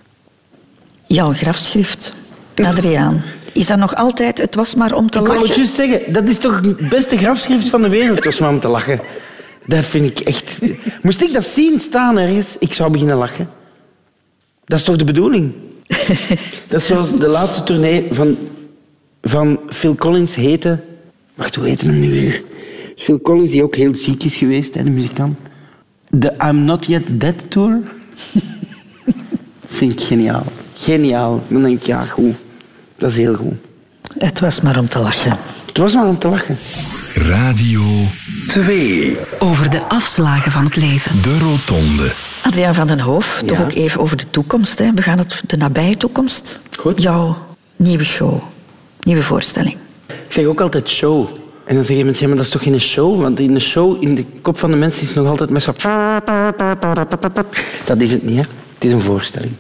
Jouw 1.08 1.34
grafschrift, 1.34 2.14
Adriaan. 2.56 3.22
Is 3.54 3.68
dat 3.68 3.78
nog 3.78 3.96
altijd, 3.96 4.38
het 4.38 4.56
was 4.56 4.76
maar 4.76 4.96
om 4.96 5.10
te 5.10 5.20
Ik 5.20 5.26
wou 5.26 5.40
het 5.40 5.48
lachen? 5.48 5.66
zeggen, 5.66 6.14
dat 6.14 6.24
is 6.24 6.38
toch 6.38 6.62
het 6.62 6.90
beste 6.90 7.18
grafschrift 7.18 7.70
van 7.70 7.82
de 7.82 7.90
wereld, 7.90 8.16
het 8.16 8.26
was 8.26 8.40
maar 8.40 8.50
om 8.50 8.60
te 8.60 8.68
lachen. 8.68 9.00
Dat 9.66 9.86
vind 9.86 10.06
ik 10.06 10.28
echt... 10.28 10.60
Moest 11.02 11.22
ik 11.22 11.34
dat 11.34 11.46
zien 11.46 11.80
staan 11.80 12.18
ergens, 12.18 12.56
ik 12.60 12.74
zou 12.74 12.92
beginnen 12.92 13.18
lachen. 13.18 13.50
Dat 14.66 14.80
is 14.80 14.86
toch 14.86 14.96
de 14.96 15.04
bedoeling? 15.04 15.54
Dat 16.68 16.82
is 16.82 16.88
zoals 16.88 17.18
de 17.18 17.28
laatste 17.28 17.64
tournee 17.64 18.08
van, 18.12 18.38
van 19.22 19.60
Phil 19.70 19.96
Collins 19.96 20.36
heette... 20.36 20.80
Wacht, 21.36 21.56
hoe 21.56 21.68
heette 21.68 21.86
hem 21.86 22.00
nu 22.00 22.10
weer? 22.10 22.44
Phil 22.96 23.22
Collins, 23.22 23.52
die 23.52 23.64
ook 23.64 23.76
heel 23.76 23.96
ziek 23.96 24.24
is 24.24 24.36
geweest, 24.36 24.74
hè, 24.74 24.84
de 24.84 24.90
muzikant. 24.90 25.38
De 26.10 26.34
I'm 26.50 26.64
Not 26.64 26.86
Yet 26.86 27.20
Dead 27.20 27.46
Tour. 27.48 27.82
Vind 29.68 29.92
ik 29.92 30.02
geniaal. 30.02 30.46
Geniaal. 30.74 31.44
Dan 31.48 31.62
denk 31.62 31.80
ik, 31.80 31.86
ja, 31.86 32.04
goed. 32.04 32.34
Dat 33.04 33.12
is 33.12 33.18
heel 33.18 33.36
goed. 33.36 33.54
Het 34.18 34.40
was 34.40 34.62
maar 34.62 34.80
om 34.80 34.88
te 34.88 35.00
lachen. 35.00 35.38
Het 35.66 35.78
was 35.78 35.94
maar 35.94 36.08
om 36.08 36.20
te 36.20 36.28
lachen. 36.28 36.58
Radio 37.16 37.82
2. 38.48 39.18
Over 39.40 39.70
de 39.70 39.82
afslagen 39.82 40.52
van 40.52 40.64
het 40.64 40.76
leven. 40.76 41.22
De 41.22 41.38
Rotonde. 41.38 42.12
Adriaan 42.42 42.74
van 42.74 42.88
den 42.88 43.00
Hoof, 43.00 43.42
toch 43.46 43.62
ook 43.62 43.72
even 43.72 44.02
over 44.02 44.18
de 44.18 44.30
toekomst. 44.30 44.80
Hè. 44.80 44.94
We 44.94 45.02
gaan 45.02 45.18
het 45.18 45.42
de 45.48 45.58
nabije 45.58 45.98
toekomst. 45.98 46.60
Goed. 46.80 47.02
Jouw 47.02 47.38
nieuwe 47.76 48.04
show, 48.04 48.42
nieuwe 49.02 49.24
voorstelling. 49.24 49.76
Ik 50.08 50.16
zeg 50.34 50.46
ook 50.46 50.62
altijd 50.62 50.90
show. 50.90 51.30
En 51.66 51.76
dan 51.76 51.86
zeggen 51.86 52.06
mensen, 52.06 52.22
ja, 52.24 52.28
maar 52.28 52.38
dat 52.38 52.46
is 52.46 52.52
toch 52.52 52.64
geen 52.64 52.82
show? 52.82 53.22
Want 53.22 53.40
in 53.40 53.56
een 53.56 53.62
show, 53.62 54.04
in 54.04 54.16
de 54.16 54.26
kop 54.42 54.58
van 54.60 54.72
de 54.72 54.78
mensen 54.78 55.02
is 55.02 55.08
het 55.08 55.18
nog 55.18 55.28
altijd 55.28 55.50
met 55.50 55.64
zo... 55.64 55.74
Dat 57.86 58.02
is 58.02 58.12
het 58.12 58.24
niet, 58.24 58.38
hè. 58.38 58.44
Het 58.84 58.92
is 58.92 58.98
een 58.98 59.04
voorstelling. 59.06 59.54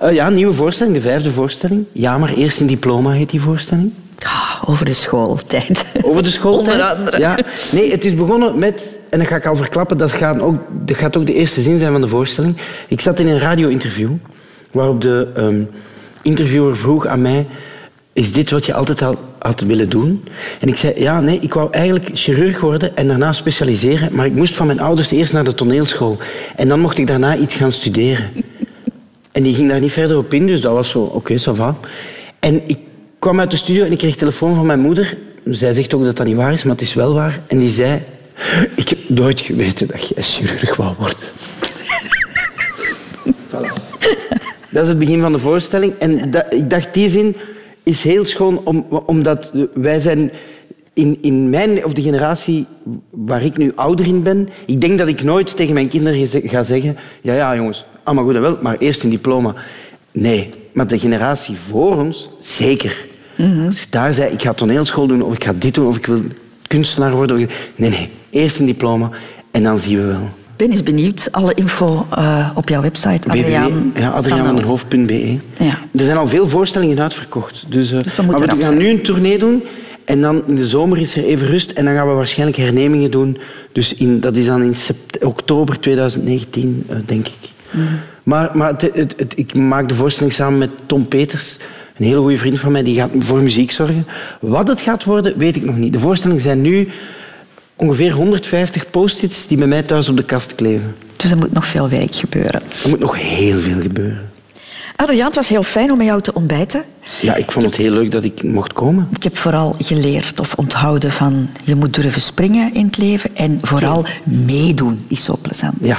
Eh, 0.00 0.12
ja, 0.12 0.26
een 0.26 0.34
nieuwe 0.34 0.54
voorstelling, 0.54 0.96
de 0.96 1.02
vijfde 1.02 1.30
voorstelling. 1.30 1.86
Ja, 1.92 2.18
maar 2.18 2.32
eerst 2.32 2.60
een 2.60 2.66
diploma 2.66 3.10
heet 3.10 3.30
die 3.30 3.40
voorstelling. 3.40 3.92
Ah, 4.24 4.62
over 4.66 4.84
de 4.84 4.94
schooltijd. 4.94 5.84
Over 6.02 6.22
de 6.22 6.28
schooltijd. 6.28 6.72
Onder 6.72 6.86
andere. 6.86 7.18
Ja. 7.18 7.38
Nee, 7.72 7.90
het 7.90 8.04
is 8.04 8.14
begonnen 8.14 8.58
met... 8.58 8.98
En 9.10 9.18
dat 9.18 9.28
ga 9.28 9.36
ik 9.36 9.46
al 9.46 9.56
verklappen, 9.56 9.96
dat 9.96 10.12
gaat 10.12 10.40
ook, 10.40 10.54
dat 10.86 10.96
gaat 10.96 11.16
ook 11.16 11.26
de 11.26 11.34
eerste 11.34 11.62
zin 11.62 11.78
zijn 11.78 11.92
van 11.92 12.00
de 12.00 12.08
voorstelling. 12.08 12.56
Ik 12.88 13.00
zat 13.00 13.18
in 13.18 13.28
een 13.28 13.38
radio-interview, 13.38 14.10
waarop 14.72 15.00
de 15.00 15.28
ehm, 15.34 15.64
interviewer 16.22 16.76
vroeg 16.76 17.06
aan 17.06 17.22
mij... 17.22 17.46
Is 18.18 18.32
dit 18.32 18.50
wat 18.50 18.66
je 18.66 18.74
altijd 18.74 19.02
al 19.02 19.16
had 19.38 19.60
willen 19.60 19.88
doen? 19.88 20.24
En 20.60 20.68
ik 20.68 20.76
zei, 20.76 20.92
ja, 20.96 21.20
nee, 21.20 21.38
ik 21.40 21.54
wou 21.54 21.68
eigenlijk 21.70 22.10
chirurg 22.12 22.60
worden 22.60 22.96
en 22.96 23.08
daarna 23.08 23.32
specialiseren. 23.32 24.14
Maar 24.14 24.26
ik 24.26 24.34
moest 24.34 24.56
van 24.56 24.66
mijn 24.66 24.80
ouders 24.80 25.10
eerst 25.10 25.32
naar 25.32 25.44
de 25.44 25.54
toneelschool. 25.54 26.18
En 26.56 26.68
dan 26.68 26.80
mocht 26.80 26.98
ik 26.98 27.06
daarna 27.06 27.36
iets 27.36 27.54
gaan 27.54 27.72
studeren. 27.72 28.30
En 29.32 29.42
die 29.42 29.54
ging 29.54 29.68
daar 29.68 29.80
niet 29.80 29.92
verder 29.92 30.16
op 30.16 30.34
in, 30.34 30.46
dus 30.46 30.60
dat 30.60 30.72
was 30.72 30.88
zo, 30.88 31.00
oké, 31.00 31.40
ça 31.40 31.52
va. 31.52 31.76
En 32.38 32.62
ik 32.66 32.78
kwam 33.18 33.40
uit 33.40 33.50
de 33.50 33.56
studio 33.56 33.84
en 33.84 33.92
ik 33.92 33.98
kreeg 33.98 34.16
telefoon 34.16 34.54
van 34.54 34.66
mijn 34.66 34.80
moeder. 34.80 35.16
Zij 35.44 35.74
zegt 35.74 35.94
ook 35.94 36.04
dat 36.04 36.16
dat 36.16 36.26
niet 36.26 36.36
waar 36.36 36.52
is, 36.52 36.62
maar 36.62 36.72
het 36.72 36.84
is 36.84 36.94
wel 36.94 37.14
waar. 37.14 37.40
En 37.46 37.58
die 37.58 37.70
zei, 37.70 38.02
ik 38.74 38.88
heb 38.88 38.98
nooit 39.06 39.40
geweten 39.40 39.86
dat 39.86 40.08
jij 40.08 40.22
chirurg 40.22 40.76
wou 40.76 40.94
worden. 40.98 41.16
Dat 44.70 44.82
is 44.82 44.88
het 44.88 44.98
begin 44.98 45.20
van 45.20 45.32
de 45.32 45.38
voorstelling. 45.38 45.94
En 45.98 46.30
dat, 46.30 46.46
ik 46.50 46.70
dacht, 46.70 46.94
die 46.94 47.08
zin 47.08 47.36
is 47.88 48.02
heel 48.02 48.24
schoon, 48.24 48.60
om, 48.64 48.86
omdat 49.06 49.52
wij 49.74 50.00
zijn 50.00 50.30
in, 50.92 51.18
in 51.20 51.50
mijn, 51.50 51.84
of 51.84 51.92
de 51.92 52.02
generatie 52.02 52.66
waar 53.10 53.42
ik 53.42 53.56
nu 53.56 53.72
ouder 53.74 54.06
in 54.06 54.22
ben, 54.22 54.48
ik 54.66 54.80
denk 54.80 54.98
dat 54.98 55.08
ik 55.08 55.22
nooit 55.22 55.56
tegen 55.56 55.74
mijn 55.74 55.88
kinderen 55.88 56.28
ga 56.28 56.64
zeggen, 56.64 56.96
ja, 57.22 57.34
ja, 57.34 57.56
jongens, 57.56 57.84
allemaal 58.02 58.24
goed 58.24 58.34
en 58.34 58.40
wel, 58.40 58.58
maar 58.62 58.76
eerst 58.78 59.02
een 59.02 59.10
diploma. 59.10 59.54
Nee, 60.12 60.50
maar 60.72 60.86
de 60.86 60.98
generatie 60.98 61.56
voor 61.56 61.96
ons, 61.96 62.30
zeker. 62.40 63.06
Als 63.66 63.82
ik 63.82 63.92
daar 63.92 64.14
zei, 64.14 64.32
ik 64.32 64.42
ga 64.42 64.52
toneelschool 64.52 65.06
doen, 65.06 65.22
of 65.22 65.34
ik 65.34 65.44
ga 65.44 65.52
dit 65.58 65.74
doen, 65.74 65.86
of 65.86 65.96
ik 65.96 66.06
wil 66.06 66.22
kunstenaar 66.66 67.12
worden. 67.12 67.36
Nee, 67.76 67.90
nee, 67.90 68.08
eerst 68.30 68.58
een 68.58 68.66
diploma 68.66 69.10
en 69.50 69.62
dan 69.62 69.78
zien 69.78 69.98
we 69.98 70.06
wel. 70.06 70.30
Ik 70.58 70.66
ben 70.66 70.72
eens 70.76 70.82
benieuwd. 70.82 71.28
Alle 71.30 71.52
info 71.54 72.06
eh, 72.10 72.50
op 72.54 72.68
jouw 72.68 72.82
website, 72.82 73.28
Adriaan. 73.30 73.92
Ja, 73.94 74.10
adriaanvanderhoofd.be. 74.10 75.38
Ja. 75.58 75.78
Er 75.94 76.04
zijn 76.04 76.16
al 76.16 76.28
veel 76.28 76.48
voorstellingen 76.48 77.00
uitverkocht. 77.00 77.64
Dus, 77.68 77.92
eh, 77.92 78.02
Dus 78.02 78.16
we 78.16 78.22
maar 78.22 78.40
we 78.40 78.48
gaan 78.48 78.62
zijn. 78.62 78.78
nu 78.78 78.88
een 78.88 79.02
tournee 79.02 79.38
doen. 79.38 79.62
En 80.04 80.20
dan 80.20 80.42
in 80.46 80.54
de 80.54 80.66
zomer 80.66 80.98
is 80.98 81.16
er 81.16 81.24
even 81.24 81.46
rust. 81.46 81.70
En 81.70 81.84
dan 81.84 81.94
gaan 81.94 82.08
we 82.08 82.14
waarschijnlijk 82.14 82.58
hernemingen 82.58 83.10
doen. 83.10 83.38
Dus 83.72 83.94
in, 83.94 84.20
dat 84.20 84.36
is 84.36 84.46
dan 84.46 84.62
in 84.62 84.74
oktober 85.22 85.80
2019, 85.80 86.84
eh, 86.88 86.96
denk 87.06 87.26
ik. 87.26 87.48
Mhm. 87.70 87.82
Maar, 88.22 88.50
maar 88.54 88.70
het, 88.72 88.82
het, 88.94 89.14
het- 89.16 89.32
ik 89.36 89.54
maak 89.56 89.88
de 89.88 89.94
voorstelling 89.94 90.32
samen 90.32 90.58
met 90.58 90.70
Tom 90.86 91.08
Peters. 91.08 91.56
Een 91.96 92.04
hele 92.06 92.20
goede 92.20 92.38
vriend 92.38 92.58
van 92.60 92.72
mij. 92.72 92.82
Die 92.82 92.94
gaat 92.96 93.10
voor 93.18 93.42
muziek 93.42 93.70
zorgen. 93.70 94.06
Wat 94.40 94.68
het 94.68 94.80
gaat 94.80 95.04
worden, 95.04 95.38
weet 95.38 95.56
ik 95.56 95.64
nog 95.64 95.76
niet. 95.76 95.92
De 95.92 95.98
voorstellingen 95.98 96.42
zijn 96.42 96.60
nu 96.60 96.88
ongeveer 97.78 98.12
150 98.12 98.90
post-its 98.90 99.46
die 99.46 99.58
bij 99.58 99.66
mij 99.66 99.82
thuis 99.82 100.08
op 100.08 100.16
de 100.16 100.24
kast 100.24 100.54
kleven. 100.54 100.96
Dus 101.16 101.30
er 101.30 101.36
moet 101.36 101.52
nog 101.52 101.66
veel 101.66 101.88
werk 101.88 102.14
gebeuren. 102.14 102.62
Er 102.82 102.88
moet 102.88 102.98
nog 102.98 103.16
heel 103.20 103.60
veel 103.60 103.80
gebeuren. 103.80 104.30
Adriaan, 104.96 105.26
het 105.26 105.34
was 105.34 105.48
heel 105.48 105.62
fijn 105.62 105.90
om 105.90 105.96
met 105.98 106.06
jou 106.06 106.20
te 106.22 106.34
ontbijten. 106.34 106.82
Ja, 107.20 107.34
ik 107.34 107.50
vond 107.50 107.64
het 107.64 107.76
heel 107.76 107.90
leuk 107.90 108.10
dat 108.10 108.24
ik 108.24 108.42
mocht 108.42 108.72
komen. 108.72 109.08
Ik 109.16 109.22
heb 109.22 109.36
vooral 109.36 109.74
geleerd 109.78 110.40
of 110.40 110.54
onthouden 110.54 111.12
van 111.12 111.48
je 111.64 111.74
moet 111.74 111.94
durven 111.94 112.20
springen 112.22 112.74
in 112.74 112.86
het 112.86 112.96
leven 112.96 113.36
en 113.36 113.58
vooral 113.62 114.06
meedoen 114.24 115.04
is 115.08 115.24
zo 115.24 115.38
plezant. 115.42 115.74
Ja. 115.80 115.98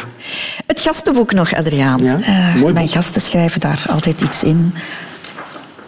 Het 0.65 0.79
gastenboek 0.79 1.33
nog, 1.33 1.53
Adriaan. 1.53 2.03
Ja, 2.03 2.19
Eh, 2.21 2.63
mijn 2.73 2.87
gasten 2.87 3.21
schrijven 3.21 3.59
daar 3.59 3.83
altijd 3.89 4.21
iets 4.21 4.43
in 4.43 4.73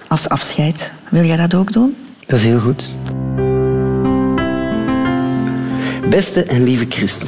als 0.07 0.29
afscheid. 0.29 0.91
Wil 1.09 1.23
jij 1.23 1.37
dat 1.37 1.53
ook 1.53 1.73
doen? 1.73 1.95
Dat 2.25 2.39
is 2.39 2.45
heel 2.45 2.59
goed. 2.59 2.83
Beste 6.09 6.43
en 6.43 6.63
lieve 6.63 6.85
Christel, 6.89 7.27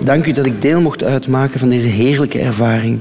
dank 0.00 0.26
u 0.26 0.32
dat 0.32 0.46
ik 0.46 0.62
deel 0.62 0.80
mocht 0.80 1.02
uitmaken 1.04 1.60
van 1.60 1.68
deze 1.68 1.86
heerlijke 1.86 2.38
ervaring. 2.38 3.00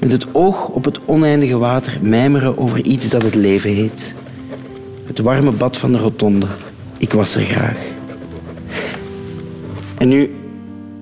Met 0.00 0.12
het 0.12 0.34
oog 0.34 0.68
op 0.68 0.84
het 0.84 0.98
oneindige 1.04 1.58
water 1.58 1.92
mijmeren 2.00 2.58
over 2.58 2.84
iets 2.84 3.08
dat 3.08 3.22
het 3.22 3.34
leven 3.34 3.70
heet. 3.70 4.14
Het 5.06 5.18
warme 5.18 5.50
bad 5.50 5.76
van 5.76 5.92
de 5.92 5.98
rotonde. 5.98 6.46
Ik 6.98 7.12
was 7.12 7.34
er 7.34 7.42
graag. 7.44 7.78
En 9.98 10.08
nu 10.08 10.34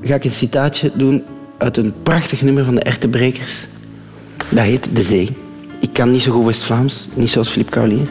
ga 0.03 0.15
ik 0.15 0.25
een 0.25 0.31
citaatje 0.31 0.93
doen 0.95 1.25
uit 1.59 1.77
een 1.77 1.95
prachtig 2.03 2.43
nummer 2.43 2.65
van 2.65 2.75
de 2.75 2.83
Ertebrekers. 2.83 3.67
Dat 4.49 4.65
heet 4.65 4.89
De 4.93 5.03
Zee. 5.03 5.29
Ik 5.81 5.93
kan 5.93 6.13
niet 6.13 6.23
zo 6.23 6.33
goed 6.33 6.45
West-Vlaams, 6.45 7.09
niet 7.15 7.31
zoals 7.31 7.51
Philippe 7.51 7.73
Carlier. 7.73 8.07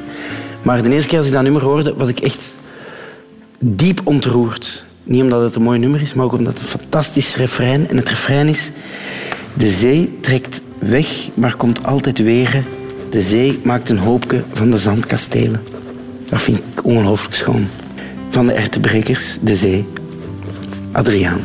Maar 0.61 0.83
de 0.83 0.89
eerste 0.89 1.07
keer 1.07 1.17
als 1.17 1.27
ik 1.27 1.33
dat 1.33 1.43
nummer 1.43 1.61
hoorde, 1.61 1.93
was 1.97 2.09
ik 2.09 2.19
echt 2.19 2.55
diep 3.59 4.01
ontroerd. 4.03 4.89
Niet 5.03 5.21
omdat 5.21 5.41
het 5.41 5.55
een 5.55 5.61
mooi 5.61 5.79
nummer 5.79 6.01
is, 6.01 6.13
maar 6.13 6.25
ook 6.25 6.33
omdat 6.33 6.53
het 6.53 6.61
een 6.63 6.79
fantastisch 6.79 7.35
refrein. 7.35 7.89
En 7.89 7.97
het 7.97 8.09
refrein 8.09 8.47
is... 8.47 8.71
De 9.53 9.69
zee 9.69 10.17
trekt 10.21 10.61
weg, 10.79 11.07
maar 11.33 11.55
komt 11.55 11.83
altijd 11.83 12.19
weer. 12.19 12.63
De 13.09 13.21
zee 13.21 13.59
maakt 13.63 13.89
een 13.89 13.97
hoopje 13.97 14.43
van 14.53 14.71
de 14.71 14.77
zandkastelen. 14.77 15.63
Dat 16.29 16.41
vind 16.41 16.57
ik 16.57 16.85
ongelooflijk 16.85 17.35
schoon. 17.35 17.67
Van 18.29 18.45
de 18.45 18.53
Ertebrekers, 18.53 19.37
De 19.41 19.55
Zee. 19.55 19.85
Adriaan. 20.91 21.41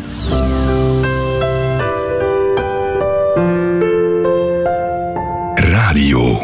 Radio 5.54 6.38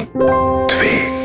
2. 0.66 1.21